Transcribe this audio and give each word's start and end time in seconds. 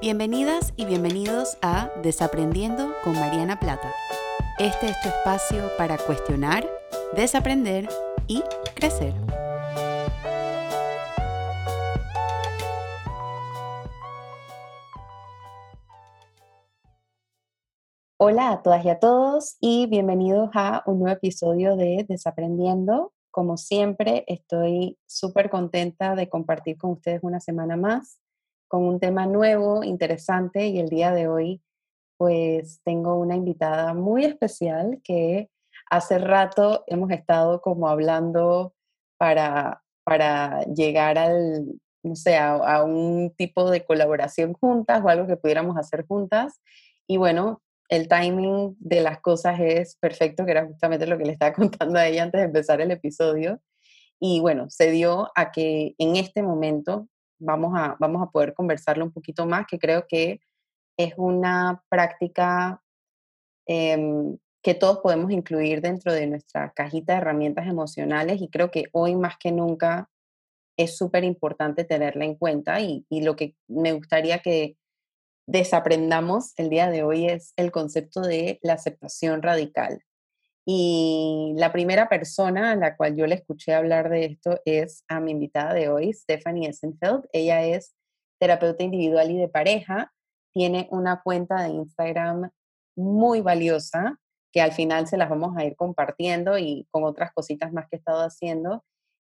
Bienvenidas 0.00 0.72
y 0.76 0.86
bienvenidos 0.86 1.58
a 1.60 1.90
Desaprendiendo 2.02 2.94
con 3.04 3.12
Mariana 3.12 3.60
Plata. 3.60 3.92
Este 4.58 4.86
es 4.86 4.98
tu 5.02 5.10
espacio 5.10 5.70
para 5.76 5.98
cuestionar, 5.98 6.66
desaprender 7.14 7.86
y 8.26 8.42
crecer. 8.74 9.12
Hola 18.16 18.52
a 18.52 18.62
todas 18.62 18.82
y 18.86 18.88
a 18.88 18.98
todos 18.98 19.58
y 19.60 19.86
bienvenidos 19.86 20.48
a 20.54 20.82
un 20.86 21.00
nuevo 21.00 21.14
episodio 21.14 21.76
de 21.76 22.06
Desaprendiendo. 22.08 23.12
Como 23.30 23.58
siempre, 23.58 24.24
estoy 24.28 24.96
súper 25.04 25.50
contenta 25.50 26.14
de 26.14 26.30
compartir 26.30 26.78
con 26.78 26.92
ustedes 26.92 27.20
una 27.22 27.38
semana 27.40 27.76
más 27.76 28.18
con 28.70 28.84
un 28.84 29.00
tema 29.00 29.26
nuevo, 29.26 29.82
interesante 29.82 30.68
y 30.68 30.78
el 30.78 30.88
día 30.88 31.12
de 31.12 31.26
hoy 31.26 31.60
pues 32.16 32.80
tengo 32.84 33.18
una 33.18 33.34
invitada 33.34 33.94
muy 33.94 34.24
especial 34.24 35.00
que 35.02 35.50
hace 35.90 36.18
rato 36.18 36.84
hemos 36.86 37.10
estado 37.10 37.62
como 37.62 37.88
hablando 37.88 38.74
para, 39.18 39.82
para 40.04 40.62
llegar 40.66 41.18
al, 41.18 41.80
no 42.04 42.14
sé, 42.14 42.38
a, 42.38 42.84
un 42.84 43.34
tipo 43.36 43.68
de 43.70 43.84
colaboración 43.84 44.52
juntas 44.52 45.02
o 45.04 45.08
algo 45.08 45.26
que 45.26 45.36
pudiéramos 45.36 45.76
hacer 45.76 46.06
juntas. 46.06 46.60
Y 47.08 47.16
bueno, 47.16 47.62
el 47.88 48.06
timing 48.06 48.76
de 48.78 49.00
las 49.00 49.20
cosas 49.20 49.58
es 49.58 49.96
perfecto, 49.96 50.44
que 50.44 50.52
era 50.52 50.66
justamente 50.66 51.08
lo 51.08 51.18
que 51.18 51.24
le 51.24 51.32
estaba 51.32 51.52
contando 51.54 51.98
a 51.98 52.06
ella 52.06 52.22
antes 52.22 52.40
de 52.40 52.46
empezar 52.46 52.80
el 52.80 52.92
episodio. 52.92 53.60
Y 54.20 54.38
bueno, 54.40 54.70
se 54.70 54.92
dio 54.92 55.32
a 55.34 55.50
que 55.50 55.96
en 55.98 56.14
este 56.14 56.42
momento 56.42 57.08
vamos 57.40 57.72
a, 57.76 57.96
vamos 57.98 58.22
a 58.22 58.30
poder 58.30 58.54
conversarlo 58.54 59.04
un 59.04 59.12
poquito 59.12 59.46
más, 59.46 59.66
que 59.66 59.78
creo 59.78 60.06
que 60.08 60.40
es 60.96 61.14
una 61.16 61.82
práctica 61.88 62.82
em, 63.66 64.38
que 64.62 64.74
todos 64.74 64.98
podemos 64.98 65.30
incluir 65.30 65.80
dentro 65.80 66.12
de 66.12 66.26
nuestra 66.26 66.72
cajita 66.72 67.14
de 67.14 67.18
herramientas 67.20 67.66
emocionales 67.66 68.40
y 68.40 68.48
creo 68.48 68.70
que 68.70 68.84
hoy 68.92 69.16
más 69.16 69.36
que 69.38 69.52
nunca 69.52 70.10
es 70.76 70.96
súper 70.96 71.24
importante 71.24 71.84
tenerla 71.84 72.24
en 72.24 72.34
cuenta 72.36 72.80
y, 72.80 73.06
y 73.08 73.22
lo 73.22 73.36
que 73.36 73.56
me 73.68 73.92
gustaría 73.92 74.40
que 74.40 74.76
desaprendamos 75.46 76.52
el 76.56 76.70
día 76.70 76.90
de 76.90 77.02
hoy 77.02 77.26
es 77.26 77.52
el 77.56 77.72
concepto 77.72 78.20
de 78.20 78.58
la 78.62 78.74
aceptación 78.74 79.42
radical. 79.42 80.02
Y 80.72 81.52
la 81.56 81.72
primera 81.72 82.08
persona 82.08 82.70
a 82.70 82.76
la 82.76 82.96
cual 82.96 83.16
yo 83.16 83.26
le 83.26 83.34
escuché 83.34 83.74
hablar 83.74 84.08
de 84.08 84.26
esto 84.26 84.60
es 84.64 85.04
a 85.08 85.18
mi 85.18 85.32
invitada 85.32 85.74
de 85.74 85.88
hoy, 85.88 86.12
Stephanie 86.12 86.68
Essenfeld. 86.68 87.24
Ella 87.32 87.64
es 87.64 87.96
terapeuta 88.38 88.84
individual 88.84 89.32
y 89.32 89.36
de 89.36 89.48
pareja. 89.48 90.12
Tiene 90.52 90.86
una 90.92 91.22
cuenta 91.24 91.60
de 91.64 91.70
Instagram 91.70 92.52
muy 92.96 93.40
valiosa 93.40 94.20
que 94.52 94.60
al 94.62 94.70
final 94.70 95.08
se 95.08 95.16
las 95.16 95.28
vamos 95.28 95.56
a 95.56 95.64
ir 95.64 95.74
compartiendo 95.74 96.56
y 96.56 96.86
con 96.92 97.02
otras 97.02 97.32
cositas 97.32 97.72
más 97.72 97.88
que 97.88 97.96
he 97.96 97.98
estado 97.98 98.20
haciendo. 98.20 98.84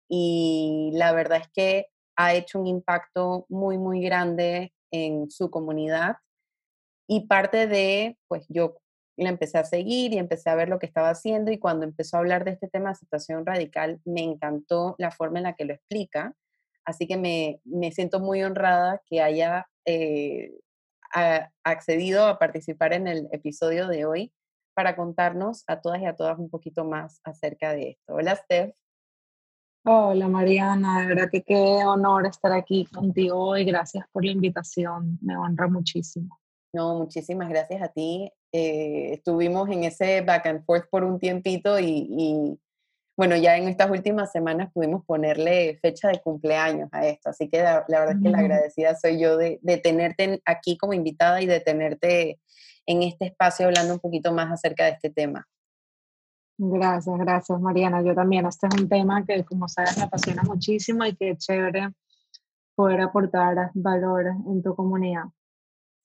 Y 0.09 0.89
la 0.95 1.11
verdad 1.11 1.41
es 1.43 1.49
que 1.53 1.85
ha 2.15 2.33
hecho 2.33 2.59
un 2.59 2.65
impacto 2.65 3.45
muy, 3.49 3.77
muy 3.77 4.01
grande 4.01 4.73
en 4.89 5.29
su 5.29 5.51
comunidad. 5.51 6.15
Y 7.07 7.27
parte 7.27 7.67
de, 7.67 8.17
pues 8.27 8.47
yo 8.49 8.77
la 9.17 9.29
empecé 9.29 9.57
a 9.57 9.63
seguir 9.63 10.13
y 10.13 10.17
empecé 10.17 10.49
a 10.49 10.55
ver 10.55 10.69
lo 10.69 10.79
que 10.79 10.85
estaba 10.85 11.09
haciendo 11.09 11.51
y 11.51 11.57
cuando 11.57 11.85
empezó 11.85 12.17
a 12.17 12.19
hablar 12.19 12.43
de 12.43 12.51
este 12.51 12.67
tema 12.67 12.89
de 12.89 12.93
aceptación 12.93 13.45
radical, 13.45 14.01
me 14.05 14.21
encantó 14.21 14.95
la 14.97 15.11
forma 15.11 15.39
en 15.39 15.43
la 15.43 15.53
que 15.53 15.65
lo 15.65 15.73
explica. 15.73 16.33
Así 16.83 17.07
que 17.07 17.17
me, 17.17 17.61
me 17.63 17.91
siento 17.91 18.19
muy 18.19 18.43
honrada 18.43 19.01
que 19.05 19.21
haya 19.21 19.67
eh, 19.85 20.51
accedido 21.63 22.27
a 22.27 22.37
participar 22.37 22.93
en 22.93 23.07
el 23.07 23.27
episodio 23.31 23.87
de 23.87 24.05
hoy 24.05 24.33
para 24.73 24.95
contarnos 24.95 25.63
a 25.67 25.79
todas 25.79 26.01
y 26.01 26.05
a 26.05 26.15
todas 26.15 26.37
un 26.37 26.49
poquito 26.49 26.83
más 26.83 27.21
acerca 27.23 27.73
de 27.73 27.91
esto. 27.91 28.15
Hola, 28.15 28.35
Steph. 28.35 28.75
Hola, 29.85 30.27
Mariana. 30.27 31.01
De 31.01 31.07
verdad 31.07 31.29
que 31.31 31.43
qué 31.43 31.55
honor 31.85 32.25
estar 32.25 32.51
aquí 32.51 32.85
contigo 32.85 33.37
hoy. 33.37 33.63
Gracias 33.63 34.05
por 34.11 34.25
la 34.25 34.31
invitación. 34.31 35.17
Me 35.21 35.37
honra 35.37 35.67
muchísimo. 35.67 36.39
No, 36.75 36.93
muchísimas 36.95 37.47
gracias 37.47 37.81
a 37.81 37.87
ti. 37.87 38.29
Eh, 38.51 39.13
estuvimos 39.13 39.69
en 39.69 39.85
ese 39.85 40.19
back 40.19 40.45
and 40.47 40.65
forth 40.65 40.89
por 40.89 41.05
un 41.05 41.19
tiempito 41.19 41.79
y, 41.79 42.59
bueno, 43.15 43.37
ya 43.37 43.55
en 43.55 43.69
estas 43.69 43.89
últimas 43.89 44.29
semanas 44.29 44.73
pudimos 44.73 45.05
ponerle 45.05 45.79
fecha 45.81 46.09
de 46.09 46.19
cumpleaños 46.19 46.89
a 46.91 47.07
esto. 47.07 47.29
Así 47.29 47.47
que 47.47 47.63
la, 47.63 47.85
verdad 47.87 48.17
es 48.17 48.21
que 48.21 48.29
la 48.29 48.39
agradecida 48.39 48.93
soy 48.97 49.21
yo 49.21 49.37
de, 49.37 49.57
de, 49.61 49.77
tenerte 49.77 50.41
aquí 50.43 50.77
como 50.77 50.91
invitada 50.91 51.41
y 51.41 51.45
de 51.45 51.61
tenerte 51.61 52.41
en 52.85 53.03
este 53.03 53.27
espacio 53.27 53.67
hablando 53.67 53.93
un 53.93 54.01
poquito 54.01 54.33
más 54.33 54.51
acerca 54.51 54.83
de 54.83 54.91
este 54.91 55.09
tema. 55.09 55.47
Gracias, 56.57 57.17
gracias 57.17 57.57
Mariana. 57.61 58.03
Yo 58.03 58.13
también, 58.13 58.47
este 58.47 58.67
es 58.67 58.81
un 58.81 58.89
tema 58.89 59.25
que 59.25 59.45
como 59.45 59.69
sabes 59.69 59.97
me 59.97 60.03
apasiona 60.03 60.43
muchísimo 60.43 61.05
y 61.05 61.15
que 61.15 61.29
es 61.29 61.37
chévere 61.37 61.93
poder 62.75 62.99
aportar 62.99 63.71
valor 63.75 64.25
en 64.27 64.61
tu 64.61 64.75
comunidad. 64.75 65.23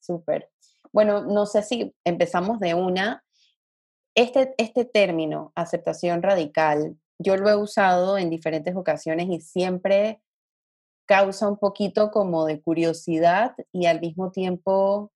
Súper. 0.01 0.49
Bueno, 0.91 1.21
no 1.21 1.45
sé 1.45 1.63
si 1.63 1.95
empezamos 2.03 2.59
de 2.59 2.73
una. 2.73 3.23
Este, 4.13 4.53
este 4.57 4.83
término, 4.83 5.53
aceptación 5.55 6.21
radical, 6.21 6.97
yo 7.17 7.37
lo 7.37 7.49
he 7.49 7.55
usado 7.55 8.17
en 8.17 8.29
diferentes 8.29 8.75
ocasiones 8.75 9.29
y 9.29 9.39
siempre 9.39 10.21
causa 11.05 11.47
un 11.47 11.57
poquito 11.57 12.11
como 12.11 12.45
de 12.45 12.61
curiosidad 12.61 13.55
y 13.71 13.85
al 13.85 14.01
mismo 14.01 14.31
tiempo 14.31 15.11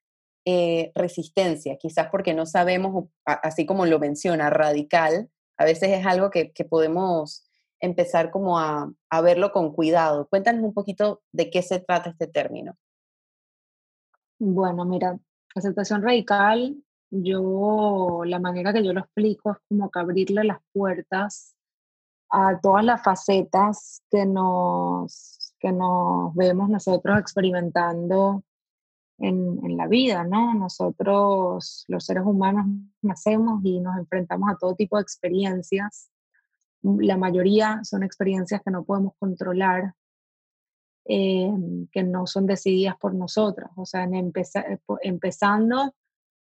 eh, 0.45 0.91
resistencia, 0.93 1.77
quizás 1.77 2.09
porque 2.11 2.33
no 2.33 2.45
sabemos, 2.45 3.05
así 3.25 3.65
como 3.65 3.85
lo 3.85 3.99
menciona, 3.99 4.49
radical, 4.49 5.29
a 5.57 5.65
veces 5.65 5.89
es 5.89 6.05
algo 6.05 6.29
que, 6.29 6.53
podemos 6.69 7.49
empezar 7.79 8.29
como 8.29 8.59
a, 8.59 8.91
a, 9.09 9.21
verlo 9.21 9.51
con 9.51 9.73
cuidado. 9.73 10.27
Cuéntanos 10.29 10.63
un 10.63 10.73
poquito 10.73 11.23
de 11.31 11.49
qué 11.49 11.61
se 11.61 11.79
trata 11.79 12.11
este 12.11 12.27
término. 12.27 12.77
Bueno, 14.39 14.83
mira, 14.85 15.17
aceptación 15.55 16.01
radical, 16.01 16.75
yo, 17.09 18.23
la 18.25 18.39
manera 18.39 18.73
que 18.73 18.83
yo 18.83 18.91
lo 18.93 19.01
explico 19.01 19.51
es 19.51 19.57
como 19.69 19.89
que 19.89 19.99
abrirle 19.99 20.43
las 20.43 20.59
puertas 20.73 21.55
a 22.29 22.59
todas 22.59 22.83
las 22.83 23.01
facetas 23.01 24.01
que 24.11 24.25
nos, 24.25 25.53
que 25.59 25.71
nos 25.71 26.35
vemos 26.35 26.69
nosotros 26.69 27.17
experimentando 27.19 28.43
en, 29.19 29.59
en, 29.63 29.77
la 29.77 29.87
vida, 29.87 30.25
¿no? 30.25 30.53
Nosotros, 30.53 31.85
los 31.87 32.05
seres 32.05 32.23
humanos, 32.25 32.65
nacemos 33.01 33.63
y 33.63 33.79
nos 33.79 33.97
enfrentamos 33.97 34.49
a 34.49 34.57
todo 34.57 34.75
tipo 34.75 34.97
de 34.97 35.03
experiencias. 35.03 36.09
La 36.81 37.15
mayoría 37.15 37.79
son 37.83 38.03
experiencias 38.03 38.61
que 38.63 38.71
no 38.71 38.83
podemos 38.83 39.13
controlar, 39.17 39.93
eh, 41.07 41.51
que 41.91 42.03
no 42.03 42.25
son 42.25 42.47
decididas 42.47 42.97
por 42.97 43.13
nosotros, 43.13 43.69
o 43.75 43.85
sea, 43.85 44.03
en 44.03 44.15
eh, 44.15 44.79
empezando 45.01 45.93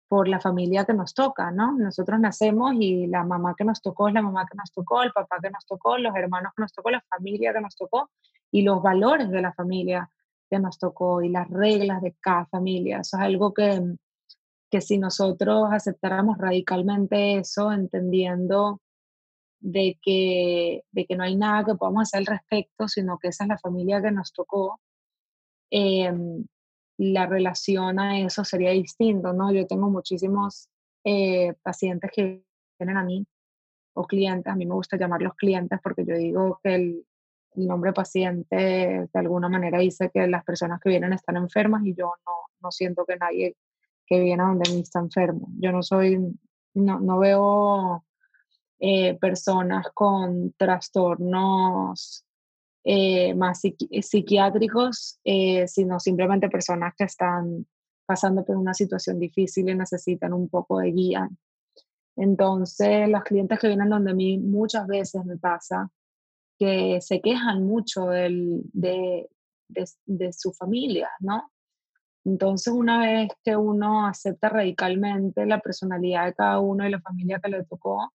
por 0.09 0.29
la 0.29 0.41
familia 0.41 0.85
que 0.85 0.95
nos 0.95 1.13
toca, 1.13 1.51
¿no? 1.51 1.73
Nosotros 1.73 2.21
nacemos 2.21 2.73
y 2.79 3.07
la 3.07 3.25
mamá 3.25 3.55
que 3.57 3.65
nos 3.65 3.83
tocó 3.83 4.09
es 4.09 4.15
la 4.15 4.23
mamá 4.23 4.47
que 4.51 4.57
nos 4.57 4.73
tocó, 4.73 5.03
el 5.03 5.13
papá 5.13 5.39
que 5.43 5.51
nos 5.51 5.67
tocó, 5.67 5.99
los 5.99 6.15
hermanos 6.15 6.53
que 6.57 6.63
nos 6.63 6.73
tocó, 6.73 6.91
la 6.91 7.03
familia 7.11 7.53
que 7.53 7.61
nos 7.61 7.77
tocó 7.77 8.11
y 8.51 8.63
los 8.63 8.83
valores 8.83 9.31
de 9.31 9.43
la 9.43 9.53
familia 9.53 10.09
que 10.49 10.59
nos 10.59 10.79
tocó 10.79 11.23
y 11.23 11.31
las 11.31 11.49
reglas 11.51 12.01
de 12.01 12.15
cada 12.21 12.47
familia. 12.47 13.01
Eso 13.01 13.17
es 13.17 13.23
algo 13.23 13.53
que, 13.53 13.97
que 14.71 14.81
si 14.81 14.99
nosotros 14.99 15.69
aceptáramos 15.73 16.39
radicalmente 16.39 17.39
eso, 17.39 17.73
entendiendo 17.73 18.81
de 19.65 19.99
que, 20.03 20.85
de 20.93 21.07
que 21.07 21.17
no 21.17 21.25
hay 21.25 21.37
nada 21.37 21.65
que 21.65 21.75
podamos 21.75 22.03
hacer 22.03 22.19
al 22.19 22.27
respecto, 22.27 22.87
sino 22.87 23.19
que 23.19 23.29
esa 23.29 23.45
es 23.45 23.49
la 23.49 23.59
familia 23.59 24.03
que 24.03 24.11
nos 24.11 24.31
tocó, 24.33 24.79
em, 25.71 26.47
la 26.99 27.27
relación 27.27 27.99
a 27.99 28.21
eso 28.21 28.45
sería 28.45 28.71
distinto, 28.73 29.33
¿no? 29.33 29.53
Yo 29.53 29.67
tengo 29.67 29.89
muchísimos 29.91 30.69
eh, 31.05 31.55
pacientes 31.63 32.11
que 32.15 32.45
vienen 32.79 32.99
a 32.99 33.05
mí, 33.05 33.27
o 33.95 34.05
clientes, 34.07 34.53
a 34.53 34.57
mí 34.57 34.67
me 34.67 34.75
gusta 34.75 34.99
llamarlos 34.99 35.35
clientes 35.35 35.79
porque 35.83 36.05
yo 36.05 36.15
digo 36.17 36.61
que 36.63 36.75
el, 36.75 37.07
el 37.57 37.67
nombre 37.67 37.93
paciente 37.95 38.57
de 38.57 39.09
alguna 39.15 39.49
manera 39.49 39.79
dice 39.79 40.11
que 40.13 40.27
las 40.27 40.45
personas 40.45 40.81
que 40.81 40.91
vienen 40.91 41.15
están 41.15 41.37
enfermas 41.37 41.87
y 41.87 41.95
yo 41.95 42.13
no, 42.27 42.33
no 42.61 42.71
siento 42.71 43.07
que 43.07 43.17
nadie 43.17 43.57
que 44.07 44.21
viene 44.21 44.43
a 44.43 44.47
donde 44.47 44.71
mí 44.71 44.81
está 44.81 45.01
enfermo. 45.01 45.49
Yo 45.59 45.73
no 45.73 45.83
soy, 45.83 46.19
no, 46.75 47.01
no 47.01 47.19
veo 47.19 48.05
eh, 48.79 49.17
personas 49.19 49.87
con 49.95 50.53
trastornos 50.57 52.25
eh, 52.85 53.35
más 53.35 53.63
psiquiátricos, 54.03 55.19
eh, 55.25 55.67
sino 55.69 55.99
simplemente 55.99 56.51
personas 56.51 56.95
que 56.97 57.05
están 57.05 57.67
pasando 58.05 58.45
por 58.45 58.57
una 58.57 58.75
situación 58.75 59.19
difícil 59.19 59.69
y 59.69 59.75
necesitan 59.75 60.33
un 60.35 60.49
poco 60.49 60.81
de 60.81 60.93
guía. 60.93 61.29
Entonces, 62.17 63.09
los 63.09 63.23
clientes 63.25 63.59
que 63.59 63.69
vienen 63.69 63.89
donde 63.89 64.15
mí 64.15 64.39
muchas 64.39 64.87
veces 64.87 65.25
me 65.25 65.39
pasa 65.39 65.91
que 66.59 67.01
se 67.01 67.21
quejan 67.21 67.65
mucho 67.65 68.07
del, 68.07 68.63
de, 68.73 69.29
de, 69.69 69.85
de, 70.05 70.33
su 70.33 70.53
familia, 70.53 71.09
¿no? 71.21 71.51
Entonces, 72.25 72.73
una 72.73 73.01
vez 73.01 73.31
que 73.43 73.57
uno 73.57 74.07
acepta 74.07 74.49
radicalmente 74.49 75.47
la 75.47 75.61
personalidad 75.61 76.27
de 76.27 76.35
cada 76.35 76.61
uno 76.61 76.87
y 76.87 76.91
la 76.91 77.01
familia 77.01 77.41
que 77.43 77.51
le 77.51 77.65
tocó, 77.65 78.13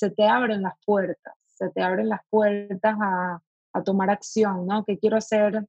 se 0.00 0.10
te 0.10 0.26
abren 0.26 0.62
las 0.62 0.72
puertas, 0.86 1.34
se 1.44 1.68
te 1.68 1.82
abren 1.82 2.08
las 2.08 2.20
puertas 2.30 2.96
a, 2.98 3.42
a 3.74 3.82
tomar 3.82 4.08
acción, 4.08 4.66
¿no? 4.66 4.82
¿Qué 4.86 4.98
quiero 4.98 5.18
hacer 5.18 5.66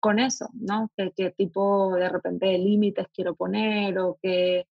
con 0.00 0.18
eso, 0.18 0.50
¿no? 0.54 0.90
¿Qué, 0.96 1.12
qué 1.16 1.30
tipo 1.30 1.94
de 1.94 2.08
repente 2.08 2.46
de 2.46 2.58
límites 2.58 3.06
quiero 3.14 3.36
poner 3.36 3.96
o 4.00 4.18
qué, 4.20 4.66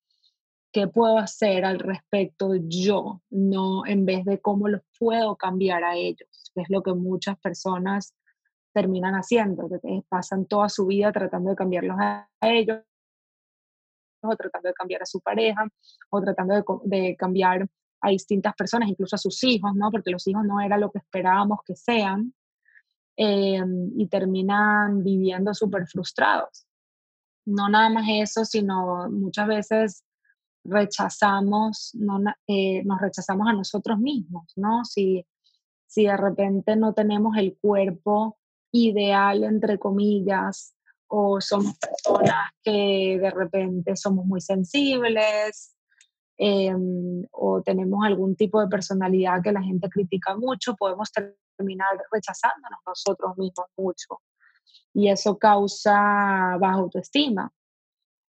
qué 0.71 0.87
puedo 0.87 1.17
hacer 1.17 1.65
al 1.65 1.79
respecto 1.79 2.53
yo, 2.55 3.21
no 3.29 3.85
en 3.85 4.05
vez 4.05 4.23
de 4.23 4.39
cómo 4.39 4.69
los 4.69 4.81
puedo 4.97 5.35
cambiar 5.35 5.83
a 5.83 5.97
ellos, 5.97 6.53
es 6.55 6.69
lo 6.69 6.81
que 6.81 6.93
muchas 6.93 7.37
personas 7.39 8.15
terminan 8.73 9.15
haciendo, 9.15 9.67
que 9.67 10.03
pasan 10.07 10.45
toda 10.45 10.69
su 10.69 10.85
vida 10.85 11.11
tratando 11.11 11.49
de 11.49 11.55
cambiarlos 11.57 11.97
a, 11.99 12.29
ellos, 12.43 12.79
o 14.21 14.35
tratando 14.37 14.69
de 14.69 14.73
cambiar 14.73 15.01
a 15.01 15.05
su 15.05 15.19
pareja, 15.19 15.67
o 16.11 16.21
tratando 16.21 16.79
de, 16.85 17.15
cambiar 17.17 17.67
a 18.01 18.09
distintas 18.09 18.53
personas, 18.55 18.89
incluso 18.89 19.15
a 19.15 19.19
sus 19.19 19.43
hijos, 19.43 19.71
¿no? 19.75 19.91
Porque 19.91 20.11
los 20.11 20.25
hijos 20.27 20.43
no 20.45 20.61
era 20.61 20.77
lo 20.77 20.91
que 20.91 20.99
esperábamos 20.99 21.59
que 21.65 21.75
sean, 21.75 22.33
em, 23.17 23.91
y 23.97 24.07
terminan 24.07 25.03
viviendo 25.03 25.53
súper 25.53 25.87
frustrados. 25.87 26.65
No 27.45 27.69
nada 27.69 27.89
más 27.89 28.05
eso, 28.09 28.45
sino 28.45 29.09
muchas 29.09 29.47
veces 29.47 30.05
rechazamos, 30.63 31.91
no, 31.95 32.19
eh, 32.47 32.83
nos 32.85 33.01
rechazamos 33.01 33.47
a 33.47 33.53
nosotros 33.53 33.99
mismos, 33.99 34.53
¿no? 34.55 34.85
Si, 34.85 35.25
si 35.87 36.05
de 36.05 36.17
repente 36.17 36.75
no 36.75 36.93
tenemos 36.93 37.35
el 37.37 37.57
cuerpo 37.59 38.37
ideal, 38.71 39.43
entre 39.43 39.79
comillas, 39.79 40.75
o 41.07 41.41
somos 41.41 41.75
personas 41.77 42.51
que 42.63 43.17
de 43.19 43.31
repente 43.31 43.95
somos 43.95 44.25
muy 44.25 44.41
sensibles, 44.41 45.75
em, 46.41 47.25
o 47.31 47.61
tenemos 47.61 48.05
algún 48.05 48.33
tipo 48.37 48.61
de 48.61 48.69
personalidad 48.69 49.41
que 49.43 49.51
la 49.51 49.61
gente 49.61 49.89
critica 49.89 50.37
mucho, 50.37 50.73
podemos 50.75 51.11
terminar 51.11 51.89
rechazándonos 52.09 52.79
nosotros 52.87 53.37
mismos 53.37 53.67
mucho. 53.75 54.21
Y 54.93 55.09
eso 55.09 55.37
causa 55.37 56.55
baja 56.57 56.75
autoestima. 56.75 57.51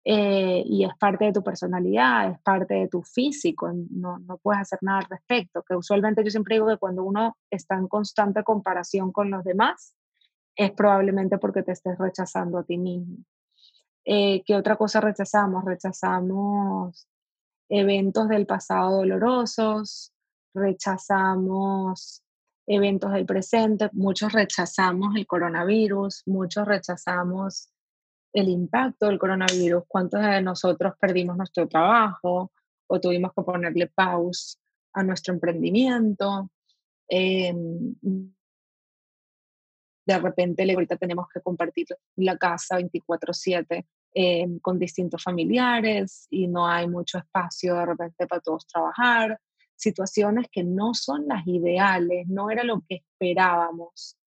Eh, 0.03 0.63
y 0.65 0.83
es 0.83 0.97
parte 0.97 1.25
de 1.25 1.33
tu 1.33 1.43
personalidad, 1.43 2.31
es 2.31 2.39
parte 2.41 2.73
de 2.73 2.87
tu 2.87 3.03
físico, 3.03 3.71
no, 3.91 4.17
no, 4.17 4.39
puedes 4.39 4.61
hacer 4.61 4.79
nada 4.81 4.99
al 4.99 5.05
respecto. 5.07 5.61
Que 5.61 5.75
usualmente 5.75 6.23
yo 6.23 6.31
siempre 6.31 6.55
digo 6.55 6.67
que 6.67 6.77
cuando 6.77 7.03
uno 7.03 7.37
está 7.51 7.75
en 7.75 7.87
constante 7.87 8.43
comparación 8.43 9.11
con 9.11 9.29
los 9.29 9.43
demás, 9.43 9.95
es 10.55 10.71
probablemente 10.71 11.37
porque 11.37 11.61
te 11.61 11.73
estés 11.73 11.99
rechazando 11.99 12.57
a 12.57 12.63
ti 12.63 12.79
mismo. 12.79 13.17
Eh, 14.05 14.41
¿Qué 14.43 14.55
otra 14.55 14.75
cosa 14.75 15.01
rechazamos? 15.01 15.63
Rechazamos 15.65 17.07
eventos 17.71 18.27
del 18.27 18.45
pasado 18.45 18.97
dolorosos, 18.97 20.13
rechazamos 20.53 22.21
eventos 22.67 23.13
del 23.13 23.25
presente, 23.25 23.89
muchos 23.93 24.33
rechazamos 24.33 25.15
el 25.15 25.25
coronavirus, 25.25 26.23
muchos 26.25 26.67
rechazamos 26.67 27.69
el 28.33 28.49
impacto 28.49 29.07
del 29.07 29.17
coronavirus, 29.17 29.83
cuántos 29.87 30.21
de 30.21 30.41
nosotros 30.41 30.93
perdimos 30.99 31.37
nuestro 31.37 31.67
trabajo 31.67 32.51
o 32.87 32.99
tuvimos 32.99 33.31
que 33.33 33.41
ponerle 33.41 33.87
pausa 33.87 34.57
a 34.93 35.03
nuestro 35.03 35.33
emprendimiento. 35.33 36.51
Em, 37.07 37.95
de 40.05 40.17
repente 40.19 40.69
ahorita 40.69 40.97
tenemos 40.97 41.27
que 41.33 41.39
compartir 41.39 41.87
la 42.17 42.37
casa 42.37 42.77
24/7 42.77 43.85
em, 44.13 44.59
con 44.59 44.77
distintos 44.79 45.23
familiares 45.23 46.27
y 46.29 46.47
no 46.47 46.67
hay 46.67 46.87
mucho 46.87 47.17
espacio 47.17 47.75
de 47.75 47.85
repente 47.85 48.27
para 48.27 48.41
todos 48.41 48.67
trabajar, 48.67 49.39
situaciones 49.75 50.47
que 50.51 50.63
no 50.63 50.93
son 50.93 51.27
las 51.27 51.47
ideales, 51.47 52.27
no 52.27 52.49
era 52.49 52.63
lo 52.63 52.83
que 52.87 53.03
esperábamos, 53.03 54.17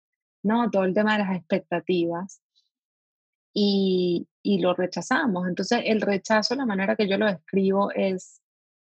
¿no? 0.42 0.70
Todo 0.70 0.84
el 0.84 0.94
tema 0.94 1.12
de 1.12 1.25
las 1.25 1.36
expectativas 1.36 2.40
y, 3.52 4.26
y 4.42 4.58
lo 4.58 4.75
rechazamos. 4.75 5.46
Entonces 5.46 5.82
el 5.84 6.00
rechazo, 6.00 6.54
la 6.54 6.66
manera 6.66 6.96
que 6.96 7.08
yo 7.08 7.19
lo 7.19 7.26
describo 7.26 7.90
es, 7.92 8.42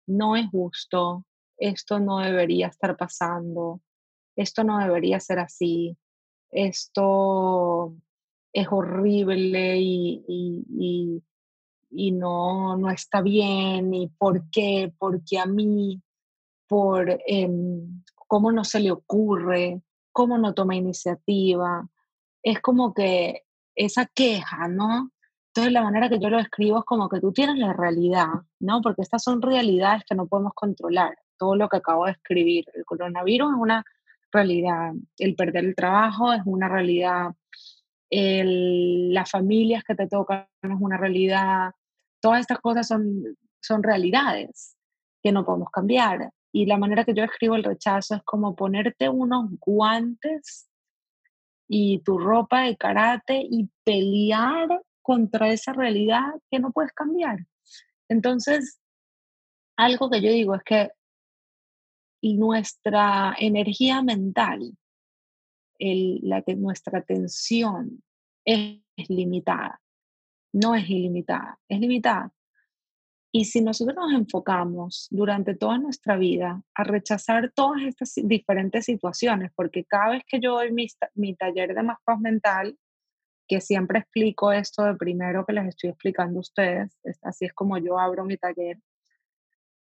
no 0.07 0.35
es 0.35 0.49
justo, 0.49 1.25
esto 1.57 1.99
no 1.99 2.19
debería 2.19 2.67
estar 2.67 2.97
pasando, 2.97 3.81
esto 4.35 4.63
no 4.63 4.79
debería 4.79 5.19
ser 5.19 5.39
así, 5.39 5.97
esto 6.51 7.95
es 8.53 8.67
horrible 8.69 9.77
y, 9.79 11.21
y, 11.89 12.11
no, 12.11 12.77
no, 12.77 12.89
está 12.89 13.21
bien, 13.21 13.93
y 13.93 14.07
por 14.07 14.49
qué, 14.49 14.93
porque 14.97 15.39
a 15.39 15.45
mí, 15.45 16.01
por 16.67 17.09
em, 17.25 18.03
cómo 18.27 18.51
no 18.51 18.63
se 18.63 18.79
le 18.79 18.91
ocurre, 18.91 19.81
cómo 20.11 20.37
no 20.37 20.53
toma 20.53 20.75
iniciativa. 20.75 21.87
Es 22.43 22.59
como 22.61 22.93
que 22.93 23.43
esa 23.75 24.05
queja, 24.05 24.67
¿no? 24.67 25.11
Entonces 25.47 25.73
la 25.73 25.83
manera 25.83 26.07
que 26.07 26.19
yo 26.19 26.29
lo 26.29 26.39
escribo 26.39 26.79
es 26.79 26.85
como 26.85 27.09
que 27.09 27.19
tú 27.19 27.33
tienes 27.33 27.57
la 27.57 27.73
realidad, 27.73 28.27
¿no? 28.59 28.81
Porque 28.81 29.01
estas 29.01 29.23
son 29.23 29.41
realidades 29.41 30.03
que 30.07 30.15
no 30.15 30.27
podemos 30.27 30.53
controlar. 30.53 31.17
Todo 31.37 31.55
lo 31.55 31.67
que 31.67 31.77
acabo 31.77 32.05
de 32.05 32.13
escribir. 32.13 32.65
El 32.73 32.85
coronavirus 32.85 33.51
es 33.51 33.57
una 33.59 33.85
realidad. 34.31 34.93
El 35.17 35.35
perder 35.35 35.65
el 35.65 35.75
trabajo 35.75 36.31
es 36.31 36.41
una 36.45 36.69
realidad. 36.69 37.31
Las 38.11 39.29
familias 39.29 39.83
que 39.83 39.95
te 39.95 40.07
tocan 40.07 40.47
es 40.61 40.71
una 40.79 40.97
realidad. 40.97 41.71
Todas 42.21 42.41
estas 42.41 42.59
cosas 42.59 42.87
son, 42.87 43.37
son 43.61 43.83
realidades 43.83 44.75
que 45.23 45.31
no 45.31 45.45
podemos 45.45 45.69
cambiar. 45.71 46.31
Y 46.53 46.65
la 46.65 46.77
manera 46.77 47.05
que 47.05 47.13
yo 47.13 47.23
escribo 47.23 47.55
el 47.55 47.63
rechazo 47.63 48.15
es 48.15 48.23
como 48.23 48.55
ponerte 48.55 49.07
unos 49.07 49.49
guantes 49.59 50.69
y 51.69 51.99
tu 51.99 52.17
ropa 52.17 52.63
de 52.63 52.75
karate 52.75 53.47
y 53.49 53.69
pelear 53.85 54.67
contra 55.01 55.49
esa 55.49 55.71
realidad 55.71 56.33
que 56.49 56.59
no 56.59 56.71
puedes 56.71 56.91
cambiar. 56.91 57.39
Entonces, 58.09 58.81
algo 59.77 60.09
que 60.09 60.21
yo 60.21 60.29
digo 60.31 60.55
es 60.55 60.63
que 60.63 60.89
nuestra 62.21 63.33
energía 63.39 64.01
mental, 64.01 64.77
la, 65.81 66.43
nuestra 66.57 66.99
atención 66.99 68.03
es, 68.45 68.81
limitada, 69.09 69.81
no 70.53 70.75
es 70.75 70.89
ilimitada, 70.89 71.59
es 71.67 71.79
limitada. 71.79 72.31
Y 73.33 73.45
si 73.45 73.61
nosotros 73.61 73.95
nos 73.95 74.13
enfocamos 74.13 75.07
durante 75.09 75.55
toda 75.55 75.77
nuestra 75.77 76.17
vida 76.17 76.61
a 76.75 76.83
rechazar 76.83 77.51
todas 77.55 77.81
estas 77.83 78.13
diferentes 78.15 78.85
situaciones, 78.85 79.51
porque 79.55 79.85
cada 79.85 80.11
vez 80.11 80.23
que 80.27 80.39
yo 80.39 80.53
doy 80.53 80.71
mi, 80.71 80.87
mi 81.15 81.35
taller 81.35 81.73
de 81.73 81.83
más 81.83 81.97
paz 82.03 82.19
mental, 82.19 82.77
que 83.47 83.61
siempre 83.61 83.99
explico 83.99 84.51
esto 84.51 84.83
de 84.83 84.95
primero 84.95 85.45
que 85.45 85.53
les 85.53 85.67
estoy 85.67 85.89
explicando 85.91 86.39
a 86.39 86.41
ustedes, 86.41 86.97
así 87.21 87.45
es 87.45 87.53
como 87.53 87.77
yo 87.77 87.97
abro 87.99 88.25
mi 88.25 88.37
taller, 88.37 88.77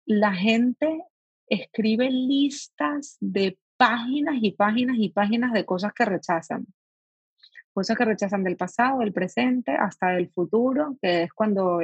la 0.06 0.34
gente 0.34 1.04
escribe 1.48 2.10
listas 2.10 3.16
de 3.20 3.58
páginas 3.76 4.36
y 4.40 4.52
páginas 4.52 4.96
y 4.98 5.10
páginas 5.10 5.52
de 5.52 5.64
cosas 5.64 5.92
que 5.92 6.04
rechazan. 6.04 6.66
Cosas 7.72 7.96
que 7.96 8.04
rechazan 8.06 8.42
del 8.42 8.56
pasado, 8.56 9.00
del 9.00 9.12
presente, 9.12 9.72
hasta 9.72 10.08
del 10.08 10.30
futuro, 10.30 10.96
que 11.00 11.24
es 11.24 11.32
cuando 11.32 11.80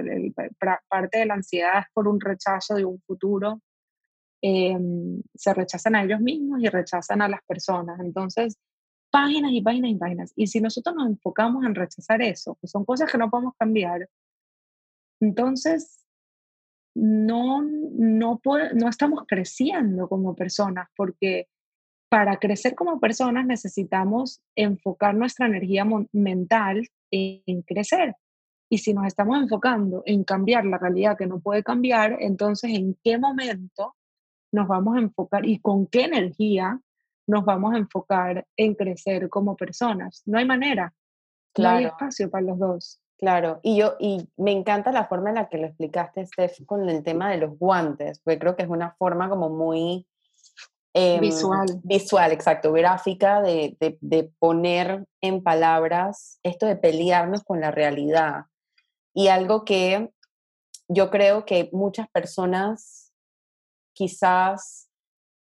parte 0.89 1.19
de 1.19 1.27
la 1.27 1.35
ansiedad 1.35 1.81
es 1.81 1.87
por 1.93 2.09
un 2.09 2.19
rechazo 2.21 2.77
de 2.77 2.85
un 2.85 2.99
futuro. 3.01 3.61
Em, 4.41 5.23
se 5.35 5.53
rechazan 5.55 5.95
a 5.95 6.03
ellos 6.03 6.21
mismos 6.21 6.61
y 6.63 6.69
rechazan 6.69 7.21
a 7.21 7.29
las 7.29 7.43
personas. 7.47 8.01
Entonces, 8.01 8.57
páginas 9.11 9.53
y 9.53 9.61
páginas 9.61 9.91
y 9.91 9.95
páginas. 9.97 10.33
Y 10.35 10.47
si 10.47 10.61
nosotros 10.61 10.97
nos 10.97 11.07
enfocamos 11.07 11.65
en 11.65 11.75
rechazar 11.75 12.23
eso, 12.23 12.57
que 12.61 12.67
son 12.67 12.85
cosas 12.85 13.13
que 13.13 13.19
no 13.19 13.31
podemos 13.31 13.55
cambiar, 13.59 14.09
entonces 15.21 16.05
no, 16.95 17.63
no, 17.63 18.41
no 18.75 18.89
estamos 18.89 19.25
creciendo 19.29 20.09
como 20.09 20.35
personas, 20.35 20.89
porque 20.97 21.49
para 22.13 22.37
crecer 22.37 22.75
como 22.75 23.01
personas 23.01 23.47
necesitamos 23.47 24.43
enfocar 24.55 25.15
nuestra 25.15 25.47
energía 25.47 25.87
mental 26.13 26.87
en 27.11 27.63
crecer. 27.63 28.17
Y 28.69 28.77
si 28.77 28.93
nos 28.93 29.07
estamos 29.07 29.41
enfocando 29.41 30.03
en 30.05 30.23
cambiar 30.23 30.67
la 30.67 30.77
realidad 30.77 31.17
que 31.17 31.27
no 31.27 31.41
puede 31.41 31.63
cambiar, 31.63 32.19
entonces 32.21 32.71
en 32.75 32.99
qué 33.03 33.17
momento 33.17 33.95
nos 34.53 34.69
vamos 34.69 34.97
a 34.97 35.01
enfocar 35.01 35.47
y 35.47 35.59
con 35.61 35.87
qué 35.87 36.03
energía 36.05 36.79
nos 37.27 37.47
vamos 37.47 37.73
a 37.73 37.79
enfocar 37.79 38.47
en 38.59 38.75
crecer 38.75 39.31
como 39.31 39.57
personas. 39.57 40.21
No 40.27 40.37
hay 40.37 40.45
manera. 40.45 40.93
Claro. 41.55 41.77
No 41.77 41.79
hay 41.79 41.85
espacio 41.87 42.31
para 42.31 42.45
los 42.45 42.59
dos. 42.59 43.01
Claro, 43.17 43.59
y 43.63 43.79
yo, 43.79 43.95
y 43.99 44.29
me 44.37 44.53
encanta 44.53 44.93
la 44.93 45.07
forma 45.07 45.31
en 45.31 45.37
la 45.37 45.49
que 45.49 45.57
lo 45.57 45.67
explicaste, 45.67 46.27
Steph, 46.27 46.67
con 46.67 46.87
el 46.91 47.03
tema 47.03 47.31
de 47.31 47.39
los 47.39 47.59
guantes, 47.59 48.21
porque 48.23 48.39
creo 48.39 48.55
que 48.55 48.65
es 48.65 48.69
una 48.69 48.91
forma 48.99 49.31
como 49.31 49.49
muy... 49.49 50.07
Em, 50.95 51.21
visual. 51.21 51.67
Visual, 51.85 52.33
exacto, 52.33 52.73
gráfica, 52.73 53.41
de, 53.41 53.77
de, 53.81 53.97
de, 54.01 54.31
poner 54.39 55.07
en 55.23 55.43
palabras 55.43 56.39
esto 56.43 56.67
de 56.67 56.77
pelearnos 56.77 57.43
con 57.45 57.61
la 57.61 57.71
realidad. 57.71 58.45
Y 59.15 59.29
algo 59.29 59.65
que 59.65 60.11
yo 60.89 61.11
creo 61.11 61.47
que 61.47 61.71
muchas 61.73 62.09
personas 62.11 63.13
quizás 63.95 64.91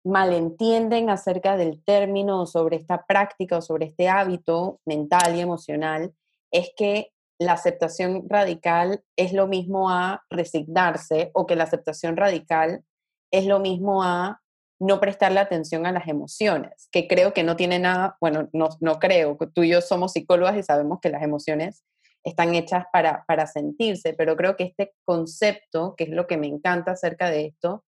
malentienden 0.05 1.11
acerca 1.11 1.57
del 1.57 1.83
término 1.83 2.47
sobre 2.47 2.77
esta 2.77 3.05
práctica 3.07 3.59
o 3.59 3.63
sobre 3.63 3.87
este 3.87 4.09
hábito 4.09 4.81
mental 4.85 5.35
y 5.35 5.41
emocional 5.41 6.15
es 6.51 6.71
que 6.77 7.11
la 7.39 7.55
aceptación 7.55 8.29
radical 8.29 9.03
es 9.17 9.33
lo 9.33 9.49
mismo 9.49 9.91
a 9.91 10.23
resignarse 10.31 11.31
o 11.35 11.47
que 11.47 11.57
la 11.57 11.65
aceptación 11.65 12.17
radical 12.17 12.85
es 13.33 13.47
lo 13.47 13.59
mismo 13.59 14.05
a 14.05 14.41
no 14.81 15.01
prestarle 15.01 15.41
atención 15.41 15.87
a 15.87 15.93
las 15.93 16.09
emociones, 16.09 16.89
que 16.91 17.07
creo 17.07 17.33
que 17.33 17.43
no 17.43 17.57
tiene 17.57 17.79
nada, 17.79 18.17
bueno, 18.21 18.49
no, 18.53 18.69
no 18.81 18.99
creo, 18.99 19.37
tú 19.55 19.63
y 19.63 19.71
yo 19.71 19.81
somos 19.81 20.13
psicólogas 20.13 20.57
y 20.57 20.63
sabemos 20.63 21.01
que 21.01 21.11
las 21.11 21.23
emociones 21.23 21.85
están 22.25 22.55
hechas 22.55 22.87
para, 22.93 23.25
para 23.27 23.47
sentirse, 23.47 24.15
pero 24.15 24.37
creo 24.37 24.57
que 24.57 24.65
este 24.65 24.95
concepto, 25.05 25.95
que 25.97 26.05
es 26.05 26.11
lo 26.11 26.27
que 26.27 26.39
me 26.39 26.47
encanta 26.47 26.93
acerca 26.93 27.31
de 27.31 27.47
esto, 27.47 27.85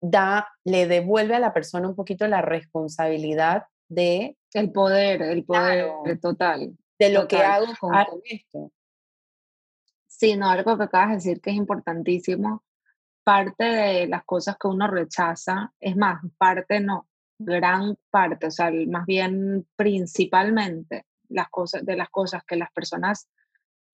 da, 0.00 0.48
le 0.64 0.86
devuelve 0.86 1.34
a 1.34 1.40
la 1.40 1.52
persona 1.52 1.88
un 1.88 1.96
poquito 1.96 2.26
la 2.28 2.42
responsabilidad 2.42 3.64
de... 3.88 4.36
El 4.52 4.72
poder, 4.72 5.22
el 5.22 5.44
poder 5.44 5.90
total. 6.20 6.76
De 6.98 7.10
lo 7.10 7.26
que 7.26 7.38
hago 7.38 7.66
con, 7.80 7.90
con 7.90 8.20
esto. 8.24 8.72
Sí, 10.06 10.36
no, 10.36 10.50
algo 10.50 10.76
que 10.76 10.84
acabas 10.84 11.08
de 11.08 11.14
decir 11.14 11.40
que 11.40 11.50
es 11.50 11.56
importantísimo 11.56 12.62
parte 13.30 13.62
de 13.62 14.08
las 14.08 14.24
cosas 14.24 14.56
que 14.58 14.66
uno 14.66 14.88
rechaza, 14.88 15.72
es 15.78 15.96
más, 15.96 16.20
parte 16.36 16.80
no, 16.80 17.06
gran 17.38 17.96
parte, 18.10 18.48
o 18.48 18.50
sea, 18.50 18.72
más 18.88 19.06
bien 19.06 19.68
principalmente 19.76 21.06
las 21.28 21.48
cosas, 21.48 21.86
de 21.86 21.94
las 21.94 22.08
cosas 22.10 22.42
que 22.44 22.56
las 22.56 22.72
personas 22.72 23.28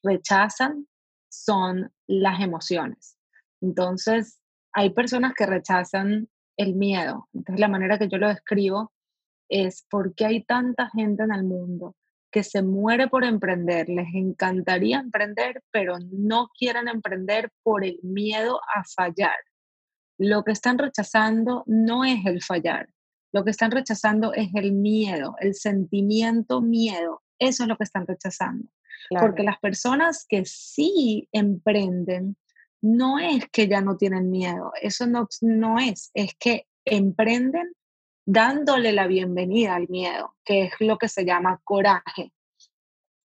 rechazan 0.02 0.88
son 1.28 1.92
las 2.06 2.40
emociones. 2.40 3.18
Entonces, 3.60 4.40
hay 4.72 4.88
personas 4.94 5.34
que 5.34 5.44
rechazan 5.44 6.30
el 6.56 6.74
miedo. 6.74 7.28
Entonces, 7.34 7.60
la 7.60 7.68
manera 7.68 7.98
que 7.98 8.08
yo 8.08 8.16
lo 8.16 8.28
describo 8.28 8.90
es 9.50 9.86
por 9.90 10.14
qué 10.14 10.24
hay 10.24 10.44
tanta 10.44 10.88
gente 10.88 11.24
en 11.24 11.32
el 11.32 11.44
mundo 11.44 11.94
que 12.36 12.44
se 12.44 12.62
muere 12.62 13.08
por 13.08 13.24
emprender, 13.24 13.88
les 13.88 14.14
encantaría 14.14 14.98
emprender, 14.98 15.62
pero 15.70 15.96
no 16.10 16.48
quieren 16.48 16.86
emprender 16.86 17.50
por 17.62 17.82
el 17.82 17.98
miedo 18.02 18.60
a 18.74 18.84
fallar. 18.84 19.38
Lo 20.18 20.44
que 20.44 20.52
están 20.52 20.76
rechazando 20.76 21.62
no 21.64 22.04
es 22.04 22.26
el 22.26 22.42
fallar, 22.42 22.90
lo 23.32 23.42
que 23.42 23.52
están 23.52 23.70
rechazando 23.70 24.34
es 24.34 24.50
el 24.54 24.72
miedo, 24.72 25.34
el 25.40 25.54
sentimiento 25.54 26.60
miedo. 26.60 27.22
Eso 27.38 27.62
es 27.62 27.70
lo 27.70 27.78
que 27.78 27.84
están 27.84 28.06
rechazando. 28.06 28.68
Porque 29.18 29.42
las 29.42 29.58
personas 29.58 30.26
que 30.28 30.44
sí 30.44 31.30
emprenden, 31.32 32.36
no 32.82 33.18
es 33.18 33.48
que 33.50 33.66
ya 33.66 33.80
no 33.80 33.96
tienen 33.96 34.30
miedo, 34.30 34.72
eso 34.82 35.06
no, 35.06 35.26
no 35.40 35.78
es, 35.78 36.10
es 36.12 36.34
que 36.38 36.66
emprenden 36.84 37.72
dándole 38.26 38.92
la 38.92 39.06
bienvenida 39.06 39.76
al 39.76 39.88
miedo, 39.88 40.34
que 40.44 40.64
es 40.64 40.72
lo 40.80 40.98
que 40.98 41.08
se 41.08 41.24
llama 41.24 41.60
coraje. 41.62 42.32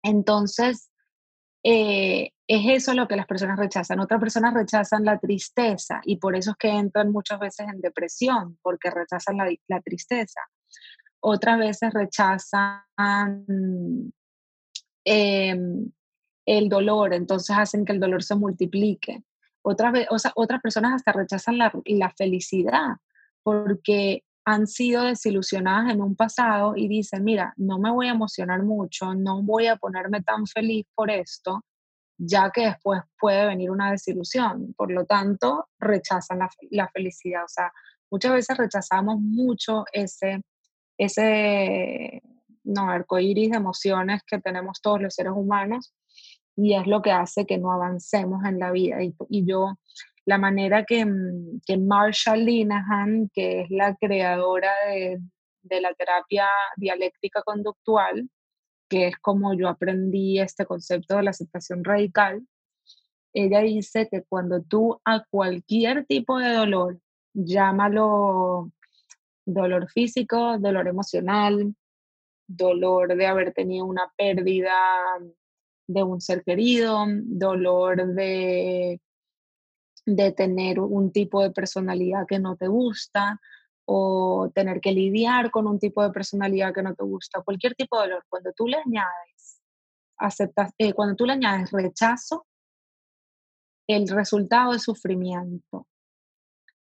Entonces, 0.03 0.91
eh, 1.63 2.31
es 2.47 2.65
eso 2.67 2.93
lo 2.93 3.07
que 3.07 3.15
las 3.15 3.25
personas 3.25 3.57
rechazan. 3.57 3.99
Otras 3.99 4.19
personas 4.19 4.53
rechazan 4.53 5.03
la 5.03 5.17
tristeza 5.17 6.01
y 6.05 6.17
por 6.17 6.35
eso 6.35 6.51
es 6.51 6.57
que 6.57 6.69
entran 6.69 7.11
muchas 7.11 7.39
veces 7.39 7.67
en 7.67 7.81
depresión, 7.81 8.59
porque 8.61 8.91
rechazan 8.91 9.37
la, 9.37 9.81
tristeza. 9.81 10.41
Otras 11.19 11.57
veces 11.57 11.93
rechazan 11.93 12.93
em, 15.03 15.91
el 16.45 16.69
dolor, 16.69 17.13
entonces 17.13 17.55
hacen 17.57 17.85
que 17.85 17.93
el 17.93 17.99
dolor 17.99 18.21
se 18.23 18.35
multiplique. 18.35 19.23
Otras, 19.63 19.93
otras 20.35 20.61
personas 20.61 20.93
hasta 20.93 21.11
rechazan 21.11 21.57
la, 21.57 21.71
la 21.85 22.09
felicidad, 22.11 22.97
porque 23.43 24.23
han 24.45 24.67
sido 24.67 25.03
desilusionadas 25.03 25.91
en 25.91 26.01
un 26.01 26.15
pasado 26.15 26.73
y 26.75 26.87
dicen, 26.87 27.23
mira, 27.23 27.53
no 27.57 27.79
me 27.79 27.91
voy 27.91 28.07
a 28.07 28.11
emocionar 28.11 28.63
mucho, 28.63 29.13
no 29.13 29.43
voy 29.43 29.67
a 29.67 29.75
ponerme 29.75 30.21
tan 30.23 30.47
feliz 30.47 30.85
por 30.95 31.11
esto, 31.11 31.63
ya 32.17 32.51
que 32.51 32.65
después 32.65 33.01
puede 33.19 33.45
venir 33.45 33.71
una 33.71 33.91
desilusión. 33.91 34.73
Por 34.75 34.91
lo 34.91 35.05
tanto, 35.05 35.67
rechazan 35.79 36.39
la, 36.69 36.87
felicidad. 36.89 37.43
O 37.43 37.47
sea, 37.47 37.71
muchas 38.09 38.33
veces 38.33 38.57
rechazamos 38.57 39.19
mucho 39.19 39.85
ese, 39.93 40.41
ese 40.97 42.21
no, 42.63 42.89
arcoíris 42.89 43.51
de 43.51 43.57
emociones 43.57 44.21
que 44.25 44.39
tenemos 44.39 44.81
todos 44.81 45.01
los 45.01 45.13
seres 45.13 45.33
humanos 45.35 45.93
y 46.55 46.75
es 46.75 46.85
lo 46.85 47.01
que 47.01 47.11
hace 47.11 47.45
que 47.45 47.57
no 47.57 47.71
avancemos 47.71 48.43
en 48.45 48.59
la 48.59 48.71
vida. 48.71 49.03
Y, 49.03 49.15
y 49.29 49.45
yo 49.45 49.77
la 50.31 50.37
manera 50.37 50.85
que, 50.85 51.05
mm, 51.05 51.59
que 51.65 51.77
Marshall 51.77 52.45
Linehan, 52.45 53.29
que 53.33 53.61
es 53.61 53.69
la 53.69 53.95
creadora 53.97 54.71
de, 54.87 55.19
de 55.61 55.81
la 55.81 55.93
terapia 55.93 56.47
dialéctica 56.77 57.41
conductual, 57.43 58.29
que 58.89 59.07
es 59.07 59.17
como 59.17 59.53
yo 59.53 59.67
aprendí 59.67 60.39
este 60.39 60.65
concepto 60.65 61.17
de 61.17 61.23
la 61.23 61.31
aceptación 61.31 61.83
radical, 61.83 62.47
ella 63.33 63.59
dice 63.59 64.07
que 64.09 64.23
cuando 64.23 64.61
tú 64.61 65.01
a 65.03 65.25
cualquier 65.29 66.05
tipo 66.05 66.39
de 66.39 66.53
dolor, 66.53 66.99
llámalo 67.33 68.71
dolor 69.45 69.89
físico, 69.89 70.57
dolor 70.59 70.87
emocional, 70.87 71.75
dolor 72.47 73.17
de 73.17 73.27
haber 73.27 73.53
tenido 73.53 73.85
una 73.85 74.09
pérdida 74.17 74.77
de 75.87 76.03
un 76.03 76.21
ser 76.21 76.41
querido, 76.43 77.05
dolor 77.07 78.13
de 78.13 79.01
de 80.05 80.31
tener 80.31 80.79
un 80.79 81.11
tipo 81.11 81.41
de 81.41 81.51
personalidad 81.51 82.25
que 82.27 82.39
no 82.39 82.55
te 82.55 82.67
gusta 82.67 83.39
o 83.85 84.51
tener 84.53 84.79
que 84.79 84.91
lidiar 84.91 85.51
con 85.51 85.67
un 85.67 85.79
tipo 85.79 86.03
de 86.03 86.11
personalidad 86.11 86.73
que 86.73 86.83
no 86.83 86.95
te 86.95 87.03
gusta, 87.03 87.41
cualquier 87.41 87.75
tipo 87.75 87.99
de 87.99 88.07
dolor, 88.07 88.25
cuando 88.29 88.51
tú 88.53 88.67
le 88.67 88.77
añades, 88.77 89.61
aceptas, 90.17 90.71
eh, 90.77 90.93
cuando 90.93 91.15
tú 91.15 91.25
le 91.25 91.33
añades 91.33 91.71
rechazo, 91.71 92.45
el 93.87 94.07
resultado 94.07 94.73
es 94.73 94.83
sufrimiento. 94.83 95.87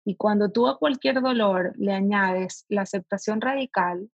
Y 0.05 0.17
cuando 0.17 0.51
tú 0.51 0.67
a 0.67 0.79
cualquier 0.79 1.21
dolor 1.21 1.75
le 1.77 1.93
añades 1.93 2.65
la 2.69 2.83
aceptación 2.83 3.41
radical, 3.41 4.11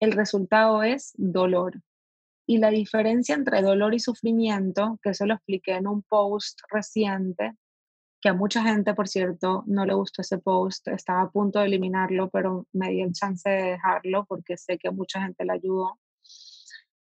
el 0.00 0.12
resultado 0.12 0.82
es 0.82 1.12
dolor. 1.16 1.80
Y 2.46 2.58
la 2.58 2.70
diferencia 2.70 3.34
entre 3.34 3.62
dolor 3.62 3.94
y 3.94 4.00
sufrimiento, 4.00 4.98
que 5.02 5.10
eso 5.10 5.24
lo 5.26 5.34
expliqué 5.34 5.74
en 5.74 5.86
un 5.86 6.02
post 6.02 6.60
reciente, 6.68 7.52
que 8.20 8.28
a 8.28 8.34
mucha 8.34 8.62
gente, 8.62 8.94
por 8.94 9.08
cierto, 9.08 9.64
no 9.66 9.86
le 9.86 9.94
gustó 9.94 10.22
ese 10.22 10.38
post, 10.38 10.88
estaba 10.88 11.22
a 11.22 11.30
punto 11.30 11.58
de 11.58 11.66
eliminarlo, 11.66 12.28
pero 12.30 12.66
me 12.72 12.90
di 12.90 13.00
el 13.00 13.12
chance 13.12 13.48
de 13.48 13.62
dejarlo 13.72 14.26
porque 14.26 14.56
sé 14.56 14.78
que 14.78 14.88
a 14.88 14.92
mucha 14.92 15.22
gente 15.22 15.44
le 15.44 15.52
ayudó. 15.52 15.98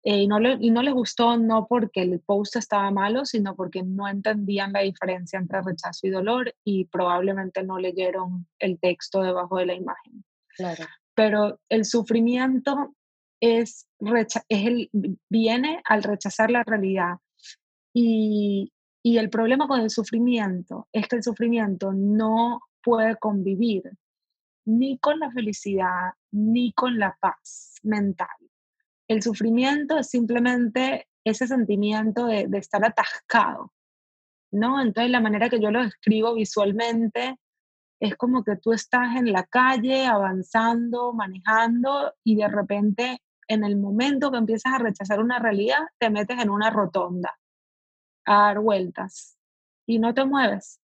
Eh, 0.04 0.22
y, 0.22 0.28
no 0.28 0.40
le, 0.40 0.58
y 0.60 0.70
no 0.70 0.84
le 0.84 0.92
gustó 0.92 1.36
no 1.36 1.66
porque 1.68 2.04
el 2.04 2.20
post 2.20 2.58
estaba 2.58 2.92
malo, 2.92 3.26
sino 3.26 3.56
porque 3.56 3.82
no 3.82 4.08
entendían 4.08 4.72
la 4.72 4.82
diferencia 4.82 5.40
entre 5.40 5.62
rechazo 5.64 6.06
y 6.06 6.12
dolor 6.12 6.54
y 6.64 6.86
probablemente 6.86 7.64
no 7.64 7.80
leyeron 7.80 8.48
el 8.60 8.80
texto 8.80 9.24
debajo 9.24 9.58
de 9.58 9.66
la 9.66 9.74
imagen. 9.74 10.24
Claro. 10.56 10.86
Pero 11.16 11.60
el 11.70 11.86
sufrimiento 11.86 12.94
es, 13.40 13.88
es 14.00 14.44
el, 14.50 14.90
viene 15.30 15.82
al 15.86 16.04
rechazar 16.04 16.52
la 16.52 16.64
realidad. 16.64 17.18
Y, 17.94 18.72
y 19.06 19.20
el 19.20 19.30
problema 19.30 19.68
con 19.68 19.82
el 19.82 19.92
sufrimiento 19.92 20.88
es 20.92 21.08
que 21.08 21.18
el 21.18 21.24
sufrimiento 21.24 21.94
no 21.94 22.62
puede 22.82 23.16
convivir 23.18 23.84
ni 24.66 24.98
con 24.98 25.20
la 25.20 25.30
felicidad 25.30 26.14
ni 26.32 26.74
con 26.74 26.98
la 26.98 27.16
paz 27.22 27.76
mental. 27.84 28.36
El 29.08 29.22
sufrimiento 29.22 30.00
es 30.00 30.10
simplemente 30.10 31.08
ese 31.24 31.46
sentimiento 31.46 32.26
de, 32.26 32.50
estar 32.54 32.84
atascado, 32.84 33.72
¿no? 34.50 34.82
Entonces 34.82 35.12
la 35.12 35.22
manera 35.22 35.52
que 35.52 35.62
yo 35.62 35.70
lo 35.70 35.84
describo 35.84 36.34
visualmente 36.34 37.36
es 38.00 38.16
como 38.16 38.44
que 38.44 38.56
tú 38.56 38.74
estás 38.74 39.18
en 39.18 39.32
la 39.32 39.44
calle 39.44 40.08
avanzando, 40.08 41.14
manejando 41.14 42.12
y 42.24 42.38
de 42.38 42.48
repente 42.48 43.22
en 43.48 43.64
el 43.64 43.78
momento 43.78 44.32
que 44.32 44.40
empiezas 44.40 44.74
a 44.74 44.80
rechazar 44.80 45.20
una 45.20 45.38
realidad 45.38 45.78
te 46.00 46.10
metes 46.10 46.40
en 46.40 46.50
una 46.50 46.72
rotonda 46.72 47.38
a 48.26 48.44
dar 48.44 48.60
vueltas 48.60 49.38
y 49.86 50.00
no 50.00 50.14
te 50.14 50.26
mueves, 50.26 50.80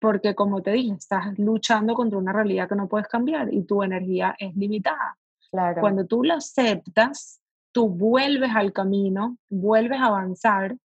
porque 0.00 0.34
como 0.34 0.62
te 0.62 0.72
dije, 0.72 0.94
estás 0.94 1.38
luchando 1.38 1.94
contra 1.94 2.18
una 2.18 2.32
realidad 2.32 2.68
que 2.68 2.74
no 2.74 2.88
puedes 2.88 3.08
cambiar 3.08 3.52
y 3.52 3.62
tu 3.62 3.82
energía 3.82 4.34
es 4.38 4.54
limitada. 4.56 5.16
Claro. 5.50 5.80
Cuando 5.80 6.06
tú 6.06 6.24
lo 6.24 6.34
aceptas, 6.34 7.40
tú 7.72 7.88
vuelves 7.88 8.50
al 8.54 8.72
camino, 8.72 9.36
vuelves 9.48 10.00
a 10.00 10.06
avanzar 10.06 10.76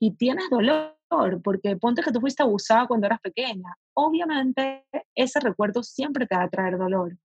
y 0.00 0.12
tienes 0.12 0.50
dolor, 0.50 0.96
porque 1.42 1.76
ponte 1.76 2.02
que 2.02 2.12
tú 2.12 2.20
fuiste 2.20 2.42
abusada 2.42 2.86
cuando 2.86 3.06
eras 3.06 3.20
pequeña. 3.20 3.76
Obviamente 3.94 4.84
ese 5.14 5.40
recuerdo 5.40 5.82
siempre 5.82 6.26
te 6.26 6.36
va 6.36 6.44
a 6.44 6.48
traer 6.48 6.76
dolor. 6.76 7.16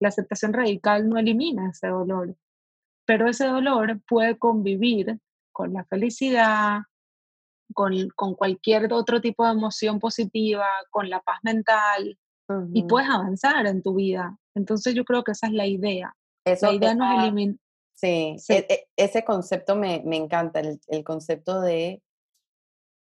La 0.00 0.08
aceptación 0.08 0.52
radical 0.52 1.08
no 1.08 1.18
elimina 1.18 1.70
ese 1.70 1.88
dolor, 1.88 2.34
pero 3.04 3.28
ese 3.28 3.46
dolor 3.46 4.00
puede 4.08 4.38
convivir 4.38 5.18
con 5.52 5.72
la 5.72 5.84
felicidad, 5.84 6.82
con, 7.74 8.08
con 8.16 8.34
cualquier 8.34 8.92
otro 8.92 9.20
tipo 9.20 9.44
de 9.44 9.52
emoción 9.52 9.98
positiva, 9.98 10.66
con 10.90 11.10
la 11.10 11.20
paz 11.20 11.38
mental, 11.42 12.18
y 12.72 12.84
puedes 12.84 13.08
avanzar 13.08 13.66
en 13.66 13.82
tu 13.82 13.94
vida. 13.94 14.38
Entonces 14.54 14.94
yo 14.94 15.04
creo 15.04 15.24
que 15.24 15.32
esa 15.32 15.48
es 15.48 15.52
la 15.52 15.66
idea. 15.66 16.14
Eso 16.44 16.66
la 16.66 16.72
idea 16.74 16.94
no 16.94 17.12
es 17.12 17.22
eliminar. 17.24 17.56
Sí, 17.94 18.36
e, 18.50 18.66
e, 18.68 18.88
ese 18.96 19.24
concepto 19.24 19.74
me, 19.74 20.02
me 20.04 20.16
encanta, 20.16 20.60
el, 20.60 20.78
el, 20.88 21.02
concepto 21.02 21.62
de 21.62 22.02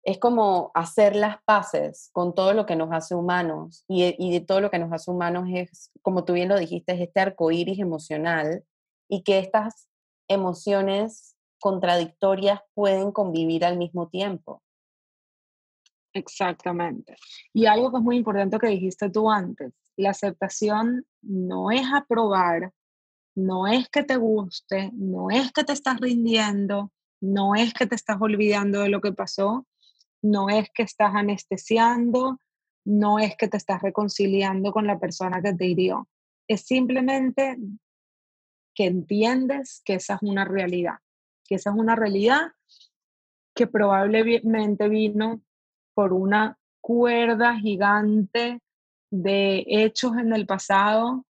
es 0.03 0.19
como 0.19 0.71
hacer 0.75 1.15
las 1.15 1.41
paces 1.43 2.11
con 2.13 2.35
todo 2.35 2.53
lo 2.53 2.67
que 2.67 2.75
nos 2.75 2.91
hace 2.91 3.15
humanos 3.15 3.83
y, 3.87 4.15
y, 4.23 4.31
de 4.31 4.45
todo 4.45 4.61
lo 4.61 4.69
que 4.69 4.77
nos 4.77 4.93
hace 4.93 5.09
humanos 5.09 5.49
es, 5.51 5.91
como 6.03 6.25
tú 6.25 6.33
bien 6.33 6.47
lo 6.47 6.59
dijiste, 6.59 6.93
es 6.93 7.01
este 7.01 7.19
arco 7.19 7.51
iris 7.51 7.79
emocional 7.79 8.63
y 9.09 9.23
que 9.23 9.39
estas 9.39 9.89
emociones 10.29 11.36
contradictorias 11.59 12.61
pueden 12.73 13.11
convivir 13.11 13.65
al 13.65 13.77
mismo 13.77 14.07
tiempo. 14.07 14.61
Exactamente. 16.13 17.15
Y 17.53 17.65
algo 17.65 17.91
que 17.91 17.97
es 17.97 18.03
muy 18.03 18.17
importante 18.17 18.57
que 18.59 18.67
dijiste 18.67 19.09
tú 19.09 19.29
antes, 19.29 19.73
la 19.95 20.11
aceptación 20.11 21.05
no 21.21 21.71
es 21.71 21.83
aprobar, 21.93 22.71
no 23.35 23.67
es 23.67 23.87
que 23.89 24.03
te 24.03 24.17
guste, 24.17 24.91
no 24.93 25.29
es 25.29 25.51
que 25.51 25.63
te 25.63 25.73
estás 25.73 25.99
rindiendo, 25.99 26.91
no 27.21 27.55
es 27.55 27.73
que 27.73 27.85
te 27.85 27.95
estás 27.95 28.17
olvidando 28.19 28.81
de 28.81 28.89
lo 28.89 29.01
que 29.01 29.13
pasó, 29.13 29.67
no 30.21 30.49
es 30.49 30.69
que 30.73 30.83
estás 30.83 31.13
anestesiando, 31.13 32.39
no 32.85 33.19
es 33.19 33.35
que 33.35 33.47
te 33.47 33.57
estás 33.57 33.81
reconciliando 33.81 34.71
con 34.71 34.87
la 34.87 34.99
persona 34.99 35.41
que 35.41 35.53
te 35.53 35.65
hirió. 35.65 36.07
Es 36.47 36.61
simplemente 36.61 37.57
que 38.73 38.85
entiendes 38.85 39.81
que 39.83 39.95
esa 39.95 40.15
es 40.15 40.21
una 40.21 40.45
realidad, 40.45 40.97
que 41.47 41.55
esa 41.55 41.71
es 41.71 41.75
una 41.75 41.95
realidad 41.95 42.51
que 43.55 43.67
probablemente 43.67 44.87
vino 44.87 45.41
por 45.93 46.13
una 46.13 46.57
cuerda 46.81 47.55
gigante 47.57 48.61
de 49.09 49.63
hechos 49.67 50.17
en 50.17 50.33
el 50.33 50.45
pasado 50.45 51.25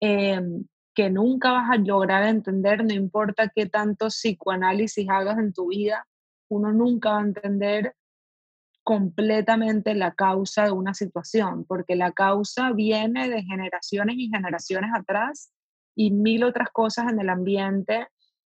em, 0.00 0.66
que 0.94 1.08
nunca 1.08 1.52
vas 1.52 1.70
a 1.70 1.76
lograr 1.76 2.24
entender, 2.24 2.84
no 2.84 2.92
importa 2.92 3.48
qué 3.48 3.66
tanto 3.66 4.08
psicoanálisis 4.08 5.08
hagas 5.08 5.38
en 5.38 5.52
tu 5.52 5.68
vida, 5.68 6.06
uno 6.50 6.72
nunca 6.72 7.12
va 7.12 7.20
a 7.20 7.24
entender 7.24 7.94
completamente 8.82 9.94
la 9.94 10.12
causa 10.12 10.64
de 10.64 10.72
una 10.72 10.92
situación, 10.92 11.64
porque 11.64 11.96
la 11.96 12.12
causa 12.12 12.72
viene 12.72 13.28
de 13.28 13.42
generaciones 13.42 14.16
y 14.18 14.28
generaciones 14.28 14.90
atrás 14.94 15.52
y 15.94 16.10
mil 16.10 16.44
otras 16.44 16.68
cosas 16.70 17.10
en 17.10 17.20
el 17.20 17.28
ambiente 17.28 18.08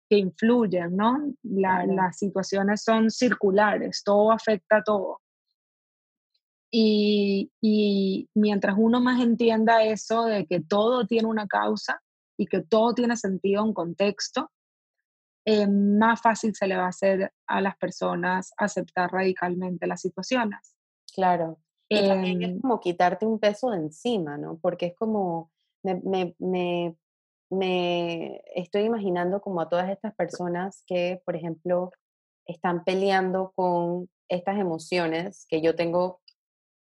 que 0.10 0.18
influyen, 0.18 0.96
¿no? 0.96 1.34
Las 1.44 2.18
situaciones 2.18 2.84
son 2.84 3.10
circulares, 3.10 4.02
todo 4.04 4.32
afecta 4.32 4.78
a 4.78 4.84
todo. 4.84 5.22
Y, 6.72 7.52
y, 7.62 8.30
mientras 8.36 8.76
uno 8.78 9.00
más 9.00 9.22
entienda 9.22 9.84
eso 9.84 10.26
de 10.26 10.46
que 10.46 10.60
todo 10.60 11.08
tiene 11.08 11.28
una 11.28 11.48
causa 11.48 12.02
y 12.38 12.46
que 12.46 12.62
todo 12.62 12.94
tiene 12.94 13.16
sentido 13.16 13.66
en 13.66 13.74
contexto, 13.74 14.52
eh, 15.46 15.66
más 15.66 16.22
fácil 16.22 16.54
se 16.54 16.68
le 16.68 16.76
va 16.76 16.86
a 16.86 16.90
hacer 16.90 17.32
a 17.48 17.62
las 17.62 17.78
personas 17.78 18.52
aceptar 18.58 19.10
radicalmente 19.12 19.88
las 19.88 20.02
situaciones. 20.02 20.76
Claro. 21.16 21.58
Y 21.90 22.06
también 22.06 22.44
es 22.44 22.50
em 22.50 22.60
como 22.60 22.82
quitarte 22.82 23.26
un 23.26 23.40
peso 23.40 23.70
de 23.70 23.78
encima, 23.78 24.38
¿no? 24.38 24.58
Porque 24.58 24.88
es 24.88 24.96
como, 24.96 25.50
me, 25.84 26.02
me, 26.04 26.36
me, 26.40 26.98
me 27.50 28.42
estoy 28.56 28.84
imaginando 28.84 29.42
como 29.42 29.62
a 29.62 29.70
todas 29.70 29.90
estas 29.90 30.16
personas 30.16 30.84
que, 30.86 31.22
por 31.26 31.36
ejemplo, 31.36 31.92
están 32.46 32.84
peleando 32.84 33.52
con 33.56 34.10
estas 34.30 34.60
emociones 34.60 35.46
que 35.50 35.62
yo 35.62 35.76
tengo 35.76 36.22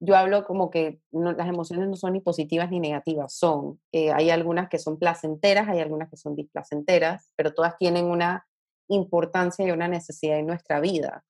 yo 0.01 0.17
hablo 0.17 0.45
como 0.45 0.71
que 0.71 1.01
las 1.12 1.49
emociones 1.49 1.88
no 1.88 1.97
son 1.97 2.12
ni 2.12 2.21
positivas 2.21 2.71
ni 2.71 2.81
negativas, 2.81 3.35
son, 3.35 3.81
eh, 3.93 4.12
hay 4.12 4.31
algunas 4.31 4.69
que 4.69 4.79
son 4.79 4.99
placenteras, 4.99 5.69
hay 5.69 5.81
algunas 5.81 6.11
que 6.11 6.17
son 6.17 6.37
displacenteras, 6.37 7.31
pero 7.37 7.55
todas 7.55 7.79
tienen 7.79 8.07
una 8.07 8.47
importancia 8.88 9.67
y 9.67 9.71
una 9.71 9.88
necesidad 9.88 10.38
en 10.38 10.47
nuestra 10.47 10.81
vida. 10.81 11.25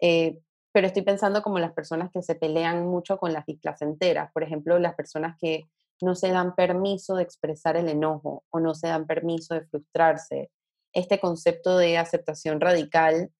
Eh, 0.00 0.40
pero 0.72 0.86
estoy 0.86 1.02
pensando 1.02 1.42
como 1.42 1.58
las 1.58 1.72
personas 1.72 2.10
que 2.10 2.22
se 2.22 2.34
pelean 2.34 2.86
mucho 2.86 3.18
con 3.18 3.32
las 3.32 3.46
displacenteras, 3.46 4.32
por 4.32 4.42
ejemplo, 4.42 4.78
las 4.78 4.94
personas 4.94 5.36
que 5.38 5.68
no 6.00 6.14
se 6.14 6.30
dan 6.30 6.54
permiso 6.54 7.16
de 7.16 7.22
expresar 7.22 7.76
el 7.76 7.88
enojo 7.88 8.44
o 8.50 8.60
no 8.60 8.74
se 8.74 8.88
dan 8.88 9.06
permiso 9.06 9.54
de 9.54 9.66
frustrarse. 9.66 10.50
Este 10.92 11.20
concepto 11.20 11.76
de 11.78 11.98
aceptación 11.98 12.60
radical 12.60 13.30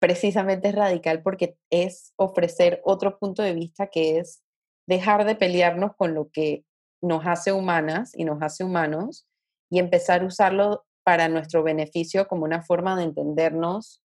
precisamente 0.00 0.68
es 0.68 0.74
radical 0.74 1.22
porque 1.22 1.56
es 1.70 2.12
ofrecer 2.16 2.80
otro 2.84 3.18
punto 3.18 3.42
de 3.42 3.54
vista 3.54 3.88
que 3.88 4.18
es 4.18 4.42
dejar 4.86 5.24
de 5.24 5.34
pelearnos 5.34 5.94
con 5.96 6.14
lo 6.14 6.30
que 6.30 6.64
nos 7.00 7.26
hace 7.26 7.52
humanas 7.52 8.12
y 8.14 8.24
nos 8.24 8.42
hace 8.42 8.64
humanos 8.64 9.26
y 9.70 9.78
empezar 9.78 10.22
a 10.22 10.26
usarlo 10.26 10.84
para 11.04 11.28
nuestro 11.28 11.62
beneficio 11.62 12.26
como 12.28 12.44
una 12.44 12.62
forma 12.62 12.96
de 12.96 13.04
entendernos 13.04 14.02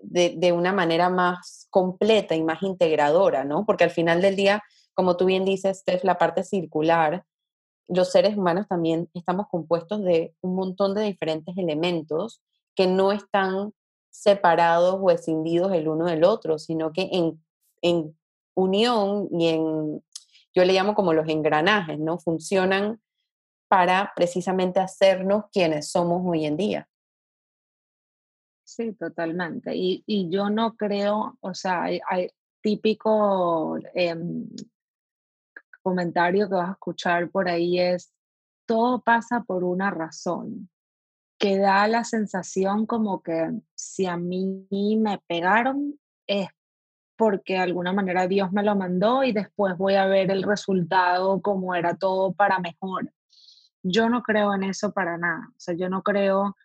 de, 0.00 0.52
una 0.52 0.72
manera 0.72 1.08
más 1.08 1.66
completa 1.70 2.34
y 2.34 2.42
más 2.42 2.62
integradora, 2.62 3.44
¿no? 3.44 3.64
Porque 3.64 3.84
al 3.84 3.90
final 3.90 4.20
del 4.20 4.36
día, 4.36 4.62
como 4.96 5.16
tú 5.18 5.26
bien 5.26 5.44
dices, 5.44 5.82
es 5.86 6.04
la 6.04 6.16
parte 6.16 6.42
circular, 6.42 7.24
los 7.86 8.10
seres 8.10 8.36
humanos 8.36 8.66
también 8.66 9.10
estamos 9.12 9.46
compuestos 9.48 10.02
de 10.02 10.34
un 10.40 10.56
montón 10.56 10.94
de 10.94 11.02
diferentes 11.02 11.56
elementos 11.56 12.42
que 12.74 12.86
no 12.86 13.12
están 13.12 13.72
separados 14.10 14.98
o 14.98 15.10
escindidos 15.10 15.72
el 15.72 15.88
uno 15.88 16.06
del 16.06 16.24
otro, 16.24 16.58
sino 16.58 16.92
que 16.92 17.10
en, 17.12 17.44
en 17.82 18.18
unión 18.54 19.28
y 19.30 19.48
en, 19.48 20.02
yo 20.54 20.64
le 20.64 20.72
llamo 20.72 20.94
como 20.94 21.12
los 21.12 21.28
engranajes, 21.28 21.98
¿no? 21.98 22.18
Funcionan 22.18 23.00
para 23.68 24.12
precisamente 24.16 24.80
hacernos 24.80 25.44
quienes 25.52 25.90
somos 25.90 26.22
hoy 26.24 26.46
en 26.46 26.56
día. 26.56 26.88
Sí, 28.64 28.94
totalmente. 28.94 29.76
Y, 29.76 30.02
y 30.06 30.30
yo 30.30 30.48
no 30.48 30.74
creo, 30.74 31.36
o 31.40 31.54
sea, 31.54 31.82
hay, 31.82 32.00
típico 32.62 33.78
em, 33.94 34.48
comentario 35.86 36.48
que 36.48 36.56
vas 36.56 36.70
a 36.70 36.72
escuchar 36.72 37.30
por 37.30 37.48
ahí 37.48 37.78
es, 37.78 38.12
todo 38.66 39.02
pasa 39.02 39.44
por 39.44 39.62
una 39.62 39.88
razón, 39.88 40.68
que 41.38 41.58
da 41.58 41.86
la 41.86 42.02
sensación 42.02 42.86
como 42.86 43.22
que 43.22 43.52
si 43.76 44.06
a 44.06 44.16
mí 44.16 44.66
me 45.00 45.22
pegaron 45.28 45.96
es 46.26 46.48
porque 47.16 47.52
de 47.52 47.60
alguna 47.60 47.92
manera 47.92 48.26
Dios 48.26 48.50
me 48.50 48.64
lo 48.64 48.74
mandó 48.74 49.22
y 49.22 49.30
después 49.30 49.78
voy 49.78 49.94
a 49.94 50.06
ver 50.06 50.32
el 50.32 50.42
resultado 50.42 51.40
como 51.40 51.72
era 51.76 51.94
todo 51.94 52.32
para 52.32 52.58
mejor. 52.58 53.12
Yo 53.84 54.08
no 54.08 54.24
creo 54.24 54.54
en 54.54 54.64
eso 54.64 54.90
para 54.90 55.16
nada. 55.16 55.50
O 55.50 55.60
sea, 55.60 55.76
yo 55.76 55.88
no 55.88 56.02
creo 56.02 56.56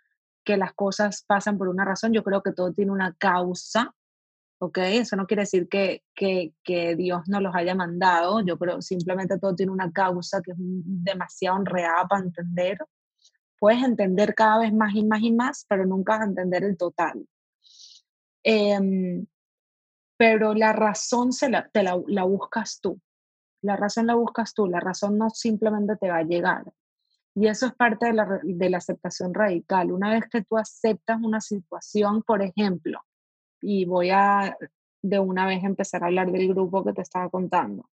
que 0.43 0.57
las 0.57 0.73
cosas 0.73 1.23
pasan 1.27 1.59
por 1.59 1.67
una 1.67 1.85
razón. 1.85 2.11
Yo 2.11 2.23
creo 2.23 2.41
que 2.41 2.53
todo 2.53 2.73
tiene 2.73 2.91
una 2.91 3.13
causa. 3.13 3.93
¿Ok? 4.63 4.77
Eso 4.77 5.15
no 5.15 5.25
quiere 5.25 5.41
decir 5.41 5.67
que, 5.67 6.03
que, 6.13 6.95
Dios 6.95 7.23
no 7.25 7.41
los 7.41 7.55
haya 7.55 7.73
mandado. 7.73 8.41
Yo 8.41 8.59
creo 8.59 8.79
simplemente 8.79 9.39
todo 9.39 9.55
tiene 9.55 9.71
una 9.71 9.91
causa 9.91 10.39
que 10.39 10.51
es 10.51 10.57
demasiado 10.59 11.57
enredada 11.57 12.07
para 12.07 12.23
entender. 12.23 12.77
Puedes 13.59 13.81
entender 13.83 14.35
cada 14.35 14.59
vez 14.59 14.71
más 14.71 14.93
y 14.93 15.03
más 15.03 15.21
y 15.23 15.31
más, 15.31 15.65
pero 15.67 15.83
nunca 15.87 16.13
vas 16.13 16.21
a 16.21 16.29
entender 16.29 16.63
el 16.63 16.77
total. 16.77 17.27
Em, 18.43 19.25
pero 20.15 20.53
la 20.53 20.73
razón 20.73 21.33
se 21.33 21.49
la, 21.49 21.67
la, 21.73 21.99
la 22.05 22.23
buscas 22.23 22.79
tú. 22.79 23.01
La 23.63 23.75
razón 23.77 24.05
la 24.05 24.13
buscas 24.13 24.53
tú. 24.53 24.67
La 24.67 24.79
razón 24.79 25.17
no 25.17 25.31
simplemente 25.31 25.95
te 25.95 26.09
va 26.11 26.17
a 26.17 26.23
llegar. 26.23 26.71
Y 27.33 27.47
eso 27.47 27.65
es 27.65 27.73
parte 27.73 28.05
de 28.05 28.13
la, 28.13 28.39
de 28.43 28.69
la 28.69 28.77
aceptación 28.77 29.33
radical. 29.33 29.91
Una 29.91 30.11
vez 30.11 30.25
que 30.29 30.43
tú 30.43 30.55
aceptas 30.59 31.17
una 31.19 31.41
situación, 31.41 32.21
por 32.21 32.43
ejemplo, 32.43 33.01
y 33.61 33.85
voy 33.85 34.09
a 34.09 34.57
de 35.01 35.19
una 35.19 35.47
vez 35.47 35.63
empezar 35.63 36.03
a 36.03 36.07
hablar 36.07 36.31
del 36.31 36.47
grupo 36.49 36.83
que 36.83 36.93
te 36.93 37.01
estaba 37.01 37.29
contando. 37.29 37.89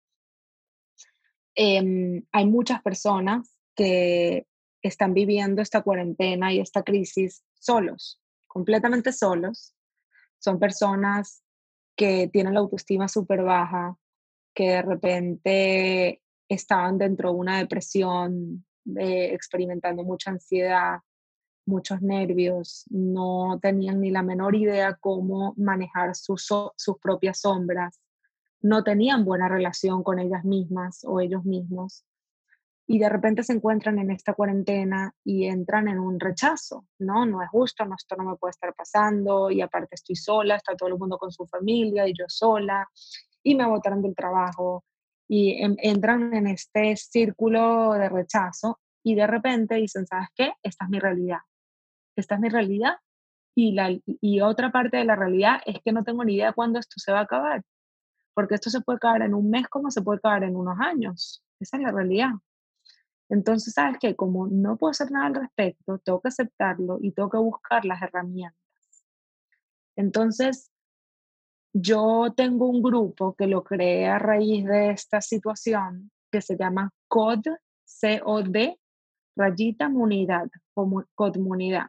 Em, 1.56 2.23
hay 2.32 2.45
muchas 2.45 2.82
personas 2.82 3.58
que 3.75 4.47
están 4.82 5.13
viviendo 5.13 5.62
esta 5.62 5.82
cuarentena 5.82 6.54
y 6.54 6.60
esta 6.60 6.84
crisis 6.84 7.43
solos, 7.54 8.21
completamente 8.47 9.12
solos. 9.12 9.73
Son 10.39 10.60
personas 10.60 11.43
que 11.95 12.28
tienen 12.28 12.54
la 12.54 12.60
autoestima 12.60 13.08
súper 13.08 13.43
baja, 13.43 13.97
que 14.54 14.69
de 14.69 14.82
repente 14.82 16.21
estaban 16.49 16.97
dentro 16.97 17.32
de 17.32 17.36
una 17.36 17.58
depresión, 17.58 18.65
eh, 18.99 19.34
experimentando 19.34 20.04
mucha 20.04 20.32
ansiedad, 20.32 20.99
muchos 21.65 22.01
nervios, 22.01 22.86
no 22.89 23.60
tenían 23.62 24.01
ni 24.01 24.12
la 24.12 24.23
menor 24.23 24.56
idea 24.56 24.97
cómo 24.99 25.54
manejar 25.58 26.15
sus, 26.15 26.47
sus 26.75 26.97
propias 27.01 27.39
sombras, 27.41 27.99
no 28.62 28.84
tenían 28.84 29.25
buena 29.25 29.47
relación 29.47 30.04
con 30.04 30.19
ellas 30.19 30.43
mismas 30.43 31.04
o 31.06 31.19
ellos 31.19 31.43
mismos. 31.45 32.06
y 32.88 32.99
de 32.99 33.10
repente 33.10 33.43
se 33.43 33.54
encuentran 33.54 33.97
en 33.99 34.12
esta 34.12 34.34
cuarentena 34.34 35.12
y 35.23 35.45
entran 35.45 35.88
en 35.88 35.99
un 35.99 36.19
rechazo, 36.19 36.86
¿no? 36.99 37.25
No 37.25 37.41
es 37.41 37.49
justo, 37.49 37.84
no, 37.86 37.95
esto 37.95 38.15
no 38.15 38.23
me 38.25 38.36
puede 38.36 38.51
estar 38.51 38.73
pasando 38.75 39.49
y 39.49 39.62
aparte 39.62 39.95
estoy 39.95 40.15
sola, 40.15 40.56
está 40.56 40.75
todo 40.75 40.89
el 40.89 40.97
mundo 40.97 41.17
con 41.17 41.32
su 41.32 41.47
familia 41.47 42.08
y 42.08 42.13
yo 42.13 42.25
sola 42.28 42.88
y 43.43 43.56
me 43.56 43.67
botaron 43.67 44.01
del 44.01 44.15
trabajo 44.15 44.84
y 45.28 45.58
entran 45.62 46.34
en 46.36 46.47
este 46.47 46.95
círculo 46.95 47.93
de 47.93 48.10
rechazo 48.10 48.80
y 49.04 49.15
de 49.15 49.28
repente 49.28 49.75
dicen, 49.75 50.06
¿sabes 50.06 50.30
qué? 50.36 50.54
Esta 50.62 50.86
es 50.86 50.91
mi 50.91 50.99
realidad. 50.99 51.39
Esta 52.15 52.36
es 52.36 52.41
mi 52.41 52.49
realidad 52.49 52.95
y, 53.56 53.71
la, 53.71 53.89
y 54.06 54.41
otra 54.41 54.71
parte 54.71 54.97
de 54.97 55.06
la 55.06 55.15
realidad 55.15 55.62
es 55.65 55.80
que 55.84 55.91
no 55.91 56.04
tengo 56.04 56.23
ni 56.23 56.36
idea 56.36 56.54
cuándo 56.54 56.80
esto 56.80 56.95
se 56.97 57.12
va 57.12 57.19
a 57.19 57.23
acabar, 57.23 57.63
porque 58.34 58.56
esto 58.56 58.69
se 58.69 58.82
puede 58.82 58.97
acabar 58.97 59.21
en 59.21 59.34
un 59.34 59.49
mes 59.49 59.67
como 59.67 59.89
se 59.91 60.01
puede 60.01 60.17
acabar 60.17 60.43
en 60.43 60.56
unos 60.56 60.78
años. 60.80 61.43
Esa 61.60 61.78
es 61.78 61.84
la 61.84 61.91
realidad. 61.91 62.32
Entonces, 63.30 63.73
¿sabes 63.73 63.97
qué? 63.99 64.15
Como 64.15 64.47
no 64.47 64.78
puedo 64.78 64.91
hacer 64.91 65.10
nada 65.10 65.28
al 65.28 65.36
respecto, 65.36 65.97
tengo 65.99 66.21
que 66.21 66.28
aceptarlo 66.28 66.99
y 67.01 67.12
tengo 67.12 67.30
que 67.30 67.38
buscar 67.38 67.86
las 67.86 68.01
herramientas. 68.01 68.60
Entonces, 69.95 70.71
yo 71.73 72.34
tengo 72.36 72.67
un 72.67 72.82
grupo 72.82 73.36
que 73.36 73.47
lo 73.47 73.63
creé 73.63 74.08
a 74.08 74.19
raíz 74.19 74.65
de 74.65 74.91
esta 74.91 75.21
situación 75.21 76.12
que 76.32 76.41
se 76.41 76.58
llama 76.58 76.91
COD, 77.08 77.47
C-O-D, 77.86 78.80
rayita 79.36 79.86
comunidad, 79.86 80.47
comunidad, 81.15 81.88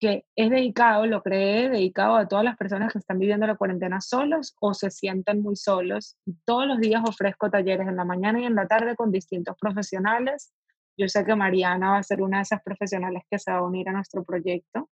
que 0.00 0.24
es 0.34 0.50
dedicado, 0.50 1.06
lo 1.06 1.22
creé 1.22 1.68
dedicado 1.68 2.16
a 2.16 2.26
todas 2.26 2.44
las 2.44 2.56
personas 2.56 2.90
que 2.92 2.98
están 2.98 3.18
viviendo 3.18 3.46
la 3.46 3.56
cuarentena 3.56 4.00
solos 4.00 4.56
o 4.58 4.72
se 4.72 4.90
sienten 4.90 5.42
muy 5.42 5.56
solos. 5.56 6.16
Todos 6.46 6.66
los 6.66 6.78
días 6.78 7.02
ofrezco 7.06 7.50
talleres 7.50 7.86
en 7.86 7.96
la 7.96 8.06
mañana 8.06 8.40
y 8.40 8.44
en 8.46 8.54
la 8.54 8.66
tarde 8.66 8.96
con 8.96 9.12
distintos 9.12 9.56
profesionales. 9.60 10.52
Yo 10.96 11.06
sé 11.06 11.24
que 11.24 11.36
Mariana 11.36 11.92
va 11.92 11.98
a 11.98 12.02
ser 12.02 12.22
una 12.22 12.38
de 12.38 12.44
esas 12.44 12.62
profesionales 12.62 13.22
que 13.30 13.38
se 13.38 13.52
va 13.52 13.58
a 13.58 13.62
unir 13.62 13.88
a 13.90 13.92
nuestro 13.92 14.24
proyecto 14.24 14.88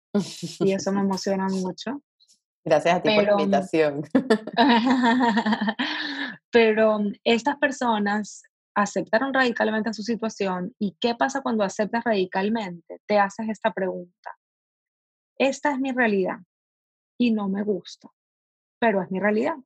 y 0.61 0.73
eso 0.73 0.91
me 0.91 1.01
emociona 1.01 1.49
mucho. 1.49 2.03
Gracias 2.65 2.97
a 2.97 3.03
ti 3.03 3.15
por 3.15 3.25
la 3.25 3.33
invitación. 3.33 4.03
pero 6.51 6.99
estas 7.25 7.59
personas 7.59 8.43
aceptaron 8.75 9.35
radicalmente 9.35 9.93
su 9.93 10.03
situación 10.03 10.75
y 10.79 10.97
qué 10.99 11.15
pasa 11.15 11.43
cuando 11.43 11.63
aceptas 11.63 12.05
radicalmente, 12.05 13.01
te 13.07 13.19
haces 13.19 13.49
esta 13.51 13.71
pregunta. 13.73 14.31
Esta 15.39 15.73
es 15.73 15.81
mi 15.81 15.93
realidad 15.93 16.39
y 17.19 17.33
no 17.33 17.49
me 17.49 17.63
gusta, 17.63 18.11
pero 18.79 19.03
es 19.03 19.11
mi 19.11 19.21
realidad. 19.21 19.57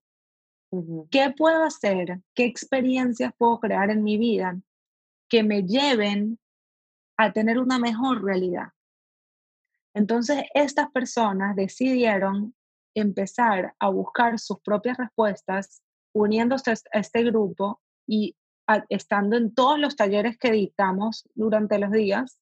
¿Qué 1.11 1.35
puedo 1.37 1.65
hacer? 1.65 2.21
¿Qué 2.35 2.45
experiencias 2.45 3.33
puedo 3.37 3.59
crear 3.59 3.91
en 3.91 4.03
mi 4.03 4.19
vida 4.19 4.61
que 5.29 5.43
me 5.43 5.63
lleven 5.63 6.39
a 7.17 7.33
tener 7.33 7.59
una 7.59 7.79
mejor 7.79 8.23
realidad? 8.23 8.69
Entonces, 9.95 10.45
estas 10.55 10.91
personas 10.91 11.57
decidieron 11.57 12.55
empezar 12.95 13.75
a 13.79 13.89
buscar 13.89 14.39
sus 14.39 14.61
propias 14.61 14.97
respuestas 14.99 15.83
uniéndose 16.15 16.71
a 16.71 16.99
este 16.99 17.25
grupo 17.25 17.81
y 18.07 18.37
estando 18.89 19.37
en 19.37 19.55
todos 19.55 19.79
los 19.79 19.97
talleres 19.97 20.37
que 20.37 20.51
dictamos 20.51 21.27
durante 21.35 21.79
los 21.79 21.91
días 21.91 22.39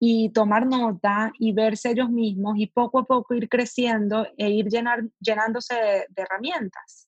y 0.00 0.30
tomar 0.30 0.66
nota 0.66 1.30
y 1.38 1.52
verse 1.52 1.90
ellos 1.90 2.10
mismos 2.10 2.54
y 2.56 2.66
poco 2.66 3.00
a 3.00 3.04
poco 3.04 3.34
ir 3.34 3.48
creciendo 3.48 4.26
e 4.36 4.50
ir 4.50 4.66
llenar, 4.66 5.04
llenándose 5.20 5.74
de, 5.74 6.06
de 6.08 6.22
herramientas. 6.22 7.06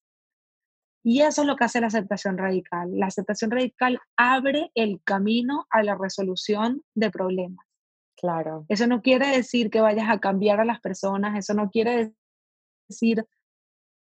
Y 1.02 1.22
eso 1.22 1.40
es 1.42 1.48
lo 1.48 1.56
que 1.56 1.64
hace 1.64 1.80
la 1.80 1.88
aceptación 1.88 2.38
radical. 2.38 2.90
La 2.92 3.06
aceptación 3.06 3.50
radical 3.50 3.98
abre 4.16 4.70
el 4.74 5.00
camino 5.02 5.66
a 5.70 5.82
la 5.82 5.96
resolución 5.96 6.82
de 6.94 7.10
problemas. 7.10 7.66
Claro. 8.16 8.66
Eso 8.68 8.86
no 8.86 9.02
quiere 9.02 9.26
decir 9.28 9.68
que 9.70 9.80
vayas 9.80 10.08
a 10.08 10.20
cambiar 10.20 10.60
a 10.60 10.64
las 10.64 10.80
personas, 10.80 11.36
eso 11.36 11.54
no 11.54 11.70
quiere 11.70 12.12
decir 12.88 13.26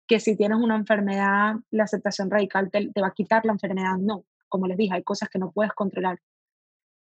que 0.06 0.20
si 0.20 0.36
tienes 0.36 0.58
una 0.58 0.76
enfermedad, 0.76 1.54
la 1.70 1.84
aceptación 1.84 2.30
radical 2.30 2.70
te, 2.70 2.90
va 3.00 3.08
a 3.08 3.14
quitar 3.14 3.44
la 3.44 3.52
enfermedad. 3.52 3.96
No, 3.98 4.24
como 4.48 4.66
les 4.66 4.76
dije, 4.76 4.94
hay 4.94 5.02
cosas 5.02 5.28
que 5.28 5.38
no 5.38 5.50
puedes 5.50 5.72
controlar, 5.72 6.20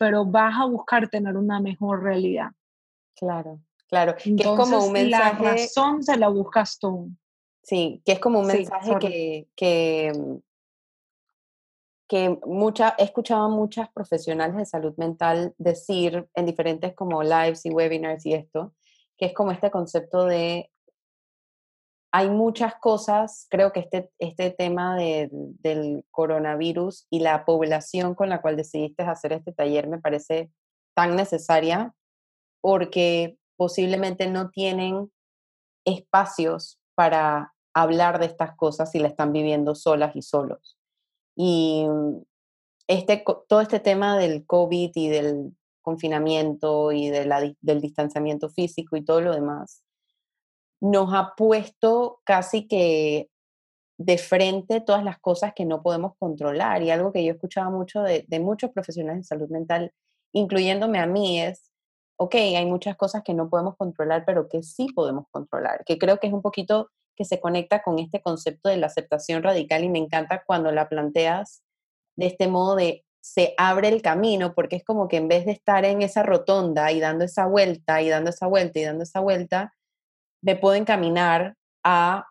pero 0.04 0.26
vas 0.26 0.54
a 0.60 0.66
buscar 0.66 1.08
tener 1.08 1.34
una 1.34 1.60
mejor 1.60 2.02
realidad. 2.02 2.50
Claro, 3.16 3.62
claro. 3.88 4.14
que 4.14 4.34
es 4.38 4.46
como 4.46 4.84
un 4.84 4.92
mensaje. 4.92 5.42
La 5.42 5.52
razón 5.52 6.02
se 6.02 6.18
la 6.18 6.28
buscas 6.28 6.78
tú. 6.78 7.10
Sí, 7.62 8.02
que 8.04 8.12
es 8.12 8.18
como 8.18 8.40
un 8.40 8.46
mensaje 8.46 8.98
que, 9.00 9.48
que, 9.56 10.12
que 12.06 12.38
mucha, 12.44 12.94
he 12.98 13.04
escuchado 13.04 13.44
a 13.44 13.48
muchas 13.48 13.90
profesionales 13.94 14.58
de 14.58 14.66
salud 14.66 14.92
mental 14.98 15.54
decir 15.56 16.28
en 16.34 16.44
diferentes 16.44 16.94
como 16.94 17.22
lives 17.22 17.64
y 17.64 17.70
webinars 17.70 18.26
y 18.26 18.34
esto, 18.34 18.74
que 19.16 19.24
es 19.24 19.32
como 19.32 19.52
este 19.52 19.70
concepto 19.70 20.26
de 20.26 20.70
hay 22.16 22.30
muchas 22.30 22.76
cosas, 22.76 23.48
creo 23.50 23.72
que 23.72 23.80
este, 23.80 24.08
este 24.20 24.52
tema 24.52 24.96
del 24.96 26.04
coronavirus 26.12 27.08
y 27.10 27.18
la 27.18 27.44
población 27.44 28.14
con 28.14 28.28
la 28.28 28.40
cual 28.40 28.56
decidiste 28.56 29.02
hacer 29.02 29.32
este 29.32 29.52
taller 29.52 29.88
me 29.88 29.98
parece 29.98 30.52
tan 30.94 31.16
necesaria 31.16 31.92
porque 32.60 33.36
posiblemente 33.56 34.28
no 34.28 34.50
tienen 34.50 35.10
espacios 35.84 36.78
para 36.94 37.52
hablar 37.74 38.20
de 38.20 38.26
estas 38.26 38.54
cosas 38.54 38.94
y 38.94 39.00
la 39.00 39.08
están 39.08 39.32
viviendo 39.32 39.74
solas 39.74 40.14
y 40.14 40.22
solos. 40.22 40.78
Y 41.34 41.84
este, 42.86 43.24
todo 43.48 43.60
este 43.60 43.80
tema 43.80 44.16
del 44.18 44.46
COVID 44.46 44.92
y 44.94 45.08
del 45.08 45.56
confinamiento 45.82 46.92
y 46.92 47.10
de 47.10 47.56
del 47.60 47.80
distanciamiento 47.80 48.50
físico 48.50 48.96
y 48.96 49.04
todo 49.04 49.20
lo 49.20 49.34
demás 49.34 49.82
nos 50.84 51.14
ha 51.14 51.34
puesto 51.34 52.20
casi 52.24 52.68
que 52.68 53.30
de 53.96 54.18
frente 54.18 54.82
todas 54.82 55.02
las 55.02 55.18
cosas 55.18 55.54
que 55.54 55.64
no 55.64 55.82
podemos 55.82 56.12
controlar. 56.18 56.82
Y 56.82 56.90
algo 56.90 57.10
que 57.10 57.24
yo 57.24 57.32
escuchaba 57.32 57.70
mucho 57.70 58.02
de, 58.02 58.26
muchos 58.40 58.70
profesionales 58.70 59.22
de 59.22 59.24
salud 59.24 59.48
mental, 59.48 59.92
incluyéndome 60.32 60.98
a 60.98 61.06
mí, 61.06 61.40
es, 61.40 61.72
ok, 62.18 62.34
hay 62.34 62.66
muchas 62.66 62.96
cosas 62.96 63.22
que 63.24 63.32
no 63.32 63.48
podemos 63.48 63.76
controlar, 63.78 64.24
pero 64.26 64.46
que 64.46 64.62
sí 64.62 64.88
podemos 64.94 65.24
controlar, 65.30 65.84
que 65.86 65.96
creo 65.96 66.18
que 66.18 66.26
es 66.26 66.34
un 66.34 66.42
poquito 66.42 66.90
que 67.16 67.24
se 67.24 67.40
conecta 67.40 67.82
con 67.82 67.98
este 67.98 68.20
concepto 68.20 68.68
de 68.68 68.76
la 68.76 68.88
aceptación 68.88 69.42
radical 69.42 69.84
y 69.84 69.88
me 69.88 70.00
encanta 70.00 70.42
cuando 70.44 70.70
la 70.70 70.90
planteas 70.90 71.62
de 72.16 72.26
este 72.26 72.46
modo 72.46 72.76
de 72.76 73.06
se 73.22 73.54
abre 73.56 73.88
el 73.88 74.02
camino, 74.02 74.54
porque 74.54 74.76
es 74.76 74.84
como 74.84 75.08
que 75.08 75.16
en 75.16 75.28
vez 75.28 75.46
de 75.46 75.52
estar 75.52 75.86
en 75.86 76.02
esa 76.02 76.22
rotonda 76.24 76.92
y 76.92 77.00
dando 77.00 77.24
esa 77.24 77.46
vuelta 77.46 78.02
y 78.02 78.10
dando 78.10 78.28
esa 78.28 78.48
vuelta 78.48 78.78
y 78.80 78.84
dando 78.84 79.04
esa 79.04 79.20
vuelta, 79.20 79.72
me 80.44 80.56
puedo 80.56 80.74
encaminar 80.74 81.56
a 81.82 82.26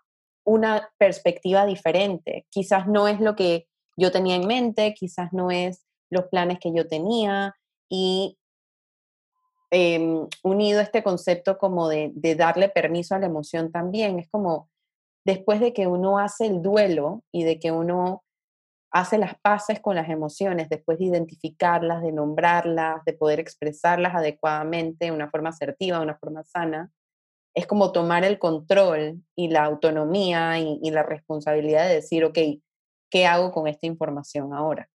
una 0.46 0.90
perspectiva 0.98 1.66
diferente. 1.66 2.46
Quizás 2.50 2.88
no 2.88 3.08
es 3.08 3.20
lo 3.20 3.36
que 3.36 3.68
yo 3.98 4.12
tenía 4.12 4.36
en 4.36 4.48
mente, 4.48 4.94
quizás 4.94 5.34
no 5.34 5.52
es 5.52 5.86
los 6.10 6.26
planes 6.26 6.60
que 6.60 6.72
yo 6.74 6.88
tenía 6.88 7.56
y 7.90 8.38
em, 9.72 10.28
unido 10.44 10.80
a 10.80 10.84
este 10.84 11.02
concepto 11.02 11.58
como 11.58 11.88
de, 11.90 12.12
de, 12.14 12.36
darle 12.36 12.70
permiso 12.70 13.16
a 13.16 13.20
la 13.20 13.26
emoción 13.26 13.72
también, 13.72 14.20
es 14.20 14.30
como 14.30 14.70
después 15.26 15.60
de 15.60 15.74
que 15.74 15.88
uno 15.88 16.20
hace 16.20 16.46
el 16.46 16.62
duelo 16.62 17.24
y 17.32 17.44
de 17.44 17.60
que 17.60 17.72
uno 17.72 18.24
hace 18.92 19.18
las 19.18 19.40
paces 19.40 19.80
con 19.80 19.96
las 19.96 20.10
emociones, 20.10 20.70
después 20.70 21.00
de 21.00 21.06
identificarlas, 21.06 22.04
de 22.04 22.12
nombrarlas, 22.12 23.04
de 23.06 23.14
poder 23.14 23.40
expresarlas 23.40 24.14
adecuadamente 24.14 25.06
de 25.06 25.12
una 25.12 25.32
forma 25.32 25.50
asertiva, 25.50 25.98
de 25.98 26.04
una 26.04 26.18
forma 26.18 26.44
sana, 26.44 26.92
es 27.54 27.68
como 27.68 27.92
tomar 27.92 28.24
el 28.24 28.40
control 28.40 29.24
y 29.36 29.50
la 29.50 29.64
autonomía 29.66 30.60
y, 30.60 30.90
la 30.90 31.04
responsabilidad 31.04 31.88
de 31.88 31.96
decir, 31.96 32.26
ok, 32.26 32.38
¿qué 33.10 33.26
hago 33.26 33.52
con 33.52 33.68
esta 33.68 33.86
información 33.86 34.54
ahora? 34.54 34.90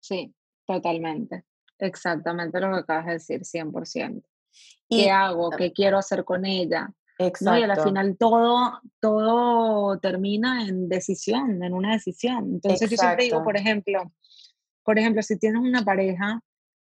Sí, 0.00 0.34
totalmente. 0.66 1.44
Exactamente 1.78 2.60
lo 2.60 2.72
que 2.72 2.80
acabas 2.80 3.06
de 3.06 3.12
decir, 3.14 3.40
100%. 3.40 4.22
¿Qué 4.88 5.10
hago? 5.10 5.50
¿Qué 5.50 5.72
quiero 5.72 5.98
hacer 5.98 6.24
con 6.24 6.44
ella? 6.44 6.92
Exacto. 7.18 7.58
Y 7.58 7.62
al 7.62 7.82
final 7.82 8.16
todo, 8.18 8.80
todo 8.98 9.98
termina 9.98 10.66
en 10.66 10.88
decisión, 10.88 11.62
en 11.62 11.74
una 11.74 11.92
decisión. 11.92 12.54
Entonces 12.54 12.90
yo 12.90 12.96
siempre 12.96 13.24
digo, 13.24 13.44
por 13.44 13.56
ejemplo, 13.56 14.10
por 14.82 14.98
ejemplo, 14.98 15.22
si 15.22 15.38
tienes 15.38 15.60
una 15.60 15.84
pareja 15.84 16.40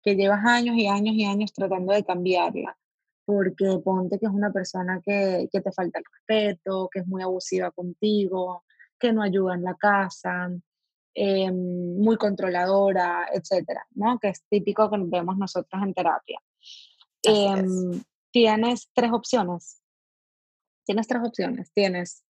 que 0.01 0.15
llevas 0.15 0.43
años 0.45 0.75
y 0.77 0.87
años 0.87 1.13
y 1.15 1.25
años 1.25 1.53
tratando 1.53 1.93
de 1.93 2.03
cambiarla, 2.03 2.77
porque 3.25 3.79
ponte 3.83 4.19
que 4.19 4.25
es 4.25 4.31
una 4.31 4.51
persona 4.51 5.01
que, 5.03 5.47
que, 5.51 5.61
te 5.61 5.71
falta 5.71 5.99
el 5.99 6.05
respeto, 6.05 6.89
que 6.91 6.99
es 6.99 7.07
muy 7.07 7.21
abusiva 7.21 7.71
contigo, 7.71 8.63
que 8.99 9.13
no 9.13 9.21
ayuda 9.21 9.55
en 9.55 9.63
la 9.63 9.75
casa, 9.75 10.49
eh, 11.13 11.51
muy 11.51 12.15
controladora, 12.17 13.27
etcétera, 13.33 13.85
¿no? 13.95 14.17
Que 14.19 14.29
es 14.29 14.43
típico 14.49 14.89
que 14.89 14.97
vemos 14.99 15.37
nosotros 15.37 15.81
en 15.83 15.93
terapia. 15.93 16.39
Eh, 17.23 17.65
tienes 18.31 18.89
tres 18.93 19.11
opciones. 19.11 19.81
Tienes 20.85 21.07
tres 21.07 21.21
opciones. 21.23 21.71
Tienes 21.73 22.23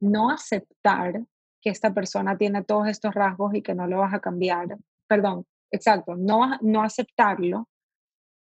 no 0.00 0.30
aceptar 0.30 1.24
que 1.60 1.70
esta 1.70 1.92
persona 1.92 2.36
tiene 2.36 2.64
todos 2.64 2.88
estos 2.88 3.14
rasgos 3.14 3.54
y 3.54 3.62
que 3.62 3.74
no 3.74 3.86
lo 3.86 3.98
vas 3.98 4.14
a 4.14 4.20
cambiar, 4.20 4.76
perdón, 5.06 5.46
exacto, 5.70 6.16
no, 6.16 6.58
no 6.60 6.82
aceptarlo 6.82 7.68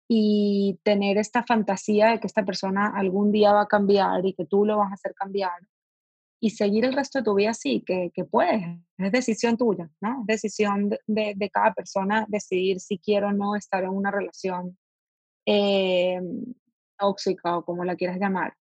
y 0.07 0.79
tener 0.83 1.17
esta 1.17 1.43
fantasía 1.43 2.11
de 2.11 2.19
que 2.19 2.27
esta 2.27 2.45
persona 2.45 2.93
algún 2.95 3.31
día 3.31 3.53
va 3.53 3.61
a 3.61 3.67
cambiar 3.67 4.25
y 4.25 4.33
que 4.33 4.45
tú 4.45 4.65
lo 4.65 4.77
vas 4.77 4.91
a 4.91 4.95
hacer 4.95 5.13
cambiar 5.15 5.59
y 6.39 6.51
seguir 6.51 6.85
el 6.85 6.93
resto 6.93 7.19
de 7.19 7.25
tu 7.25 7.33
vida 7.33 7.51
así, 7.51 7.83
que, 7.85 8.11
que 8.13 8.23
puedes, 8.23 8.61
es 8.97 9.11
decisión 9.11 9.57
tuya, 9.57 9.89
¿no? 10.01 10.21
Es 10.21 10.27
decisión 10.27 10.89
de, 10.89 11.33
de, 11.35 11.49
cada 11.49 11.73
persona 11.73 12.25
decidir 12.27 12.79
si 12.79 12.99
quiere 12.99 13.25
o 13.27 13.31
no 13.31 13.55
estar 13.55 13.83
en 13.83 13.89
una 13.89 14.11
relación 14.11 14.77
eh, 15.45 16.21
tóxica 16.99 17.57
o 17.57 17.65
como 17.65 17.83
la 17.83 17.95
quieras 17.95 18.19
llamar. 18.19 18.53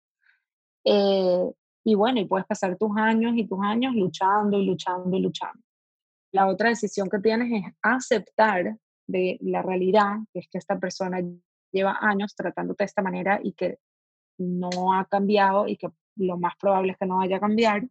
Eh, 0.84 1.50
y 1.84 1.94
bueno, 1.94 2.20
y 2.20 2.26
puedes 2.26 2.46
pasar 2.46 2.76
tus 2.78 2.96
años 2.96 3.34
y 3.36 3.46
tus 3.46 3.58
años 3.62 3.94
luchando 3.94 4.58
y 4.58 4.64
luchando 4.64 5.16
y 5.16 5.20
luchando. 5.20 5.62
La 6.32 6.46
otra 6.46 6.70
decisión 6.70 7.08
que 7.10 7.18
tienes 7.18 7.52
es 7.52 7.72
aceptar 7.82 8.76
de 9.06 9.38
la 9.40 9.62
realidad, 9.62 10.18
que 10.32 10.40
es 10.40 10.48
que 10.48 10.58
esta 10.58 10.78
persona 10.78 11.20
lleva 11.72 11.98
años 12.00 12.34
tratándote 12.34 12.84
de 12.84 12.86
esta 12.86 13.02
manera 13.02 13.40
y 13.42 13.52
que 13.52 13.78
no 14.38 14.94
ha 14.94 15.04
cambiado 15.06 15.66
y 15.68 15.76
que 15.76 15.88
lo 16.16 16.38
más 16.38 16.54
probable 16.56 16.92
es 16.92 16.98
que 16.98 17.06
no 17.06 17.18
vaya 17.18 17.36
a 17.36 17.40
cambiar, 17.40 17.88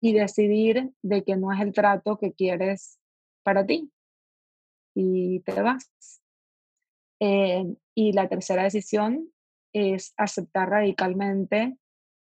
y 0.00 0.12
decidir 0.12 0.92
de 1.02 1.24
que 1.24 1.36
no 1.36 1.52
es 1.52 1.60
el 1.60 1.72
trato 1.72 2.18
que 2.18 2.32
quieres 2.32 3.00
para 3.42 3.66
ti 3.66 3.90
y 4.94 5.40
te 5.40 5.60
vas. 5.62 5.90
Eh, 7.20 7.64
y 7.94 8.12
la 8.12 8.28
tercera 8.28 8.62
decisión 8.62 9.32
es 9.72 10.12
aceptar 10.16 10.68
radicalmente 10.68 11.76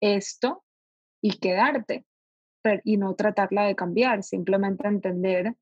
esto 0.01 0.64
y 1.20 1.38
quedarte 1.38 2.05
y 2.83 2.96
no 2.96 3.14
tratarla 3.14 3.66
de 3.66 3.77
cambiar, 3.77 4.22
simplemente 4.22 4.88
entender 4.88 5.55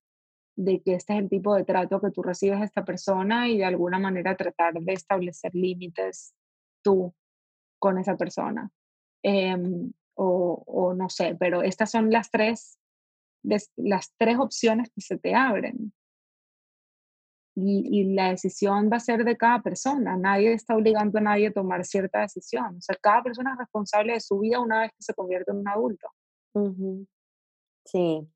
de 0.57 0.81
que 0.83 0.95
este 0.95 1.15
es 1.15 1.19
el 1.21 1.29
tipo 1.29 1.55
de 1.55 1.65
trato 1.65 2.01
que 2.01 2.11
tú 2.11 2.23
recibes 2.23 2.61
a 2.61 2.65
esta 2.65 2.85
persona 2.85 3.49
y 3.49 3.59
de 3.59 3.65
alguna 3.65 3.99
manera 3.99 4.37
tratar 4.37 4.75
de 4.75 4.93
establecer 4.93 5.55
límites 5.55 6.35
tú 6.83 7.15
con 7.79 7.99
esa 7.99 8.17
persona. 8.17 8.71
Em, 9.23 9.93
o, 10.17 10.95
no 10.97 11.09
sé, 11.09 11.37
pero 11.39 11.63
estas 11.63 11.91
son 11.91 12.11
las 12.11 12.31
tres, 12.31 12.79
las 13.43 14.15
tres 14.17 14.39
opciones 14.39 14.91
que 14.95 15.01
se 15.01 15.19
te 15.19 15.35
abren. 15.35 15.93
Y, 17.57 18.15
la 18.15 18.31
decisión 18.31 18.91
va 18.93 18.97
a 18.97 19.01
ser 19.01 19.25
de 19.25 19.37
cada 19.37 19.63
persona. 19.63 20.17
Nadie 20.17 20.53
está 20.53 20.75
obligando 20.75 21.19
a 21.19 21.23
nadie 21.23 21.49
a 21.49 21.53
tomar 21.53 21.85
cierta 21.85 22.21
decisión. 22.21 22.77
O 22.79 22.81
sea, 22.81 22.97
cada 23.01 23.23
persona 23.23 23.53
es 23.53 23.59
responsable 23.59 24.15
de 24.15 24.21
su 24.21 24.41
vida 24.41 24.61
una 24.61 24.81
vez 24.81 24.91
que 24.91 25.03
se 25.03 25.15
convierte 25.15 25.53
en 25.53 25.59
un 25.59 25.69
adulto. 25.69 26.09
Sí, 27.85 28.29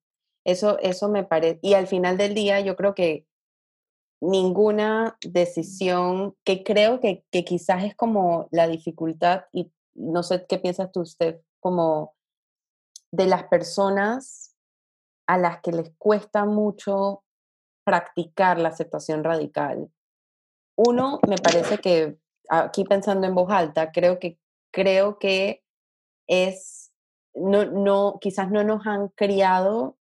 eso, 0.51 0.79
eso 0.79 1.11
me 1.11 1.25
parece. 1.25 1.59
Y 1.63 1.75
al 1.75 1.87
final 1.87 2.17
del 2.17 2.35
día, 2.35 2.61
yo 2.61 2.75
creo 2.75 2.95
que 2.95 3.27
ninguna 4.21 5.19
decisión, 5.21 6.35
que 6.43 6.65
creo 6.65 7.01
que, 7.01 7.25
que 7.31 7.45
quizás 7.45 7.85
es 7.85 7.95
como 7.95 8.49
la 8.51 8.67
dificultad, 8.67 9.45
y 9.53 9.71
no 9.95 10.23
sé 10.23 10.47
qué 10.49 10.59
piensas 10.59 10.91
tú, 10.91 11.01
usted, 11.01 11.43
como 11.61 12.15
de 13.13 13.27
las 13.27 13.45
personas 13.45 14.57
a 15.27 15.37
las 15.37 15.61
que 15.61 15.73
les 15.73 15.93
cuesta 15.99 16.47
mucho 16.47 17.25
practicar 17.85 18.59
la 18.59 18.71
aceptación 18.71 19.25
radical. 19.25 19.91
Uno, 20.77 21.21
me 21.29 21.37
parece 21.37 21.77
que, 21.77 22.19
aquí 22.49 22.85
pensando 22.85 23.27
en 23.27 23.35
voz 23.35 23.51
alta, 23.51 23.93
creo 23.93 24.19
que, 24.19 24.39
creo 24.73 25.19
que 25.19 25.63
es, 26.27 26.91
no, 27.35 27.67
no, 27.67 28.19
quizás 28.19 28.51
no 28.51 28.65
nos 28.65 28.87
han 28.87 29.09
criado 29.09 29.98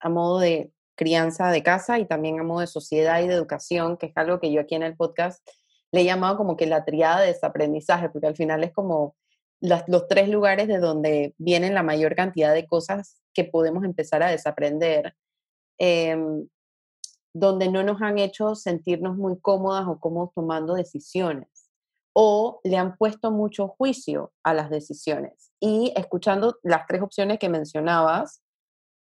a 0.00 0.08
modo 0.08 0.38
de 0.38 0.72
crianza 0.96 1.50
de 1.50 1.62
casa 1.62 1.98
y 1.98 2.06
también 2.06 2.40
a 2.40 2.42
modo 2.42 2.60
de 2.60 2.66
sociedad 2.66 3.22
y 3.22 3.28
de 3.28 3.34
educación, 3.34 3.96
que 3.96 4.06
es 4.06 4.16
algo 4.16 4.40
que 4.40 4.52
yo 4.52 4.60
aquí 4.60 4.74
en 4.74 4.82
el 4.82 4.96
podcast 4.96 5.46
le 5.92 6.02
he 6.02 6.04
llamado 6.04 6.36
como 6.36 6.56
que 6.56 6.66
la 6.66 6.84
triada 6.84 7.20
de 7.20 7.28
desaprendizaje, 7.28 8.10
porque 8.10 8.26
al 8.26 8.36
final 8.36 8.64
es 8.64 8.72
como 8.72 9.16
los 9.60 10.08
tres 10.08 10.28
lugares 10.28 10.68
de 10.68 10.78
donde 10.78 11.34
vienen 11.38 11.74
la 11.74 11.82
mayor 11.82 12.14
cantidad 12.14 12.54
de 12.54 12.66
cosas 12.66 13.20
que 13.32 13.44
podemos 13.44 13.84
empezar 13.84 14.22
a 14.22 14.30
desaprender, 14.30 15.14
em, 15.78 16.48
donde 17.32 17.68
no 17.68 17.82
nos 17.82 18.02
han 18.02 18.18
hecho 18.18 18.54
sentirnos 18.54 19.16
muy 19.16 19.38
cómodas 19.40 19.86
o 19.86 19.98
cómodos 20.00 20.30
tomando 20.34 20.74
decisiones, 20.74 21.70
o 22.12 22.60
le 22.64 22.76
han 22.76 22.96
puesto 22.96 23.30
mucho 23.30 23.68
juicio 23.68 24.32
a 24.42 24.54
las 24.54 24.70
decisiones. 24.70 25.52
Y 25.60 25.92
escuchando 25.96 26.58
las 26.62 26.86
tres 26.86 27.02
opciones 27.02 27.38
que 27.38 27.48
mencionabas, 27.48 28.42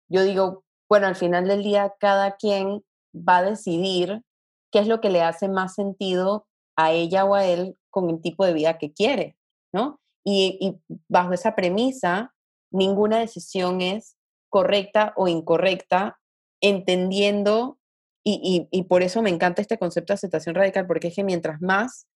yo 0.08 0.24
digo, 0.24 0.64
bueno, 0.90 1.08
al 1.08 1.16
final 1.16 1.48
del 1.48 1.64
día 1.64 1.94
cada 2.00 2.36
quien 2.36 2.84
va 3.16 3.38
a 3.38 3.44
decidir 3.44 4.24
qué 4.72 4.80
es 4.80 4.88
lo 4.88 5.00
que 5.02 5.10
le 5.10 5.22
hace 5.22 5.48
más 5.48 5.76
sentido 5.76 6.48
a 6.76 6.92
ella 6.92 7.26
o 7.26 7.36
a 7.36 7.46
él 7.46 7.78
con 7.90 8.10
el 8.10 8.22
tipo 8.22 8.46
de 8.46 8.54
vida 8.54 8.78
que 8.78 8.92
quiere, 8.92 9.38
¿no? 9.72 10.00
Y, 10.26 10.80
bajo 11.08 11.34
esa 11.34 11.56
premisa, 11.56 12.34
ninguna 12.72 13.20
decisión 13.20 13.82
es 13.82 14.18
correcta 14.50 15.14
o 15.16 15.28
incorrecta, 15.28 16.20
entendiendo, 16.62 17.80
y, 18.24 18.68
y, 18.70 18.84
por 18.84 19.02
eso 19.02 19.22
me 19.22 19.30
encanta 19.30 19.62
este 19.62 19.80
concepto 19.80 20.14
de 20.14 20.16
aceptación 20.16 20.54
radical, 20.54 20.86
porque 20.86 21.08
es 21.08 21.16
que 21.16 21.24
mientras 21.24 21.62
más 21.62 22.08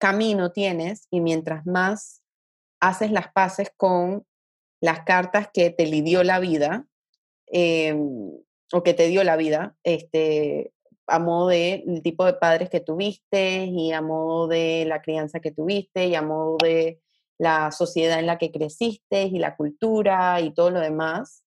camino 0.00 0.50
tienes 0.50 1.06
y 1.10 1.20
mientras 1.20 1.66
más 1.66 2.22
haces 2.80 3.12
las 3.12 3.32
paces 3.32 3.70
con 3.76 4.26
las 4.80 5.04
cartas 5.04 5.48
que 5.52 5.70
te 5.70 5.86
lidió 5.86 6.24
la 6.24 6.40
vida, 6.40 6.86
em, 7.54 8.32
o 8.72 8.82
que 8.82 8.94
te 8.94 9.06
dio 9.06 9.22
la 9.22 9.36
vida, 9.36 9.76
este, 9.84 10.72
a 11.06 11.20
modo 11.20 11.48
de 11.48 11.84
el 11.86 12.02
tipo 12.02 12.24
de 12.24 12.34
padres 12.34 12.68
que 12.68 12.80
tuviste 12.80 13.66
y 13.66 13.92
a 13.92 14.02
modo 14.02 14.48
de 14.48 14.84
la 14.86 15.00
crianza 15.02 15.38
que 15.38 15.52
tuviste 15.52 16.06
y 16.06 16.16
a 16.16 16.22
modo 16.22 16.56
de 16.62 17.00
la 17.38 17.70
sociedad 17.70 18.18
en 18.18 18.26
la 18.26 18.38
que 18.38 18.50
creciste 18.50 19.22
y 19.24 19.38
la 19.38 19.56
cultura 19.56 20.40
y 20.40 20.52
todo 20.52 20.70
lo 20.70 20.80
demás, 20.80 21.44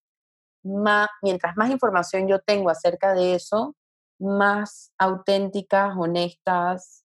más, 0.63 1.09
mientras 1.21 1.57
más 1.57 1.71
información 1.71 2.27
yo 2.27 2.39
tengo 2.39 2.69
acerca 2.69 3.13
de 3.13 3.35
eso, 3.35 3.75
más 4.19 4.93
auténticas, 4.97 5.93
honestas 5.97 7.03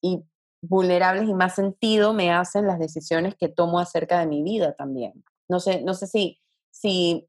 y 0.00 0.22
vulnerables 0.62 1.28
y 1.28 1.34
más 1.34 1.56
sentido 1.56 2.12
me 2.12 2.32
hacen 2.32 2.66
las 2.66 2.78
decisiones 2.78 3.34
que 3.36 3.48
tomo 3.48 3.80
acerca 3.80 4.20
de 4.20 4.26
mi 4.26 4.42
vida 4.42 4.74
también. 4.74 5.24
No 5.48 5.58
sé, 5.58 5.82
no 5.82 5.94
sé 5.94 6.06
si, 6.06 6.40
si 6.70 7.28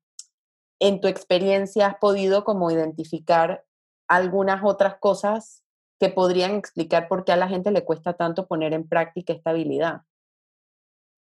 en 0.80 1.02
tu 1.02 1.08
experiencia 1.08 1.88
has 1.88 1.98
podido 1.98 2.44
como 2.44 2.72
identificar 2.72 3.66
algunas 4.08 4.64
otras 4.64 4.98
cosas 5.00 5.64
que 6.00 6.10
podrían 6.10 6.56
explicar 6.56 7.08
por 7.08 7.26
qué 7.26 7.32
a 7.32 7.38
la 7.38 7.48
gente 7.48 7.72
le 7.72 7.84
cuesta 7.84 8.14
tanto 8.14 8.48
poner 8.48 8.74
en 8.74 8.88
práctica 8.88 9.34
esta 9.34 9.50
habilidad. 9.50 10.02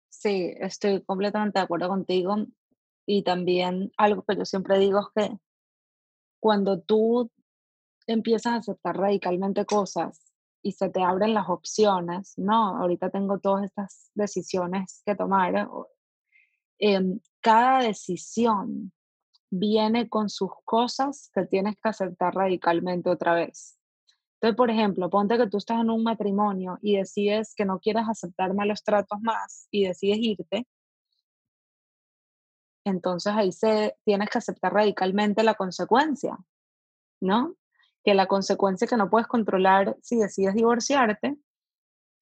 Sí, 0.09 0.55
estoy 0.59 1.03
completamente 1.03 1.59
de 1.59 1.65
acuerdo 1.65 1.89
contigo. 1.89 2.37
Y 3.07 3.23
también 3.23 3.93
algo 3.97 4.23
que 4.23 4.37
yo 4.37 4.45
siempre 4.45 4.79
digo 4.79 5.01
es 5.01 5.07
que 5.15 5.39
cuando 6.41 6.81
tú 6.81 7.31
empiezas 8.07 8.53
a 8.53 8.57
aceptar 8.57 8.97
radicalmente 8.97 9.65
cosas 9.65 10.33
y 10.63 10.73
se 10.73 10.91
te 10.91 11.03
abren 11.03 11.35
las 11.35 11.49
opciones, 11.49 12.35
¿no? 12.37 12.77
Ahorita 12.79 13.11
tengo 13.11 13.39
todas 13.39 13.65
estas 13.65 14.11
decisiones 14.15 15.03
que 15.07 15.15
tomar. 15.15 15.69
Em, 16.79 17.21
cada 17.41 17.81
decisión 17.83 18.93
viene 19.51 20.09
con 20.09 20.29
sus 20.29 20.51
cosas 20.65 21.31
que 21.35 21.45
tienes 21.47 21.77
que 21.77 21.89
aceptar 21.89 22.35
radicalmente 22.35 23.11
otra 23.11 23.35
vez. 23.35 23.79
Entonces, 24.41 24.57
por 24.57 24.71
ejemplo, 24.71 25.11
ponte 25.11 25.37
que 25.37 25.49
tú 25.49 25.57
estás 25.57 25.81
en 25.81 25.91
un 25.91 26.05
matrimonio 26.05 26.79
y 26.81 26.97
decides 26.97 27.55
que 27.57 27.65
no 27.65 27.81
quieres 27.81 28.05
aceptar 28.09 28.55
malos 28.55 28.85
tratos 28.85 29.19
más 29.21 29.67
y 29.71 29.87
decides 29.87 30.19
irte. 30.21 30.67
Entonces 32.85 33.33
ahí 33.35 33.51
se, 33.51 33.97
tienes 34.05 34.31
que 34.31 34.39
aceptar 34.39 34.73
radicalmente 34.73 35.43
la 35.43 35.55
consecuencia, 35.55 36.39
¿no? 37.21 37.57
Que 38.05 38.15
la 38.15 38.27
consecuencia 38.27 38.87
que 38.87 38.97
no 38.97 39.11
puedes 39.11 39.27
controlar 39.27 39.97
si 40.03 40.17
decides 40.17 40.55
divorciarte 40.55 41.37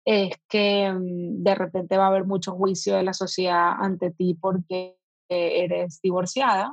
es 0.06 0.30
que 0.48 0.90
mm, 0.90 1.42
de 1.42 1.54
repente 1.54 1.98
va 1.98 2.04
a 2.04 2.08
haber 2.08 2.24
mucho 2.24 2.52
juicio 2.52 2.96
de 2.96 3.02
la 3.02 3.12
sociedad 3.12 3.72
ante 3.78 4.10
ti 4.10 4.34
porque 4.34 4.96
eres 5.28 6.00
divorciada 6.00 6.72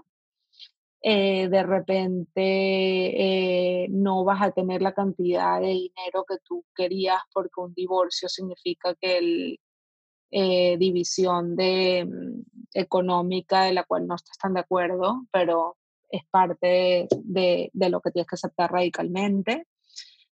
eh, 1.06 1.50
de 1.50 1.64
repente 1.64 2.38
eh, 2.38 3.88
no 3.90 4.24
vas 4.24 4.42
a 4.42 4.52
tener 4.52 4.82
la 4.82 4.94
cantidad 4.94 5.60
de 5.60 5.68
dinero 5.68 6.24
que 6.26 6.38
tú 6.46 6.64
querías 6.74 7.20
porque 7.34 7.60
un 7.60 7.74
divorcio 7.74 8.30
significa 8.30 8.96
que 8.96 9.18
el 9.18 9.60
eh, 10.32 10.78
división 10.78 11.58
de, 11.58 12.06
mm, 12.06 12.44
económica 12.74 13.64
de 13.64 13.74
la 13.74 13.84
cual 13.84 14.08
no 14.08 14.16
estás 14.16 14.38
tan 14.38 14.54
de 14.54 14.62
acuerdo, 14.62 15.28
pero 15.32 15.76
es 16.10 16.24
parte 16.32 17.08
de, 17.12 17.70
lo 17.74 18.00
que 18.00 18.12
tienes 18.12 18.28
que 18.28 18.36
aceptar 18.36 18.72
radicalmente. 18.72 19.68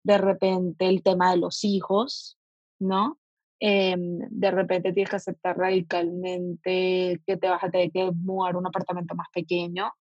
De 0.03 0.17
repente 0.17 0.89
el 0.89 1.01
tema 1.01 1.31
de 1.31 1.37
los 1.37 1.63
hijos, 1.63 2.37
¿no? 2.79 3.19
Em, 3.59 4.19
de 4.29 4.51
repente 4.51 4.93
tienes 4.93 5.09
que 5.11 5.15
aceptar 5.15 5.57
radicalmente 5.57 7.21
que 7.25 7.37
te 7.37 7.49
vas 7.49 7.63
a 7.63 7.71
tener 7.71 7.91
que 7.91 8.11
mudar 8.11 8.57
un 8.57 8.67
apartamento 8.67 9.15
más 9.15 9.27
pequeño 9.33 9.93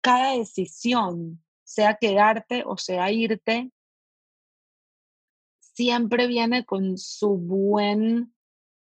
cada 0.00 0.36
decisión 0.36 1.42
sea 1.64 1.94
quedarte 1.94 2.62
o 2.66 2.76
sea 2.76 3.10
irte, 3.12 3.70
siempre 5.60 6.26
viene 6.26 6.64
con 6.64 6.96
su 6.96 7.36
buen, 7.36 8.34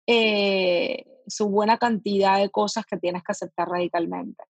eh, 0.08 1.06
su 1.28 1.50
buena 1.50 1.78
cantidad 1.78 2.39
de 2.39 2.50
cosas 2.50 2.86
que 2.86 2.97
tienes 2.97 3.24
que 3.24 3.32
aceptar 3.32 3.67
radicalmente. 3.69 4.43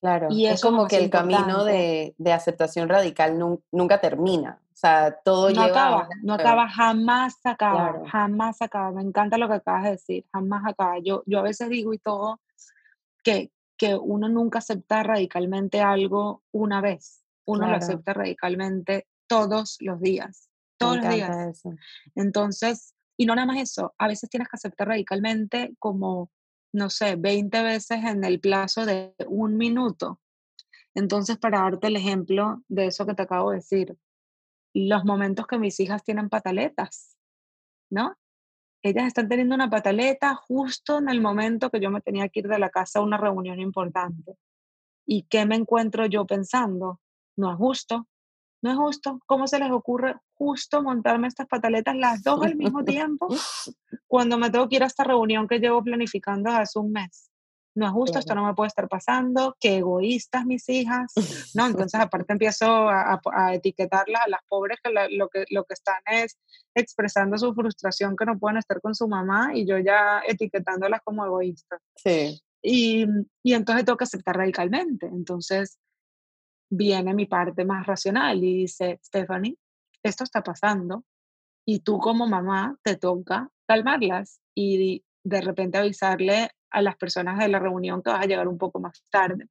Claro, 0.00 0.28
y 0.30 0.46
es 0.46 0.62
como 0.62 0.86
que 0.86 0.96
el 0.96 1.10
camino 1.10 1.62
de, 1.64 2.14
aceptación 2.32 2.88
radical 2.88 3.38
nunca 3.70 4.00
termina. 4.00 4.62
O 4.72 4.76
sea, 4.80 5.14
todo 5.22 5.50
no 5.50 5.62
Acaba, 5.62 6.08
no 6.22 6.32
acaba, 6.32 6.66
jamás 6.70 7.38
acaba, 7.44 8.08
jamás 8.10 8.62
acaba. 8.62 8.92
Me 8.92 9.02
encanta 9.02 9.36
lo 9.36 9.46
que 9.46 9.54
acabas 9.54 9.84
de 9.84 9.90
decir, 9.90 10.24
jamás 10.32 10.62
acaba. 10.66 10.98
Yo, 11.04 11.22
yo 11.26 11.40
a 11.40 11.42
veces 11.42 11.68
digo 11.68 11.92
y 11.92 11.98
todo 11.98 12.40
que, 13.22 13.52
que 13.80 13.94
uno 13.94 14.28
nunca 14.28 14.58
acepta 14.58 15.02
radicalmente 15.02 15.80
algo 15.80 16.42
una 16.52 16.82
vez. 16.82 17.24
Uno 17.46 17.66
lo 17.66 17.76
acepta 17.76 18.12
radicalmente 18.12 19.08
todos 19.26 19.78
los 19.80 19.98
días. 20.02 20.50
Todos 20.78 20.98
los 20.98 21.08
días. 21.08 21.62
Entonces, 22.14 22.94
y 23.16 23.24
no 23.24 23.34
nada 23.34 23.46
más 23.46 23.56
eso, 23.56 23.94
a 23.96 24.06
veces 24.06 24.28
tienes 24.28 24.48
que 24.48 24.56
aceptar 24.56 24.88
radicalmente 24.88 25.74
como 25.78 26.30
no 26.72 26.90
sé, 26.90 27.16
20 27.16 27.62
veces 27.62 28.04
en 28.04 28.22
el 28.22 28.38
plazo 28.38 28.84
de 28.84 29.14
un 29.26 29.56
minuto. 29.56 30.20
Entonces, 30.94 31.38
para 31.38 31.60
darte 31.60 31.86
el 31.86 31.96
ejemplo 31.96 32.62
de 32.68 32.86
eso 32.86 33.06
que 33.06 33.14
te 33.14 33.22
acabo 33.22 33.50
de 33.50 33.56
decir, 33.56 33.96
los 34.74 35.04
momentos 35.04 35.46
que 35.46 35.58
mis 35.58 35.80
hijas 35.80 36.04
tienen 36.04 36.28
pataletas, 36.28 37.16
¿no? 37.90 38.16
Ellas 38.82 39.08
están 39.08 39.28
teniendo 39.28 39.54
una 39.54 39.68
pataleta 39.68 40.34
justo 40.34 40.98
en 40.98 41.08
el 41.08 41.20
momento 41.20 41.70
que 41.70 41.80
yo 41.80 41.90
me 41.90 42.00
tenía 42.00 42.28
que 42.28 42.40
ir 42.40 42.48
de 42.48 42.58
la 42.58 42.70
casa 42.70 42.98
a 42.98 43.02
una 43.02 43.18
reunión 43.18 43.60
importante. 43.60 44.36
¿Y 45.06 45.24
qué 45.24 45.44
me 45.44 45.56
encuentro 45.56 46.06
yo 46.06 46.24
pensando? 46.26 47.00
No 47.36 47.52
es 47.52 47.58
justo, 47.58 48.06
no 48.62 48.70
es 48.70 48.76
justo. 48.76 49.20
¿Cómo 49.26 49.46
se 49.46 49.58
les 49.58 49.70
ocurre 49.70 50.16
justo 50.34 50.82
montarme 50.82 51.28
estas 51.28 51.46
pataletas 51.46 51.96
las 51.96 52.22
dos 52.22 52.42
al 52.42 52.56
mismo 52.56 52.84
tiempo 52.84 53.28
cuando 54.06 54.38
me 54.38 54.50
tengo 54.50 54.68
que 54.68 54.76
ir 54.76 54.82
a 54.82 54.86
esta 54.86 55.04
reunión 55.04 55.46
que 55.46 55.58
llevo 55.58 55.82
planificando 55.82 56.50
hace 56.50 56.78
un 56.78 56.92
mes? 56.92 57.29
No 57.74 57.86
es 57.86 57.92
justo, 57.92 58.18
esto 58.18 58.34
no 58.34 58.44
me 58.44 58.54
puede 58.54 58.68
estar 58.68 58.88
pasando, 58.88 59.56
qué 59.60 59.78
egoístas 59.78 60.44
mis 60.44 60.68
hijas, 60.68 61.12
¿no? 61.54 61.66
Entonces 61.88 62.00
aparte 62.00 62.32
empiezo 62.32 62.66
a, 62.88 63.20
etiquetarlas 63.52 64.22
a 64.26 64.28
las 64.28 64.40
pobres 64.48 64.78
que 64.82 64.90
lo, 64.90 65.28
que 65.28 65.44
lo 65.50 65.64
que 65.64 65.74
están 65.74 66.00
es 66.06 66.36
expresando 66.74 67.38
su 67.38 67.54
frustración 67.54 68.16
que 68.16 68.26
no 68.26 68.38
pueden 68.38 68.58
estar 68.58 68.80
con 68.80 68.94
su 68.94 69.06
mamá 69.06 69.52
y 69.54 69.66
yo 69.66 69.78
ya 69.78 70.20
etiquetándolas 70.26 71.00
como 71.04 71.24
egoístas. 71.24 71.80
Sí. 71.96 72.40
Y, 72.62 73.06
y 73.42 73.54
entonces 73.54 73.84
tengo 73.84 73.96
que 73.96 74.04
aceptar 74.04 74.36
radicalmente. 74.36 75.06
Entonces, 75.06 75.78
viene 76.70 77.14
mi 77.14 77.26
parte 77.26 77.64
más 77.64 77.86
racional 77.86 78.42
y 78.42 78.58
dice, 78.58 79.00
Stephanie, 79.04 79.56
esto 80.02 80.24
está 80.24 80.42
pasando 80.42 81.04
y 81.66 81.80
tú 81.80 81.98
como 81.98 82.26
mamá 82.26 82.76
te 82.82 82.96
toca 82.96 83.48
calmarlas 83.66 84.40
y 84.54 85.04
de 85.24 85.40
repente 85.40 85.78
avisarle 85.78 86.50
a 86.70 86.82
las 86.82 86.96
personas 86.96 87.38
de 87.38 87.48
la 87.48 87.58
reunión 87.58 88.02
que 88.02 88.10
vas 88.10 88.22
a 88.22 88.26
llegar 88.26 88.48
un 88.48 88.58
poco 88.58 88.80
más 88.80 89.02
tarde. 89.10 89.48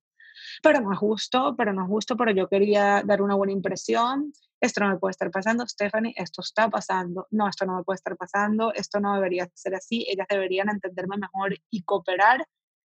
Pero 0.63 0.79
no 0.81 0.93
es 0.93 0.99
justo, 0.99 1.55
pero 1.57 1.73
no 1.73 1.83
es 1.83 1.89
justo, 1.89 2.15
pero 2.15 2.31
yo 2.31 2.47
quería 2.47 3.03
dar 3.05 3.21
una 3.21 3.35
buena 3.35 3.53
impresión. 3.53 4.31
Esto 4.61 4.81
no 4.81 4.89
me 4.89 4.97
puede 4.97 5.11
estar 5.11 5.31
pasando, 5.31 5.65
Stephanie, 5.67 6.13
esto 6.17 6.41
está 6.41 6.69
pasando. 6.69 7.27
No, 7.31 7.47
esto 7.47 7.65
no 7.65 7.77
me 7.77 7.83
puede 7.83 7.95
estar 7.95 8.15
pasando, 8.15 8.73
esto 8.73 8.99
no 8.99 9.15
debería 9.15 9.49
ser 9.53 9.75
así. 9.75 10.05
Ellas 10.09 10.27
deberían 10.29 10.69
entenderme 10.69 11.17
mejor 11.17 11.55
y 11.69 11.83
cooperar. 11.83 12.45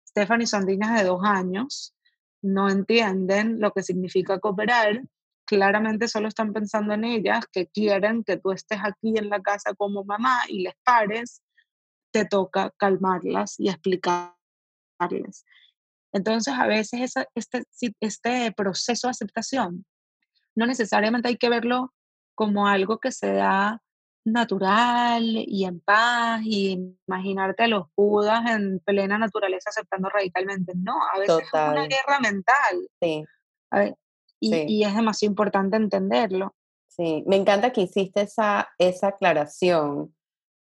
Stephanie 0.06 0.46
son 0.46 0.66
niñas 0.66 0.96
de 0.98 1.04
dos 1.06 1.20
años 1.24 1.94
no 2.42 2.68
entienden 2.70 3.60
lo 3.60 3.72
que 3.72 3.82
significa 3.82 4.38
cooperar, 4.38 5.02
claramente 5.44 6.08
solo 6.08 6.28
están 6.28 6.52
pensando 6.52 6.94
en 6.94 7.04
ellas, 7.04 7.46
que 7.52 7.66
quieren 7.66 8.24
que 8.24 8.36
tú 8.36 8.52
estés 8.52 8.78
aquí 8.82 9.16
en 9.16 9.28
la 9.28 9.40
casa 9.40 9.74
como 9.74 10.04
mamá 10.04 10.40
y 10.48 10.62
les 10.62 10.74
pares, 10.84 11.42
te 12.12 12.24
toca 12.24 12.72
calmarlas 12.76 13.58
y 13.58 13.68
explicarles. 13.68 15.44
Entonces, 16.12 16.54
a 16.54 16.66
veces 16.66 17.14
este, 17.34 17.62
este 18.00 18.52
proceso 18.52 19.06
de 19.06 19.12
aceptación 19.12 19.84
no 20.54 20.66
necesariamente 20.66 21.28
hay 21.28 21.36
que 21.36 21.48
verlo 21.48 21.94
como 22.34 22.66
algo 22.66 22.98
que 22.98 23.12
se 23.12 23.32
da 23.32 23.82
natural 24.24 25.24
y 25.24 25.64
en 25.64 25.80
paz 25.80 26.42
y 26.44 26.78
imaginarte 27.06 27.64
a 27.64 27.68
los 27.68 27.86
budas 27.96 28.50
en 28.50 28.80
plena 28.80 29.18
naturaleza 29.18 29.70
aceptando 29.70 30.08
radicalmente. 30.08 30.72
No, 30.76 30.94
a 31.14 31.18
veces 31.18 31.44
es 31.44 31.52
una 31.52 31.86
guerra 31.86 32.20
mental. 32.20 32.88
Sí. 33.00 33.24
y, 34.40 34.54
y, 34.54 34.84
es 34.84 34.94
demasiado 34.94 35.30
importante 35.30 35.76
entenderlo. 35.76 36.54
Sí, 36.88 37.24
me 37.26 37.36
encanta 37.36 37.72
que 37.72 37.82
hiciste 37.82 38.22
esa, 38.22 38.68
esa 38.78 39.08
aclaración, 39.08 40.14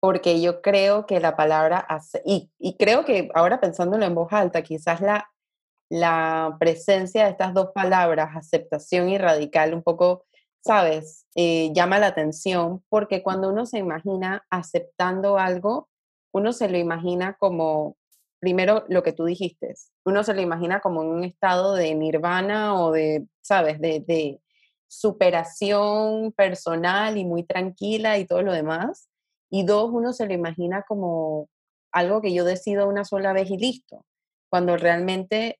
porque 0.01 0.41
yo 0.41 0.61
creo 0.61 1.05
que 1.05 1.21
la 1.21 1.37
palabra, 1.37 1.87
y, 2.25 2.51
y 2.59 2.75
creo 2.75 3.05
que 3.05 3.29
ahora 3.33 3.61
pensándolo 3.61 4.05
en 4.05 4.15
voz 4.15 4.33
alta, 4.33 4.61
quizás 4.61 4.99
la, 4.99 5.31
la 5.89 6.57
presencia 6.59 7.23
de 7.23 7.31
estas 7.31 7.53
dos 7.53 7.69
palabras, 7.73 8.35
aceptación 8.35 9.07
y 9.07 9.17
radical, 9.17 9.73
un 9.73 9.83
poco 9.83 10.25
¿sabes? 10.63 11.25
Eh, 11.35 11.71
llama 11.73 11.99
la 11.99 12.07
atención 12.07 12.83
porque 12.89 13.23
cuando 13.23 13.49
uno 13.49 13.65
se 13.65 13.79
imagina 13.79 14.45
aceptando 14.49 15.37
algo, 15.37 15.89
uno 16.33 16.53
se 16.53 16.69
lo 16.69 16.77
imagina 16.77 17.35
como, 17.39 17.97
primero 18.39 18.85
lo 18.89 19.03
que 19.03 19.13
tú 19.13 19.25
dijiste, 19.25 19.73
uno 20.05 20.23
se 20.23 20.33
lo 20.33 20.41
imagina 20.41 20.79
como 20.79 21.01
en 21.03 21.09
un 21.09 21.23
estado 21.23 21.73
de 21.75 21.93
nirvana 21.95 22.79
o 22.79 22.91
de, 22.91 23.27
¿sabes? 23.41 23.79
De, 23.81 24.01
de 24.01 24.41
superación 24.87 26.31
personal 26.33 27.17
y 27.17 27.25
muy 27.25 27.43
tranquila 27.43 28.17
y 28.17 28.25
todo 28.25 28.41
lo 28.43 28.53
demás. 28.53 29.09
Y 29.51 29.63
dos, 29.65 29.91
uno 29.91 30.13
se 30.13 30.25
lo 30.25 30.33
imagina 30.33 30.83
como 30.87 31.49
algo 31.91 32.21
que 32.21 32.33
yo 32.33 32.45
decido 32.45 32.87
una 32.87 33.03
sola 33.03 33.33
vez 33.33 33.51
y 33.51 33.57
listo, 33.57 34.05
cuando 34.49 34.77
realmente 34.77 35.59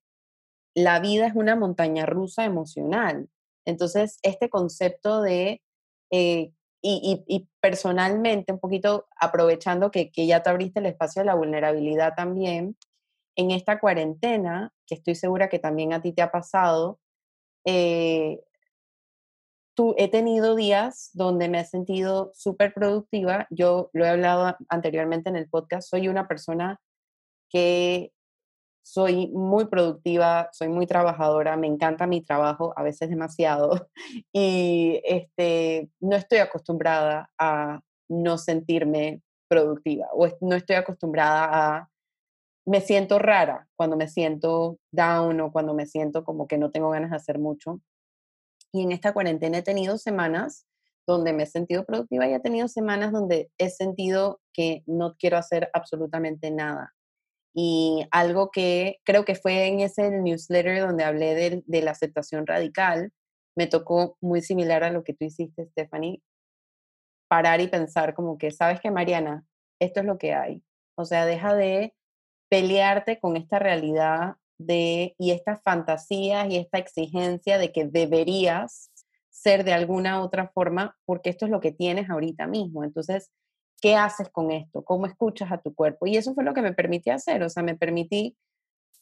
la 0.74 1.00
vida 1.02 1.28
es 1.28 1.36
una 1.36 1.58
montaña 1.58 2.06
rusa 2.06 2.46
emocional. 2.46 3.28
Entonces, 3.66 4.18
este 4.24 4.50
concepto 4.50 5.22
de, 5.22 5.62
eh, 6.10 6.54
y, 6.82 7.48
personalmente, 7.60 8.54
un 8.54 8.60
poquito 8.60 9.08
aprovechando 9.20 9.92
que, 9.92 10.10
ya 10.16 10.42
te 10.42 10.50
abriste 10.50 10.80
el 10.80 10.88
espacio 10.88 11.22
de 11.22 11.28
la 11.28 11.36
vulnerabilidad 11.36 12.16
también, 12.16 12.78
en 13.36 13.52
esta 13.52 13.80
cuarentena, 13.80 14.74
que 14.88 14.96
estoy 14.96 15.16
segura 15.16 15.50
que 15.50 15.60
también 15.60 15.94
a 15.94 16.02
ti 16.02 16.14
te 16.14 16.22
ha 16.22 16.32
pasado, 16.32 17.00
eh, 17.66 18.42
he 19.98 20.08
tenido 20.08 20.56
días 20.56 21.10
donde 21.14 21.50
me 21.50 21.60
he 21.62 21.66
sentido 21.66 22.32
súper 22.34 22.74
productiva. 22.74 23.48
Yo 23.50 23.90
lo 23.94 24.06
he 24.06 24.10
hablado 24.10 24.56
anteriormente 24.70 25.30
en 25.30 25.36
el 25.36 25.50
podcast, 25.50 25.90
soy 25.90 26.08
una 26.08 26.28
persona 26.28 26.80
que 27.50 28.12
soy 28.84 29.28
muy 29.30 29.66
productiva, 29.66 30.50
soy 30.52 30.70
muy 30.70 30.88
trabajadora, 30.88 31.56
me 31.58 31.68
encanta 31.68 32.08
mi 32.08 32.22
trabajo, 32.22 32.74
a 32.76 32.84
veces 32.84 33.10
demasiado, 33.10 33.90
y 34.34 35.02
este, 35.06 35.90
no 36.00 36.16
estoy 36.16 36.40
acostumbrada 36.40 37.30
a 37.38 37.80
no 38.10 38.38
sentirme 38.38 39.22
productiva 39.48 40.08
o 40.14 40.28
no 40.42 40.56
estoy 40.56 40.76
acostumbrada 40.76 41.50
a... 41.52 41.88
Me 42.66 42.80
siento 42.80 43.18
rara 43.18 43.68
cuando 43.76 43.98
me 43.98 44.08
siento 44.08 44.78
down 44.92 45.42
o 45.42 45.52
cuando 45.52 45.74
me 45.74 45.88
siento 45.88 46.24
como 46.24 46.48
que 46.48 46.60
no 46.60 46.70
tengo 46.70 46.92
ganas 46.92 47.10
de 47.10 47.16
hacer 47.16 47.40
mucho. 47.40 47.82
Y 48.74 48.84
en 48.84 48.92
esta 48.92 49.14
cuarentena 49.14 49.60
he 49.60 49.64
tenido 49.64 49.98
semanas 49.98 50.66
donde 51.08 51.34
me 51.34 51.44
he 51.44 51.48
sentido 51.48 51.86
productiva 51.86 52.28
y 52.28 52.34
he 52.34 52.40
tenido 52.40 52.68
semanas 52.68 53.12
donde 53.12 53.52
he 53.58 53.70
sentido 53.70 54.40
que 54.54 54.84
no 54.86 55.16
quiero 55.18 55.38
hacer 55.38 55.70
absolutamente 55.74 56.52
nada 56.52 56.94
y 57.54 58.08
algo 58.12 58.50
que 58.52 58.98
creo 59.04 59.26
que 59.26 59.36
fue 59.36 59.68
en 59.68 59.82
ese 59.82 60.10
newsletter 60.10 60.80
donde 60.80 61.04
hablé 61.04 61.64
de, 61.66 61.82
la 61.82 61.92
aceptación 61.92 62.48
radical, 62.48 63.12
me 63.56 63.68
tocó 63.68 64.18
muy 64.22 64.42
similar 64.42 64.84
a 64.84 64.92
lo 64.92 65.04
que 65.04 65.14
tú 65.14 65.26
hiciste, 65.26 65.66
Stephanie, 65.68 66.22
parar 67.28 67.62
y 67.62 67.68
pensar 67.68 68.14
como 68.14 68.38
que, 68.38 68.52
sabes 68.52 68.80
que 68.80 68.92
Mariana, 68.92 69.46
esto 69.80 70.00
es 70.00 70.06
lo 70.06 70.18
que 70.18 70.34
hay. 70.34 70.64
O 70.96 71.06
sea, 71.06 71.26
deja 71.26 71.54
de 71.56 71.94
pelearte 72.50 73.20
con 73.20 73.36
esta 73.36 73.60
realidad 73.60 74.36
de, 74.66 75.16
y 75.18 75.32
estas 75.32 75.62
fantasías 75.64 76.50
y 76.50 76.58
esta 76.58 76.78
exigencia 76.78 77.58
de 77.58 77.72
que 77.72 77.86
deberías 77.86 78.92
ser 79.30 79.64
de 79.64 79.74
alguna 79.74 80.22
otra 80.22 80.50
forma, 80.50 80.98
porque 81.06 81.30
esto 81.30 81.46
es 81.46 81.52
lo 81.52 81.62
que 81.62 81.72
tienes 81.72 82.10
ahorita 82.10 82.48
mismo. 82.48 82.84
Entonces, 82.84 83.32
¿Qué 83.82 83.96
haces 83.96 84.30
con 84.30 84.52
esto? 84.52 84.84
¿Cómo 84.84 85.08
escuchas 85.08 85.52
a 85.52 85.58
tu 85.58 85.74
cuerpo? 85.74 86.06
Y 86.06 86.16
eso 86.16 86.36
fue 86.36 86.44
lo 86.44 86.54
que 86.54 86.62
me 86.62 86.72
permití 86.74 87.10
hacer, 87.10 87.42
o 87.42 87.50
sea, 87.50 87.64
me 87.64 87.76
permití, 87.76 88.38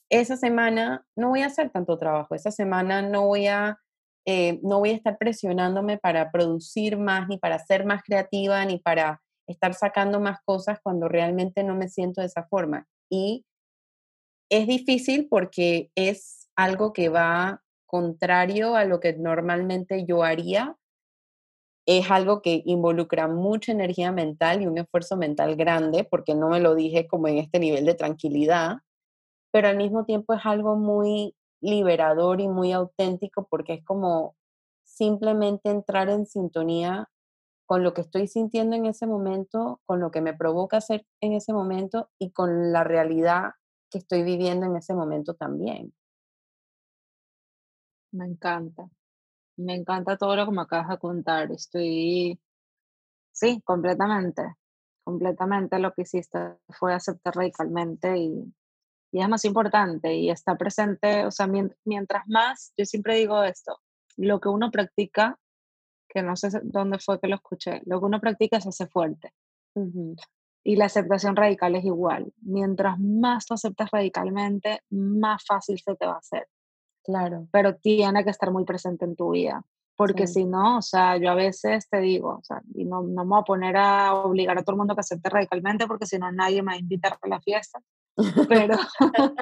esa 0.10 0.38
semana 0.38 1.06
no 1.18 1.30
voy 1.30 1.42
a 1.42 1.48
hacer 1.48 1.70
tanto 1.70 1.98
trabajo, 1.98 2.34
esa 2.34 2.50
semana 2.50 3.02
no 3.02 3.28
voy 3.28 3.48
a, 3.48 3.78
eh, 4.26 4.60
no 4.64 4.80
voy 4.80 4.92
a 4.92 4.96
estar 4.96 5.18
presionándome 5.18 5.98
para 5.98 6.32
producir 6.32 6.98
más, 6.98 7.28
ni 7.28 7.38
para 7.38 7.60
ser 7.60 7.86
más 7.86 8.02
creativa, 8.04 8.64
ni 8.64 8.80
para 8.80 9.22
estar 9.48 9.74
sacando 9.74 10.22
más 10.22 10.40
cosas 10.46 10.80
cuando 10.82 11.10
realmente 11.10 11.64
no 11.64 11.76
me 11.76 11.90
siento 11.90 12.22
de 12.22 12.28
esa 12.28 12.48
forma. 12.48 12.88
Y 13.10 13.46
es 14.50 14.68
difícil 14.68 15.28
porque 15.30 15.92
es 15.96 16.50
algo 16.56 16.92
que 16.94 17.10
va 17.10 17.64
contrario 17.86 18.76
a 18.76 18.86
lo 18.86 19.00
que 19.00 19.14
normalmente 19.14 20.06
yo 20.06 20.24
haría. 20.24 20.78
Es 21.88 22.12
algo 22.12 22.42
que 22.42 22.62
involucra 22.66 23.28
mucha 23.28 23.72
energía 23.72 24.12
mental 24.12 24.62
y 24.62 24.68
un 24.68 24.78
esfuerzo 24.78 25.18
mental 25.18 25.56
grande, 25.56 26.04
porque 26.04 26.36
no 26.36 26.50
me 26.50 26.60
lo 26.60 26.76
dije 26.76 27.08
como 27.08 27.28
en 27.28 27.38
este 27.38 27.60
nivel 27.60 27.86
de 27.86 27.96
tranquilidad, 27.96 28.78
pero 29.52 29.70
al 29.70 29.78
mismo 29.78 30.06
tiempo 30.06 30.34
es 30.34 30.46
algo 30.46 30.76
muy 30.76 31.36
liberador 31.62 32.42
y 32.42 32.48
muy 32.48 32.72
auténtico 32.72 33.48
porque 33.50 33.74
es 33.76 33.86
como 33.86 34.36
simplemente 34.84 35.70
entrar 35.70 36.10
en 36.10 36.26
sintonía 36.26 37.10
con 37.66 37.84
lo 37.84 37.94
que 37.94 38.02
estoy 38.02 38.28
sintiendo 38.28 38.76
en 38.76 38.86
ese 38.86 39.06
momento, 39.08 39.82
con 39.86 40.00
lo 40.00 40.12
que 40.12 40.22
me 40.22 40.34
provoca 40.34 40.78
hacer 40.78 41.06
en 41.22 41.34
ese 41.34 41.54
momento 41.54 42.10
y 42.20 42.32
con 42.32 42.72
la 42.72 42.84
realidad 42.84 43.52
que 43.90 44.00
estoy 44.00 44.24
viviendo 44.24 44.66
en 44.66 44.76
ese 44.76 44.94
momento 44.94 45.34
también. 45.36 45.94
Me 48.12 48.26
encanta. 48.26 48.90
Me 49.58 49.76
encanta 49.76 50.18
todo 50.18 50.36
lo 50.36 50.46
que 50.46 50.52
me 50.52 50.62
acabas 50.62 50.90
de 50.90 50.98
contar. 51.00 51.52
Estoy, 51.52 52.40
sí, 53.32 53.62
completamente, 53.64 54.56
completamente 55.04 55.80
lo 55.80 55.94
que 55.94 56.04
hiciste 56.04 56.58
fue 56.70 56.94
aceptar 56.94 57.36
radicalmente 57.36 58.18
y, 58.18 58.54
y 59.12 59.22
es 59.22 59.30
más 59.30 59.44
importante 59.46 60.14
y 60.14 60.30
está 60.30 60.56
presente, 60.56 61.26
o 61.26 61.32
sea, 61.32 61.48
mientras 61.86 62.24
más, 62.28 62.74
yo 62.78 62.86
siempre 62.86 63.16
digo 63.16 63.44
esto, 63.44 63.80
lo 64.18 64.40
que 64.40 64.50
uno 64.50 64.72
practica 64.72 65.38
que 66.10 66.24
no 66.24 66.36
sé 66.36 66.50
dónde 66.64 67.00
fue 67.00 67.20
que 67.20 67.28
lo 67.28 67.36
escuché, 67.36 67.82
lo 67.86 68.00
que 68.00 68.06
uno 68.06 68.20
practica 68.20 68.60
se 68.60 68.70
hace 68.70 68.88
fuerte. 68.88 69.34
Y 70.64 70.76
la 70.76 70.86
aceptación 70.86 71.36
radical 71.36 71.76
es 71.76 71.86
igual. 71.86 72.32
Mientras 72.42 73.00
más 73.00 73.46
tú 73.46 73.54
aceptas 73.54 73.90
radicalmente, 73.92 74.82
más 74.90 75.44
fácil 75.46 75.80
se 75.80 75.96
te 75.96 76.06
va 76.06 76.14
a 76.14 76.18
hacer. 76.18 76.48
Claro. 77.04 77.48
Pero 77.52 77.76
tiene 77.76 78.24
que 78.24 78.30
estar 78.30 78.52
muy 78.52 78.66
presente 78.66 79.06
en 79.06 79.16
tu 79.16 79.32
vida. 79.32 79.64
Porque 79.96 80.28
si 80.28 80.46
no, 80.46 80.78
o 80.78 80.82
sea, 80.82 81.18
yo 81.18 81.30
a 81.30 81.36
veces 81.36 81.90
te 81.90 82.00
digo, 82.00 82.38
o 82.40 82.44
sea, 82.44 82.62
y 82.74 82.86
no, 82.86 83.02
no 83.02 83.26
me 83.26 83.32
voy 83.32 83.40
a 83.42 83.44
poner 83.44 83.76
a 83.76 84.14
obligar 84.14 84.58
a 84.58 84.64
todo 84.64 84.76
el 84.76 84.78
mundo 84.78 84.96
que 84.96 85.02
acepte 85.02 85.30
radicalmente, 85.30 85.88
porque 85.88 86.06
si 86.06 86.18
no, 86.18 86.32
nadie 86.32 86.62
me 86.62 86.72
va 86.72 86.78
a 86.78 86.80
invitar 86.80 87.18
a 87.22 87.28
la 87.28 87.42
fiesta. 87.42 87.82
Pero, 88.48 88.78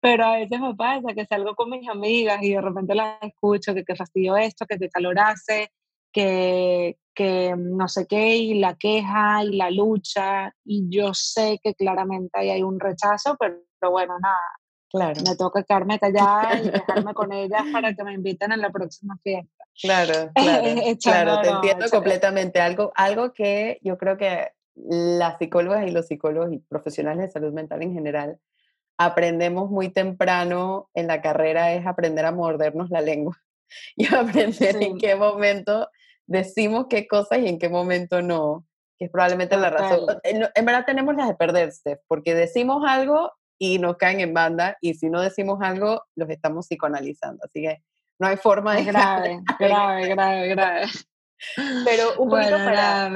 pero 0.00 0.24
a 0.24 0.36
veces 0.36 0.60
me 0.60 0.74
pasa 0.74 1.12
que 1.14 1.26
salgo 1.26 1.54
con 1.54 1.68
mis 1.68 1.86
amigas 1.90 2.42
y 2.42 2.54
de 2.54 2.60
repente 2.62 2.94
las 2.94 3.22
escucho 3.22 3.74
que 3.74 3.84
qué 3.84 3.94
fastidio 3.94 4.34
esto, 4.38 4.64
que 4.64 4.78
qué 4.78 4.88
calor 4.88 5.18
hace, 5.18 5.70
que, 6.12 6.98
que 7.14 7.54
no 7.56 7.88
sé 7.88 8.06
qué, 8.06 8.36
y 8.36 8.58
la 8.58 8.76
queja 8.76 9.44
y 9.44 9.56
la 9.56 9.70
lucha, 9.70 10.54
y 10.64 10.88
yo 10.88 11.14
sé 11.14 11.60
que 11.62 11.74
claramente 11.74 12.38
ahí 12.38 12.50
hay 12.50 12.62
un 12.62 12.80
rechazo, 12.80 13.36
pero, 13.38 13.56
bueno, 13.90 14.18
nada, 14.20 14.40
Claro. 14.92 15.22
Me 15.24 15.36
toca 15.36 15.62
quedarme 15.62 16.00
callada 16.00 16.60
y 16.60 16.68
dejarme 16.68 17.14
con 17.14 17.32
ellas 17.32 17.62
para 17.72 17.94
que 17.94 18.02
me 18.02 18.12
inviten 18.12 18.50
a 18.50 18.56
la 18.56 18.70
próxima 18.70 19.16
fiesta. 19.22 19.64
Claro, 19.80 20.32
claro, 20.34 20.64
claro, 21.00 21.40
te 21.42 21.48
entiendo 21.48 21.86
completamente. 21.90 22.60
Algo, 22.60 22.90
algo 22.96 23.32
que 23.32 23.78
yo 23.82 23.96
creo 23.96 24.16
que 24.16 24.48
las 24.74 25.38
psicólogas 25.38 25.86
y 25.86 25.92
los 25.92 26.06
psicólogos 26.06 26.52
y 26.52 26.58
profesionales 26.58 27.26
de 27.26 27.30
salud 27.30 27.52
mental 27.52 27.82
en 27.82 27.94
general 27.94 28.40
aprendemos 28.98 29.70
muy 29.70 29.88
temprano 29.88 30.90
en 30.94 31.06
la 31.06 31.22
carrera 31.22 31.72
es 31.72 31.86
aprender 31.86 32.26
a 32.26 32.32
mordernos 32.32 32.90
la 32.90 33.00
lengua 33.00 33.36
y 33.96 34.12
aprender 34.14 34.76
en 34.82 34.98
qué 34.98 35.14
momento 35.14 35.88
decimos 36.30 36.86
qué 36.88 37.08
cosas 37.08 37.40
y 37.40 37.48
en 37.48 37.58
qué 37.58 37.68
momento 37.68 38.22
no, 38.22 38.64
que 38.98 39.06
es 39.06 39.10
probablemente 39.10 39.56
la 39.56 39.70
razón. 39.70 40.06
En, 40.22 40.64
verdad 40.64 40.84
tenemos 40.86 41.16
las 41.16 41.26
de 41.26 41.34
perderse, 41.34 42.00
porque 42.06 42.34
decimos 42.34 42.84
algo 42.86 43.32
y 43.58 43.80
nos 43.80 43.96
caen 43.96 44.20
en 44.20 44.32
banda 44.32 44.78
y 44.80 44.94
si 44.94 45.10
no 45.10 45.20
decimos 45.20 45.58
algo 45.60 46.04
los 46.14 46.30
estamos 46.30 46.68
psicoanalizando, 46.68 47.44
así 47.44 47.62
que 47.62 47.82
no 48.20 48.28
hay 48.28 48.36
forma 48.36 48.76
de... 48.76 48.84
Grave, 48.84 49.40
grave, 49.58 50.08
grave, 50.08 50.48
grave. 50.48 50.86
Pero 51.84 52.22
un 52.22 52.28
poquito 52.28 52.56
para, 52.58 53.10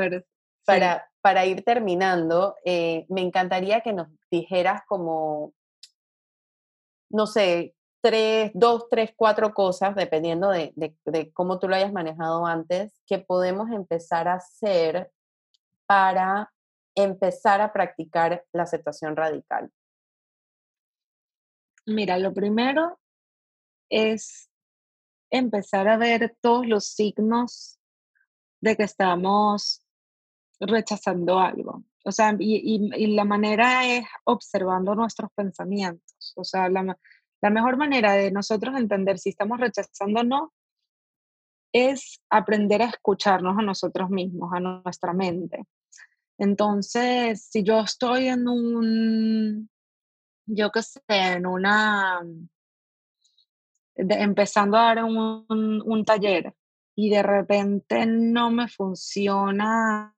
para, 0.64 1.10
para 1.20 1.46
ir 1.46 1.62
terminando, 1.62 2.56
eh, 2.64 3.06
me 3.08 3.20
encantaría 3.20 3.80
que 3.80 3.92
nos 3.92 4.08
dijeras 4.28 4.82
como, 4.88 5.52
no 7.10 7.26
sé, 7.28 7.76
tres, 8.05 8.50
dos, 8.52 8.86
tres, 8.90 9.14
cuatro 9.16 9.55
cosas, 9.55 9.96
dependiendo 9.96 10.50
de, 10.50 10.74
cómo 11.32 11.59
tú 11.59 11.68
lo 11.68 11.74
hayas 11.74 11.90
manejado 11.90 12.44
antes, 12.44 13.00
que 13.07 13.18
podemos 13.18 13.70
empezar 13.70 14.28
a 14.28 14.34
hacer 14.34 15.11
para 15.86 16.52
empezar 16.94 17.62
a 17.62 17.72
practicar 17.72 18.44
la 18.52 18.64
aceptación 18.64 19.16
radical. 19.16 19.72
Mira, 21.86 22.18
lo 22.18 22.34
primero 22.34 23.00
es 23.88 24.50
empezar 25.30 25.88
a 25.88 25.96
ver 25.96 26.36
todos 26.42 26.66
los 26.66 26.84
signos 26.84 27.80
de 28.61 28.76
que 28.76 28.82
estamos 28.82 29.82
rechazando 30.61 31.38
algo. 31.38 31.84
O 32.05 32.12
sea, 32.12 32.36
y, 32.38 33.09
la 33.14 33.24
manera 33.24 33.86
es 33.86 34.05
observando 34.24 34.94
nuestros 34.94 35.30
pensamientos. 35.34 36.34
O 36.36 36.44
sea, 36.44 36.68
la, 36.68 36.98
la 37.45 37.51
mejor 37.51 37.76
manera 37.76 38.14
de 38.14 38.30
nosotros 38.30 38.74
entender 38.74 39.18
si 39.18 39.28
estamos 39.28 39.61
rechazando 39.61 40.20
o 40.20 40.24
no 40.24 40.55
es 41.74 42.18
aprender 42.30 42.80
a 42.80 42.86
escucharnos 42.86 43.59
a 43.59 43.62
nosotros 43.62 44.09
mismos, 44.09 44.51
a 44.55 44.61
nuestra 44.61 45.12
mente. 45.12 45.62
Entonces, 46.38 47.45
si 47.45 47.62
yo 47.62 47.80
estoy 47.80 48.28
en 48.28 48.49
un, 48.49 49.68
yo 50.47 50.70
qué 50.72 50.82
sé, 50.82 51.03
en 51.07 51.45
una, 51.45 52.22
empezando 53.95 54.78
a 54.78 54.95
dar 54.95 55.05
un, 55.05 55.45
un, 55.84 56.05
taller 56.07 56.55
y 56.97 57.11
de 57.11 57.22
repente 57.22 58.07
no 58.07 58.51
me 58.51 58.68
funciona, 58.68 60.14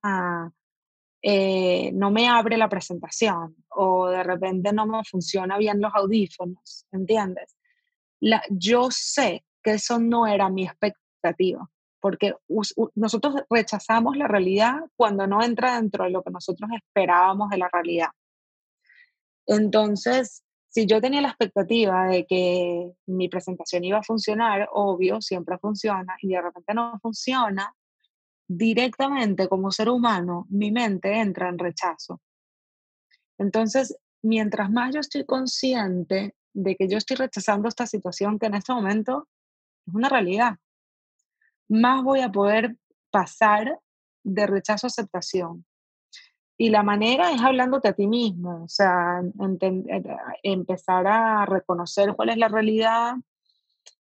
eh, 1.28 1.90
no 1.92 2.12
me 2.12 2.28
abre 2.28 2.56
la 2.56 2.68
presentación 2.68 3.56
o 3.70 4.06
de 4.06 4.22
repente 4.22 4.72
no 4.72 4.86
me 4.86 5.02
funciona 5.02 5.58
bien 5.58 5.80
los 5.80 5.92
audífonos, 5.92 6.86
¿entiendes? 6.92 7.56
Yo 8.48 8.92
sé 8.92 9.44
que 9.60 9.72
eso 9.72 9.98
no 9.98 10.28
era 10.28 10.48
mi 10.50 10.66
expectativa, 10.66 11.68
porque 11.98 12.32
nosotros 12.94 13.42
rechazamos 13.50 14.16
la 14.16 14.28
realidad 14.28 14.76
cuando 14.94 15.26
no 15.26 15.42
entra 15.42 15.74
dentro 15.74 16.04
de 16.04 16.10
lo 16.10 16.22
que 16.22 16.30
nosotros 16.30 16.70
esperábamos 16.72 17.50
de 17.50 17.58
la 17.58 17.68
realidad. 17.72 18.10
Entonces, 19.46 20.44
si 20.68 20.86
yo 20.86 21.00
tenía 21.00 21.22
la 21.22 21.30
expectativa 21.30 22.06
de 22.06 22.24
que 22.24 22.92
mi 23.06 23.28
presentación 23.28 23.82
iba 23.82 23.98
a 23.98 24.04
funcionar, 24.04 24.68
obvio, 24.70 25.20
siempre 25.20 25.58
funciona, 25.58 26.14
y 26.22 26.28
de 26.28 26.40
repente 26.40 26.72
no 26.72 27.00
funciona, 27.02 27.74
directamente 28.48 29.48
como 29.48 29.70
ser 29.70 29.88
humano, 29.88 30.46
mi 30.50 30.70
mente 30.70 31.18
entra 31.18 31.48
en 31.48 31.58
rechazo. 31.58 32.20
Entonces, 33.38 33.96
mientras 34.22 34.70
más 34.70 34.94
yo 34.94 35.00
estoy 35.00 35.24
consciente 35.24 36.34
de 36.52 36.76
que 36.76 36.88
yo 36.88 36.96
estoy 36.96 37.16
rechazando 37.16 37.68
esta 37.68 37.86
situación 37.86 38.38
que 38.38 38.46
en 38.46 38.54
este 38.54 38.72
momento 38.72 39.28
es 39.86 39.94
una 39.94 40.08
realidad, 40.08 40.56
más 41.68 42.02
voy 42.02 42.20
a 42.20 42.32
poder 42.32 42.76
pasar 43.10 43.78
de 44.24 44.46
rechazo 44.46 44.86
a 44.86 44.88
aceptación. 44.88 45.64
Y 46.58 46.70
la 46.70 46.82
manera 46.82 47.32
es 47.32 47.42
hablándote 47.42 47.88
a 47.88 47.92
ti 47.92 48.06
mismo, 48.06 48.64
o 48.64 48.68
sea, 48.68 49.20
eh, 49.60 50.02
empezar 50.42 51.06
a 51.06 51.44
reconocer 51.44 52.14
cuál 52.16 52.30
es 52.30 52.38
la 52.38 52.48
realidad, 52.48 53.14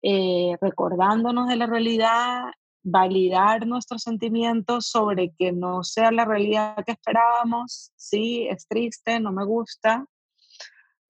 eh, 0.02 0.56
recordándonos 0.60 1.48
de 1.48 1.56
la 1.56 1.66
realidad, 1.66 2.44
validar 2.82 3.66
nuestros 3.66 4.02
sentimientos 4.02 4.86
sobre 4.86 5.32
que 5.38 5.52
no 5.52 5.82
sea 5.82 6.10
la 6.12 6.24
realidad 6.24 6.76
que 6.84 6.92
esperábamos, 6.92 7.92
sí, 7.96 8.46
es 8.48 8.66
triste, 8.66 9.20
no 9.20 9.32
me 9.32 9.44
gusta, 9.44 10.06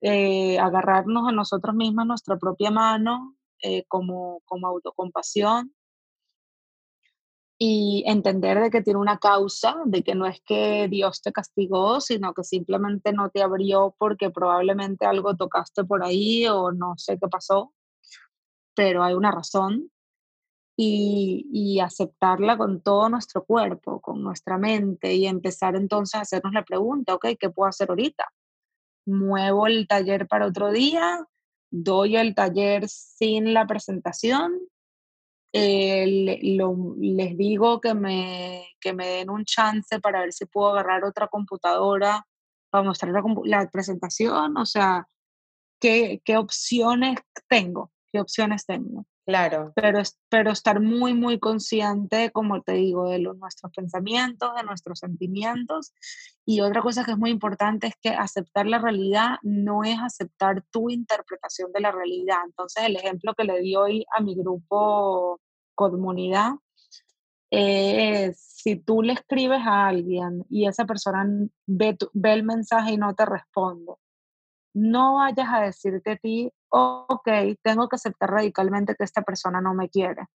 eh, 0.00 0.58
agarrarnos 0.58 1.28
a 1.28 1.32
nosotros 1.32 1.74
mismos 1.74 2.06
nuestra 2.06 2.38
propia 2.38 2.70
mano 2.70 3.36
como, 3.88 4.40
como 4.46 4.68
autocompasión 4.68 5.74
y 7.62 8.02
entender 8.06 8.58
de 8.58 8.70
que 8.70 8.80
tiene 8.80 8.98
una 8.98 9.18
causa, 9.18 9.76
de 9.84 10.02
que 10.02 10.14
no 10.14 10.24
es 10.24 10.40
que 10.40 10.88
Dios 10.88 11.20
te 11.20 11.30
castigó, 11.30 12.00
sino 12.00 12.32
que 12.32 12.42
simplemente 12.42 13.12
no 13.12 13.28
te 13.28 13.42
abrió 13.42 13.94
porque 13.98 14.30
probablemente 14.30 15.04
algo 15.04 15.36
tocaste 15.36 15.84
por 15.84 16.02
ahí 16.02 16.46
o 16.46 16.72
no 16.72 16.94
sé 16.96 17.18
qué 17.20 17.28
pasó, 17.28 17.74
pero 18.74 19.02
hay 19.02 19.12
una 19.12 19.30
razón. 19.30 19.90
Y, 20.82 21.78
aceptarla 21.80 22.56
con 22.56 22.82
todo 22.82 23.08
nuestro 23.08 23.44
cuerpo, 23.44 24.00
con 24.00 24.22
nuestra 24.22 24.58
mente 24.58 25.14
y 25.14 25.26
empezar 25.26 25.76
entonces 25.76 26.14
a 26.14 26.20
hacernos 26.22 26.52
la 26.52 26.64
pregunta, 26.64 27.14
ok, 27.14 27.28
¿qué 27.38 27.50
puedo 27.50 27.68
hacer 27.68 27.90
ahorita? 27.90 28.32
¿Muevo 29.06 29.66
el 29.66 29.86
taller 29.86 30.26
para 30.26 30.46
otro 30.46 30.70
día? 30.70 31.26
¿Doy 31.70 32.16
el 32.16 32.34
taller 32.34 32.88
sin 32.88 33.52
la 33.54 33.66
presentación? 33.66 34.58
Eh, 35.52 36.06
les 36.06 37.36
digo 37.36 37.80
que 37.80 37.94
me, 37.94 38.68
que 38.80 38.92
me 38.92 39.06
den 39.08 39.30
un 39.30 39.44
chance 39.44 40.00
para 40.00 40.20
ver 40.20 40.32
si 40.32 40.46
puedo 40.46 40.70
agarrar 40.70 41.04
otra 41.04 41.28
computadora 41.28 42.26
para 42.70 42.84
mostrar 42.84 43.12
la, 43.44 43.68
presentación, 43.70 44.56
o 44.56 44.64
sea, 44.64 45.08
¿qué, 45.80 46.22
qué 46.24 46.36
opciones 46.36 47.18
tengo 47.48 47.90
¿Qué 48.12 48.20
opciones 48.20 48.66
tengo? 48.66 49.06
Claro. 49.26 49.72
Pero, 49.76 50.00
pero 50.28 50.50
estar 50.50 50.80
muy, 50.80 51.14
muy 51.14 51.38
consciente, 51.38 52.30
como 52.32 52.62
te 52.62 52.72
digo, 52.72 53.08
de 53.08 53.18
los, 53.18 53.36
nuestros 53.36 53.72
pensamientos, 53.72 54.54
de 54.56 54.64
nuestros 54.64 54.98
sentimientos. 54.98 55.92
Y 56.44 56.62
otra 56.62 56.82
cosa 56.82 57.04
que 57.04 57.12
es 57.12 57.18
muy 57.18 57.30
importante 57.30 57.86
es 57.86 57.94
que 58.00 58.10
aceptar 58.10 58.66
la 58.66 58.78
realidad 58.78 59.36
no 59.42 59.84
es 59.84 59.98
aceptar 60.00 60.64
tu 60.70 60.90
interpretación 60.90 61.70
de 61.72 61.80
la 61.80 61.92
realidad. 61.92 62.38
Entonces, 62.44 62.84
el 62.84 62.96
ejemplo 62.96 63.34
que 63.34 63.44
le 63.44 63.60
di 63.60 63.76
hoy 63.76 64.04
a 64.16 64.22
mi 64.22 64.34
grupo 64.34 65.40
comunidad 65.74 66.52
es, 67.50 68.38
si 68.38 68.76
tú 68.76 69.02
le 69.02 69.12
escribes 69.12 69.60
a 69.64 69.88
alguien 69.88 70.44
y 70.48 70.66
esa 70.66 70.84
persona 70.84 71.26
ve, 71.66 71.96
ve 72.12 72.32
el 72.32 72.42
mensaje 72.42 72.92
y 72.92 72.96
no 72.96 73.14
te 73.14 73.26
responde, 73.26 73.92
no 74.74 75.14
vayas 75.14 75.48
a 75.50 75.60
decirte 75.60 76.12
a 76.12 76.16
ti, 76.16 76.52
ok, 76.68 77.28
tengo 77.62 77.88
que 77.88 77.96
aceptar 77.96 78.30
radicalmente 78.30 78.94
que 78.94 79.04
esta 79.04 79.22
persona 79.22 79.60
no 79.60 79.74
me 79.74 79.88
quiere. 79.88 80.26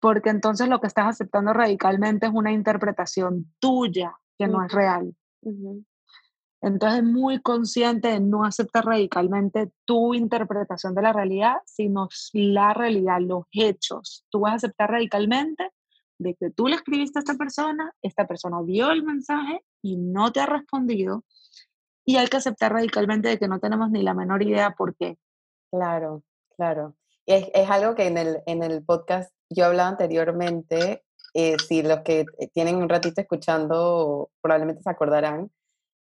Porque 0.00 0.30
entonces 0.30 0.68
lo 0.68 0.80
que 0.80 0.86
estás 0.86 1.06
aceptando 1.06 1.52
radicalmente 1.52 2.26
es 2.26 2.32
una 2.32 2.52
interpretación 2.52 3.52
tuya 3.58 4.16
que 4.38 4.46
no 4.46 4.64
es 4.64 4.72
real. 4.72 5.14
Entonces, 6.60 7.04
muy 7.04 7.42
consciente 7.42 8.08
de 8.08 8.20
no 8.20 8.44
aceptar 8.44 8.86
radicalmente 8.86 9.70
tu 9.84 10.14
interpretación 10.14 10.94
de 10.94 11.02
la 11.02 11.12
realidad, 11.12 11.56
sino 11.66 12.08
la 12.32 12.72
realidad, 12.72 13.20
los 13.20 13.44
hechos. 13.52 14.26
Tú 14.30 14.40
vas 14.40 14.52
a 14.52 14.56
aceptar 14.56 14.90
radicalmente 14.90 15.70
de 16.18 16.34
que 16.34 16.50
tú 16.50 16.68
le 16.68 16.76
escribiste 16.76 17.18
a 17.18 17.20
esta 17.20 17.34
persona, 17.34 17.92
esta 18.00 18.26
persona 18.26 18.62
vio 18.62 18.90
el 18.90 19.02
mensaje 19.02 19.62
y 19.82 19.98
no 19.98 20.32
te 20.32 20.40
ha 20.40 20.46
respondido, 20.46 21.24
y 22.04 22.16
hay 22.16 22.26
que 22.26 22.36
aceptar 22.36 22.72
radicalmente 22.72 23.28
de 23.28 23.38
que 23.38 23.48
no 23.48 23.60
tenemos 23.60 23.90
ni 23.90 24.02
la 24.02 24.14
menor 24.14 24.42
idea 24.42 24.74
por 24.76 24.94
qué. 24.96 25.16
Claro, 25.70 26.22
claro. 26.56 26.94
Es, 27.26 27.48
es 27.54 27.70
algo 27.70 27.94
que 27.94 28.06
en 28.06 28.18
el, 28.18 28.42
en 28.46 28.62
el 28.62 28.84
podcast 28.84 29.32
yo 29.48 29.66
hablaba 29.66 29.88
anteriormente, 29.88 31.04
eh, 31.32 31.56
si 31.66 31.82
los 31.82 32.00
que 32.00 32.26
tienen 32.52 32.76
un 32.76 32.88
ratito 32.88 33.20
escuchando 33.20 34.30
probablemente 34.40 34.82
se 34.82 34.90
acordarán, 34.90 35.50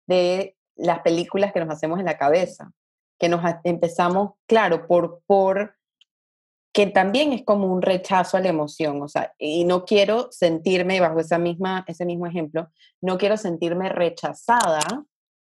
de 0.07 0.57
las 0.77 1.01
películas 1.01 1.53
que 1.53 1.61
nos 1.61 1.75
hacemos 1.75 2.01
en 2.01 2.07
la 2.07 2.19
cabeza, 2.19 2.73
que 3.19 3.29
nos 3.29 3.43
empezamos, 3.65 4.33
claro, 4.47 4.87
por, 4.87 5.21
por 5.27 5.77
que 6.73 6.87
también 6.87 7.33
es 7.33 7.45
como 7.45 7.67
un 7.67 7.83
rechazo 7.83 8.37
a 8.37 8.41
la 8.41 8.49
emoción, 8.49 9.03
o 9.03 9.09
sea, 9.09 9.35
y 9.39 9.65
no 9.65 9.85
quiero 9.85 10.29
sentirme, 10.31 11.01
bajo 11.01 11.21
esa 11.21 11.39
misma, 11.39 11.85
ese 11.87 12.05
mismo 12.07 12.27
ejemplo, 12.27 12.71
no 13.01 13.19
quiero 13.19 13.37
sentirme 13.37 13.89
rechazada 13.89 15.05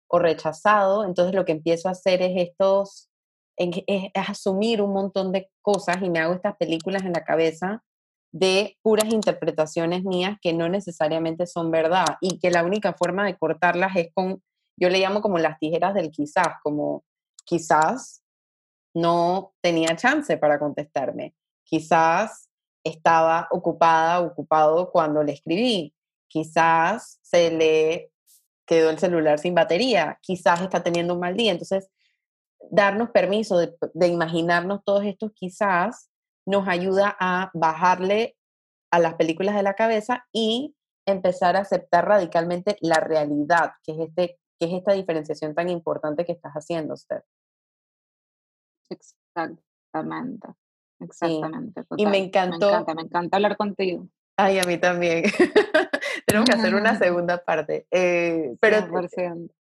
o 0.08 0.18
rechazado, 0.18 1.04
entonces 1.04 1.34
lo 1.34 1.44
que 1.44 1.52
empiezo 1.52 1.88
a 1.88 1.92
hacer 1.92 2.22
es 2.22 2.32
estos, 2.48 3.10
es, 3.56 4.10
asumir 4.14 4.82
un 4.82 4.92
montón 4.92 5.32
de 5.32 5.50
cosas 5.62 5.98
y 6.02 6.10
me 6.10 6.18
hago 6.18 6.34
estas 6.34 6.56
películas 6.56 7.04
en 7.04 7.12
la 7.12 7.24
cabeza 7.24 7.82
de 8.32 8.76
puras 8.82 9.12
interpretaciones 9.12 10.04
mías 10.04 10.38
que 10.40 10.52
no 10.52 10.68
necesariamente 10.68 11.46
son 11.46 11.70
verdad 11.70 12.06
y 12.20 12.38
que 12.38 12.50
la 12.50 12.64
única 12.64 12.94
forma 12.94 13.24
de 13.24 13.36
cortarlas 13.36 13.96
es 13.96 14.08
con, 14.14 14.42
yo 14.76 14.90
le 14.90 15.00
llamo 15.00 15.20
como 15.20 15.38
las 15.38 15.58
tijeras 15.58 15.94
del 15.94 16.10
quizás, 16.10 16.48
como 16.62 17.04
quizás 17.44 18.22
no 18.94 19.52
tenía 19.60 19.96
chance 19.96 20.36
para 20.36 20.58
contestarme, 20.58 21.34
quizás 21.64 22.48
estaba 22.84 23.48
ocupada, 23.50 24.20
ocupado 24.20 24.90
cuando 24.90 25.22
le 25.22 25.32
escribí, 25.32 25.94
quizás 26.28 27.18
se 27.22 27.50
le 27.50 28.10
quedó 28.68 28.90
el 28.90 28.98
celular 28.98 29.38
sin 29.38 29.54
batería, 29.54 30.18
quizás 30.20 30.60
está 30.60 30.82
teniendo 30.82 31.14
un 31.14 31.20
mal 31.20 31.34
día. 31.34 31.52
Entonces, 31.52 31.90
darnos 32.70 33.10
permiso 33.10 33.58
de, 33.58 34.06
imaginarnos 34.06 34.84
todos 34.84 35.04
estos 35.04 35.32
quizás 35.32 36.10
nos 36.46 36.68
ayuda 36.68 37.16
a 37.18 37.50
bajarle 37.54 38.36
a 38.92 38.98
las 38.98 39.14
películas 39.14 39.56
de 39.56 39.62
la 39.62 39.74
cabeza 39.74 40.26
y 40.32 40.76
empezar 41.06 41.56
a 41.56 41.60
aceptar 41.60 42.06
radicalmente 42.06 42.76
la 42.80 43.00
realidad, 43.00 43.72
que 43.82 43.92
es, 43.92 43.98
este, 44.00 44.38
que 44.58 44.66
es 44.66 44.72
esta 44.74 44.92
diferenciación 44.92 45.54
tan 45.54 45.70
importante 45.70 46.26
que 46.26 46.32
estás 46.32 46.52
haciendo, 46.52 46.94
usted. 46.94 47.22
Exactamente, 48.90 50.48
exactamente. 51.00 51.84
Y 51.96 52.06
me 52.06 52.18
encantó. 52.18 52.66
Me 52.66 52.72
encanta, 52.72 52.94
me 52.94 53.02
encanta 53.02 53.36
hablar 53.36 53.56
contigo. 53.56 54.08
Ay, 54.36 54.58
a 54.58 54.64
mí 54.64 54.78
también. 54.78 55.24
Tenemos 56.28 56.46
que 56.46 56.56
hacer 56.56 56.74
una 56.74 56.98
segunda 56.98 57.42
parte. 57.42 57.86
Eh, 57.90 58.54
pero 58.60 58.86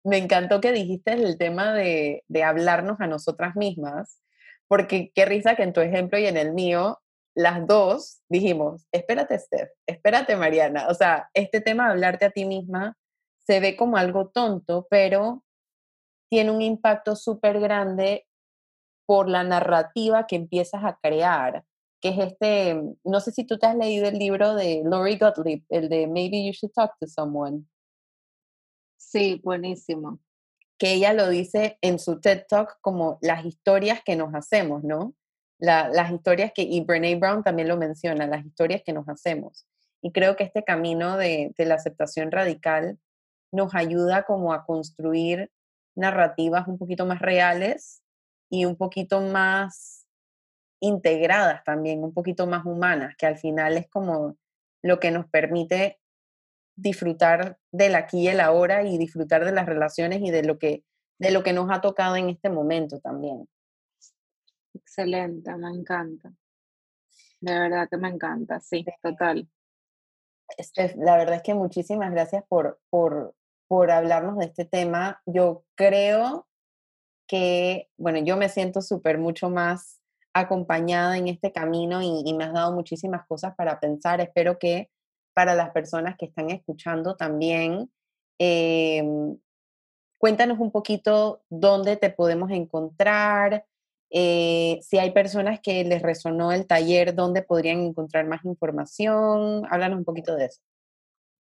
me 0.05 0.19
encantó 0.19 0.61
que 0.61 0.71
dijiste 0.71 1.13
el 1.13 1.37
tema 1.37 1.73
de, 1.73 2.23
de 2.29 2.45
hablarnos 2.45 3.01
a 3.01 3.09
nosotras 3.09 3.57
mismas, 3.57 4.21
porque 4.69 5.11
qué 5.13 5.25
risa 5.25 5.57
que 5.57 5.65
en 5.65 5.73
tu 5.73 5.81
ejemplo 5.81 6.19
y 6.19 6.27
en 6.27 6.37
el 6.37 6.53
mío, 6.53 7.01
las 7.35 7.67
dos 7.67 8.21
dijimos, 8.29 8.87
espérate 8.93 9.37
Steph, 9.41 9.71
espérate 9.87 10.37
Mariana. 10.37 10.87
O 10.89 10.95
sea, 10.95 11.29
este 11.35 11.61
tema 11.61 11.87
de 11.87 11.93
hablarte 11.95 12.27
a 12.27 12.31
ti 12.31 12.45
misma 12.45 12.97
se 13.45 13.59
ve 13.59 13.77
como 13.77 13.97
algo 13.97 14.29
tonto, 14.29 14.87
pero 14.89 15.43
tiene 16.31 16.53
un 16.53 16.63
impacto 16.63 17.17
súper 17.17 17.59
grande 17.59 18.27
por 19.05 19.29
la 19.29 19.43
narrativa 19.43 20.29
que 20.29 20.37
empiezas 20.37 20.85
a 20.85 20.97
crear 21.03 21.65
que 22.03 22.09
es 22.09 22.19
este, 22.19 22.83
no 23.05 23.21
sé 23.21 23.31
si 23.31 23.45
tú 23.45 23.59
te 23.59 23.67
has 23.67 23.77
leído 23.77 24.09
el 24.09 24.19
libro 24.19 24.57
de 24.57 24.83
Lori 24.85 25.17
Gottlieb, 25.17 25.63
el 25.69 25.89
de 25.89 26.09
Maybe 26.09 26.45
You 26.45 26.51
Should 26.51 26.73
Talk 26.75 26.99
to 26.99 27.07
Someone. 27.07 27.65
Sí, 28.97 29.41
buenísimo. 29.45 30.19
Que 30.79 30.95
ella 30.95 31.13
lo 31.13 31.29
dice 31.29 31.79
en 31.81 32.01
su 32.01 32.21
TED 32.21 32.47
Talk 32.49 32.79
como 32.81 33.19
las 33.23 33.45
historias 33.45 34.01
que 34.05 34.17
nos 34.17 34.35
hacemos, 34.35 34.83
¿no? 34.83 35.15
las 35.59 36.11
historias 36.11 36.51
que, 36.53 36.63
y 36.63 36.81
Brene 36.81 37.15
Brown 37.15 37.45
también 37.45 37.69
lo 37.69 37.77
menciona, 37.77 38.27
las 38.27 38.45
historias 38.45 38.83
que 38.85 38.93
nos 38.93 39.09
hacemos. 39.09 39.65
Y 40.03 40.11
creo 40.11 40.35
que 40.35 40.43
este 40.43 40.65
camino 40.65 41.17
de, 41.17 41.55
de 41.57 41.65
la 41.67 41.77
aceptación 41.77 42.33
radical 42.33 42.99
nos 43.53 43.77
ayuda 43.77 44.25
como 44.25 44.53
a 44.53 44.67
construir 44.67 45.53
narrativas 45.95 46.67
un 46.67 46.79
poquito 46.79 47.07
más 47.07 47.21
reales 47.21 48.03
y 48.51 48.65
un 48.65 48.75
poquito 48.75 49.21
más 49.21 50.02
integradas 50.83 51.63
también, 51.63 52.03
un 52.03 52.13
poquito 52.13 52.47
más 52.47 52.67
humanas, 52.67 53.15
que 53.17 53.25
al 53.25 53.39
final 53.39 53.79
es 53.79 53.89
como 53.89 54.37
lo 54.83 54.99
que 54.99 55.13
nos 55.13 55.27
permite 55.29 56.01
disfrutar 56.75 57.59
del 57.71 57.95
aquí 57.95 58.23
y 58.23 58.29
el 58.29 58.41
ahora 58.41 58.83
y 58.83 58.99
disfrutar 58.99 59.45
de 59.45 59.53
las 59.53 59.67
relaciones 59.67 60.21
y 60.23 60.31
de 60.31 60.43
lo 60.43 60.59
que, 60.59 60.85
de 61.19 61.31
lo 61.31 61.45
que 61.45 61.53
nos 61.53 61.71
ha 61.71 61.81
tocado 61.81 62.17
en 62.17 62.29
este 62.29 62.51
momento 62.51 62.99
también. 62.99 63.49
Excelente, 64.75 65.55
me 65.57 65.69
encanta. 65.69 66.33
De 67.41 67.59
verdad 67.59 67.89
que 67.89 67.97
me 67.97 68.09
encanta, 68.09 68.59
sí, 68.59 68.85
total. 69.03 69.49
la 70.97 71.17
verdad 71.17 71.37
es 71.37 71.43
que 71.43 71.55
muchísimas 71.55 72.11
gracias 72.11 72.43
por, 72.49 72.81
por, 72.91 73.37
por 73.69 73.93
hablarnos 73.93 74.37
de 74.39 74.47
este 74.47 74.65
tema. 74.65 75.23
Yo 75.27 75.65
creo 75.77 76.49
que, 77.29 77.89
bueno, 77.97 78.19
yo 78.19 78.37
me 78.37 78.49
siento 78.49 78.83
súper 78.83 79.19
mucho 79.19 79.49
más 79.49 80.02
acompañada 80.35 81.17
en 81.19 81.29
este 81.29 81.53
camino 81.53 82.03
y, 82.03 82.33
me 82.35 82.45
has 82.45 82.53
dado 82.53 82.73
muchísimas 82.73 83.27
cosas 83.27 83.55
para 83.57 83.81
pensar. 83.81 84.21
Espero 84.21 84.59
que 84.59 84.91
para 85.35 85.55
las 85.55 85.71
personas 85.71 86.17
que 86.19 86.27
están 86.27 86.51
escuchando 86.51 87.17
también, 87.17 87.91
em, 88.39 89.39
cuéntanos 90.19 90.59
un 90.59 90.71
poquito 90.71 91.43
dónde 91.51 91.97
te 91.97 92.11
podemos 92.11 92.51
encontrar, 92.51 93.65
eh, 94.11 94.79
si 94.83 94.99
hay 94.99 95.11
personas 95.13 95.61
que 95.61 95.85
les 95.85 96.03
resonó 96.03 96.53
el 96.53 96.67
taller, 96.67 97.15
dónde 97.15 97.43
podrían 97.43 97.81
encontrar 97.81 98.27
más 98.27 98.45
información. 98.45 99.65
Háblanos 99.71 99.99
un 99.99 100.05
poquito 100.05 100.37
de 100.37 100.47
eso. 100.47 100.61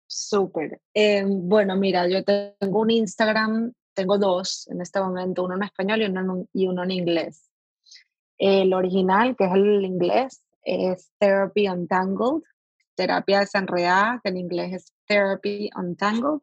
Súper. 0.07 0.81
Em, 0.93 1.49
bueno, 1.49 1.76
mira, 1.76 2.07
yo 2.09 2.24
tengo 2.24 2.81
un 2.81 2.91
Instagram, 2.91 3.72
tengo 3.95 4.18
dos 4.18 4.68
en 4.68 4.81
este 4.81 5.01
momento, 5.01 5.45
uno 5.45 5.55
en 5.57 5.62
español 5.62 6.03
y 6.03 6.05
uno 6.07 6.47
y 6.53 6.66
uno 6.66 6.85
en 6.85 6.91
inglés. 6.91 7.49
El 8.41 8.72
original, 8.72 9.36
que 9.36 9.45
es 9.45 9.53
el 9.53 9.84
inglés, 9.84 10.43
es 10.62 11.12
Therapy 11.18 11.68
Untangled, 11.68 12.43
terapia 12.95 13.41
desenredada, 13.41 14.18
que 14.24 14.30
en 14.30 14.38
inglés 14.38 14.72
es 14.72 14.95
Therapy 15.07 15.68
Untangled, 15.76 16.41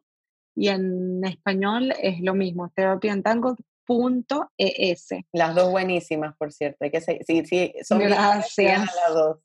y 0.54 0.68
en 0.68 1.24
español 1.24 1.92
es 2.00 2.20
lo 2.20 2.34
mismo, 2.34 2.70
Therapy 2.74 3.10
Untangled.es. 3.10 5.08
Las 5.32 5.54
dos 5.56 5.70
buenísimas, 5.72 6.36
por 6.36 6.52
cierto. 6.52 6.84
Hay 6.84 6.92
que 6.92 7.00
sí, 7.00 7.18
sí, 7.44 7.74
son 7.82 7.98
gracias. 7.98 8.78
las 8.78 9.14
dos. 9.14 9.38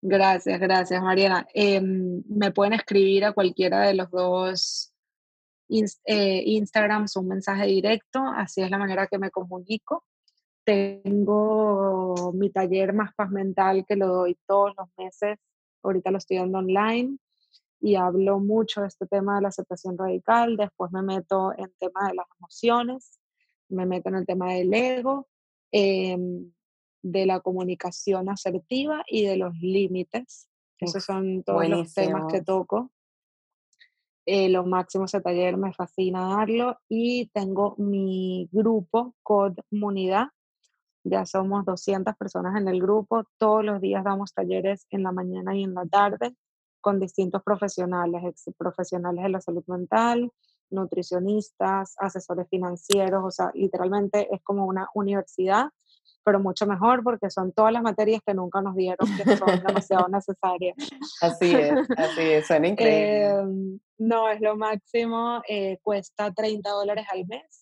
Gracias, 0.00 0.60
gracias, 0.60 1.02
Mariana. 1.02 1.46
Em, 1.54 2.22
me 2.28 2.52
pueden 2.52 2.74
escribir 2.74 3.24
a 3.24 3.32
cualquiera 3.32 3.80
de 3.80 3.94
los 3.94 4.10
dos 4.12 4.92
eh, 6.04 6.42
Instagrams 6.46 7.16
un 7.16 7.28
mensaje 7.28 7.66
directo, 7.66 8.22
así 8.24 8.62
es 8.62 8.70
la 8.70 8.78
manera 8.78 9.08
que 9.08 9.18
me 9.18 9.30
comunico. 9.30 10.04
Tengo 10.64 12.32
mi 12.34 12.50
taller 12.50 12.92
Más 12.92 13.14
Paz 13.14 13.30
Mental 13.30 13.84
que 13.86 13.96
lo 13.96 14.06
doy 14.08 14.38
todos 14.46 14.74
los 14.76 14.88
meses. 14.96 15.38
Ahorita 15.82 16.10
lo 16.10 16.18
estoy 16.18 16.36
dando 16.36 16.58
online 16.58 17.18
y 17.80 17.94
hablo 17.94 18.38
mucho 18.38 18.82
de 18.82 18.88
este 18.88 19.06
tema 19.06 19.36
de 19.36 19.42
la 19.42 19.48
aceptación 19.48 19.96
radical. 19.96 20.56
Después 20.56 20.92
me 20.92 21.02
meto 21.02 21.52
en 21.56 21.72
tema 21.78 22.08
de 22.08 22.14
las 22.14 22.26
emociones, 22.38 23.18
me 23.68 23.86
meto 23.86 24.10
en 24.10 24.16
el 24.16 24.26
tema 24.26 24.52
del 24.52 24.72
ego 24.72 25.28
em, 25.72 26.52
de 27.02 27.26
la 27.26 27.40
comunicación 27.40 28.28
asertiva 28.28 29.02
y 29.06 29.24
de 29.24 29.36
los 29.36 29.54
límites. 29.60 30.48
Esos 30.78 31.04
son 31.04 31.42
todos 31.42 31.68
los 31.68 31.92
temas 31.94 32.30
que 32.30 32.42
toco. 32.42 32.90
Eh, 34.26 34.48
los 34.48 34.66
máximos 34.66 35.12
de 35.12 35.20
taller 35.20 35.56
me 35.56 35.72
fascina 35.72 36.36
darlo 36.36 36.78
y 36.88 37.26
tengo 37.32 37.74
mi 37.78 38.48
grupo 38.52 39.14
Comunidad. 39.22 40.28
Ya 41.04 41.24
somos 41.24 41.64
200 41.64 42.14
personas 42.16 42.56
en 42.60 42.68
el 42.68 42.80
grupo. 42.80 43.24
Todos 43.38 43.64
los 43.64 43.80
días 43.80 44.04
damos 44.04 44.32
talleres 44.32 44.86
en 44.90 45.02
la 45.02 45.12
mañana 45.12 45.56
y 45.56 45.64
en 45.64 45.74
la 45.74 45.86
tarde 45.86 46.34
con 46.80 46.98
distintos 46.98 47.42
profesionales, 47.42 48.22
profesionales 48.56 49.22
de 49.24 49.28
la 49.28 49.40
salud 49.40 49.64
mental, 49.66 50.30
nutricionistas, 50.70 51.94
asesores 51.98 52.48
financieros, 52.48 53.22
o 53.22 53.30
sea, 53.30 53.50
literalmente 53.54 54.34
es 54.34 54.40
como 54.42 54.64
una 54.64 54.88
universidad 54.94 55.70
pero 56.24 56.38
mucho 56.40 56.66
mejor 56.66 57.02
porque 57.02 57.30
son 57.30 57.52
todas 57.52 57.72
las 57.72 57.82
materias 57.82 58.20
que 58.24 58.34
nunca 58.34 58.60
nos 58.60 58.74
dieron 58.76 59.08
que 59.16 59.36
son 59.36 59.48
demasiado 59.66 60.08
necesarias. 60.08 60.76
Así 61.20 61.54
es, 61.54 61.72
así 61.96 62.20
es, 62.20 62.46
suena 62.46 62.68
increíble. 62.68 63.26
Em, 63.26 63.80
no, 63.98 64.28
es 64.28 64.40
lo 64.40 64.56
máximo, 64.56 65.42
eh, 65.48 65.78
cuesta 65.82 66.32
30 66.32 66.70
dólares 66.70 67.06
al 67.12 67.26
mes. 67.26 67.59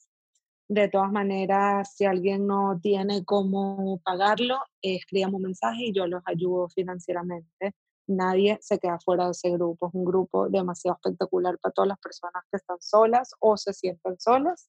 De 0.68 0.88
todas 0.88 1.10
maneras, 1.10 1.94
si 1.94 2.04
alguien 2.04 2.46
no 2.46 2.78
tiene 2.82 3.24
cómo 3.24 4.00
pagarlo, 4.04 4.58
escríbame 4.82 5.36
un 5.36 5.42
mensaje 5.42 5.86
y 5.86 5.92
yo 5.94 6.06
los 6.06 6.22
ayudo 6.26 6.68
financieramente. 6.68 7.72
Nadie 8.06 8.58
se 8.60 8.78
queda 8.78 8.98
fuera 9.02 9.24
de 9.24 9.30
ese 9.30 9.50
grupo. 9.50 9.88
Es 9.88 9.94
un 9.94 10.04
grupo 10.04 10.48
demasiado 10.50 10.96
espectacular 10.96 11.58
para 11.58 11.72
todas 11.72 11.88
las 11.88 11.98
personas 11.98 12.42
que 12.50 12.58
están 12.58 12.76
solas 12.80 13.30
o 13.40 13.56
se 13.56 13.72
sienten 13.72 14.20
solas 14.20 14.68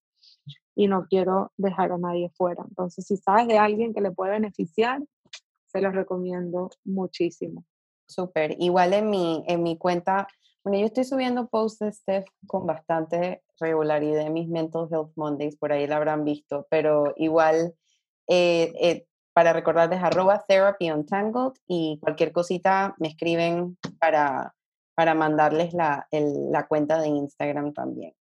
y 0.73 0.87
no 0.87 1.05
quiero 1.09 1.51
dejar 1.57 1.91
a 1.91 1.97
nadie 1.97 2.29
fuera. 2.29 2.63
Entonces, 2.65 3.05
si 3.05 3.17
sabes 3.17 3.49
de 3.49 3.57
alguien 3.57 3.93
que 3.93 3.99
le 3.99 4.11
puede 4.11 4.31
beneficiar, 4.31 5.01
se 5.67 5.81
los 5.81 5.93
recomiendo 5.93 6.69
muchísimo. 6.85 7.65
Súper. 8.07 8.55
Igual 8.59 8.93
en 8.93 9.09
mi, 9.09 9.43
en 9.47 9.63
mi 9.63 9.77
cuenta, 9.77 10.27
bueno, 10.63 10.79
yo 10.79 10.85
estoy 10.85 11.03
subiendo 11.03 11.47
posts 11.47 11.79
de 11.79 11.91
Steph 11.91 12.27
con 12.47 12.65
bastante 12.65 13.43
regularidad 13.59 14.21
en 14.21 14.33
mis 14.33 14.49
Mental 14.49 14.87
Health 14.91 15.11
Mondays, 15.15 15.55
por 15.57 15.71
ahí 15.71 15.87
la 15.87 15.97
habrán 15.97 16.23
visto, 16.23 16.67
pero 16.69 17.13
igual 17.17 17.75
eh, 18.27 18.73
eh, 18.79 19.05
para 19.33 19.53
recordarles 19.53 20.03
arroba 20.03 20.43
therapy 20.47 20.91
untangled 20.91 21.53
y 21.67 21.97
cualquier 22.01 22.31
cosita 22.31 22.95
me 22.99 23.07
escriben 23.07 23.77
para, 23.99 24.53
para 24.95 25.13
mandarles 25.13 25.73
la, 25.73 26.07
la 26.11 26.67
cuenta 26.67 26.99
de 26.99 27.07
Instagram 27.07 27.73
también. 27.73 28.13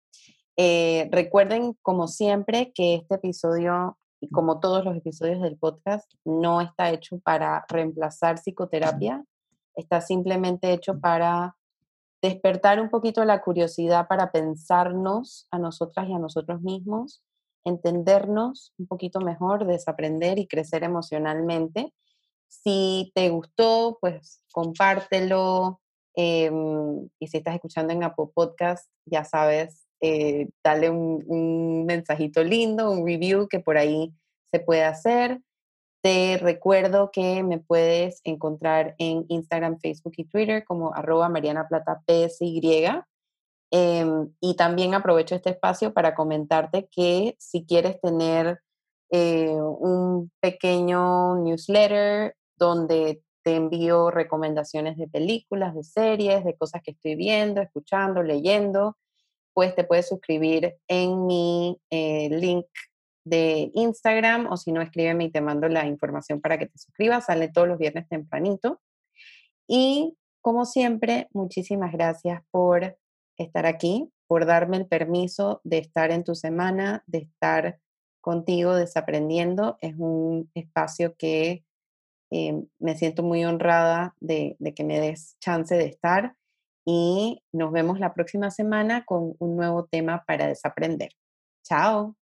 Eh, 0.56 1.08
recuerden, 1.12 1.74
como 1.82 2.08
siempre, 2.08 2.72
que 2.72 2.94
este 2.94 3.16
episodio, 3.16 3.96
y 4.20 4.28
como 4.28 4.58
todos 4.58 4.84
los 4.84 4.96
episodios 4.96 5.40
del 5.40 5.56
podcast, 5.56 6.10
no 6.24 6.60
está 6.60 6.90
hecho 6.90 7.18
para 7.20 7.64
reemplazar 7.68 8.38
psicoterapia, 8.38 9.24
está 9.76 10.00
simplemente 10.00 10.72
hecho 10.72 10.98
para 10.98 11.54
despertar 12.22 12.80
un 12.80 12.90
poquito 12.90 13.24
la 13.24 13.40
curiosidad 13.40 14.08
para 14.08 14.32
pensarnos 14.32 15.46
a 15.50 15.58
nosotras 15.58 16.08
y 16.08 16.14
a 16.14 16.18
nosotros 16.18 16.60
mismos, 16.62 17.22
entendernos 17.64 18.72
un 18.78 18.86
poquito 18.86 19.20
mejor, 19.20 19.66
desaprender 19.66 20.38
y 20.38 20.46
crecer 20.46 20.84
emocionalmente. 20.84 21.92
Si 22.48 23.12
te 23.14 23.28
gustó, 23.30 23.98
pues 24.00 24.42
compártelo. 24.52 25.80
Em, 26.14 27.08
y 27.20 27.28
si 27.28 27.38
estás 27.38 27.54
escuchando 27.54 27.92
en 27.92 28.02
Apple 28.02 28.26
Podcast, 28.34 28.90
ya 29.04 29.24
sabes 29.24 29.88
eh, 30.00 30.48
dale 30.62 30.90
un, 30.90 31.84
mensajito 31.86 32.44
lindo, 32.44 32.90
un 32.90 33.06
review 33.06 33.48
que 33.48 33.60
por 33.60 33.76
ahí 33.76 34.12
se 34.52 34.60
puede 34.60 34.84
hacer. 34.84 35.40
Te 36.08 36.38
recuerdo 36.38 37.10
que 37.10 37.42
me 37.42 37.58
puedes 37.58 38.22
encontrar 38.24 38.94
en 38.96 39.26
Instagram, 39.28 39.78
Facebook 39.78 40.14
y 40.16 40.24
Twitter 40.24 40.64
como 40.64 40.94
arroba 40.94 41.28
Mariana 41.28 41.68
Plata 41.68 42.02
PSY. 42.06 42.86
Em, 43.70 44.32
y 44.40 44.56
también 44.56 44.94
aprovecho 44.94 45.34
este 45.34 45.50
espacio 45.50 45.92
para 45.92 46.14
comentarte 46.14 46.88
que 46.90 47.36
si 47.38 47.66
quieres 47.66 48.00
tener 48.00 48.58
eh, 49.10 49.52
un 49.52 50.32
pequeño 50.40 51.36
newsletter 51.42 52.34
donde 52.56 53.22
te 53.42 53.56
envío 53.56 54.10
recomendaciones 54.10 54.96
de 54.96 55.08
películas, 55.08 55.74
de 55.74 55.84
series, 55.84 56.42
de 56.42 56.56
cosas 56.56 56.80
que 56.82 56.92
estoy 56.92 57.16
viendo, 57.16 57.60
escuchando, 57.60 58.22
leyendo, 58.22 58.96
pues 59.52 59.74
te 59.74 59.84
puedes 59.84 60.08
suscribir 60.08 60.74
en 60.88 61.26
mi 61.26 61.78
eh, 61.90 62.30
link 62.30 62.64
de 63.24 63.70
Instagram 63.74 64.46
o 64.50 64.56
si 64.56 64.72
no, 64.72 64.80
escríbeme 64.80 65.24
y 65.24 65.30
te 65.30 65.40
mando 65.40 65.68
la 65.68 65.86
información 65.86 66.40
para 66.40 66.58
que 66.58 66.66
te 66.66 66.78
suscribas. 66.78 67.26
Sale 67.26 67.48
todos 67.48 67.68
los 67.68 67.78
viernes 67.78 68.08
tempranito. 68.08 68.80
Y 69.66 70.16
como 70.40 70.64
siempre, 70.64 71.28
muchísimas 71.32 71.92
gracias 71.92 72.42
por 72.50 72.96
estar 73.36 73.66
aquí, 73.66 74.10
por 74.26 74.46
darme 74.46 74.78
el 74.78 74.86
permiso 74.86 75.60
de 75.64 75.78
estar 75.78 76.10
en 76.10 76.24
tu 76.24 76.34
semana, 76.34 77.04
de 77.06 77.18
estar 77.18 77.78
contigo 78.20 78.74
desaprendiendo. 78.74 79.78
Es 79.80 79.94
un 79.96 80.50
espacio 80.54 81.16
que 81.16 81.64
eh, 82.30 82.62
me 82.78 82.96
siento 82.96 83.22
muy 83.22 83.44
honrada 83.44 84.14
de, 84.20 84.56
de 84.58 84.74
que 84.74 84.84
me 84.84 85.00
des 85.00 85.36
chance 85.40 85.74
de 85.74 85.86
estar 85.86 86.34
y 86.84 87.42
nos 87.52 87.70
vemos 87.70 88.00
la 88.00 88.14
próxima 88.14 88.50
semana 88.50 89.04
con 89.04 89.34
un 89.38 89.56
nuevo 89.56 89.84
tema 89.84 90.24
para 90.26 90.46
desaprender. 90.46 91.10
Chao. 91.62 92.17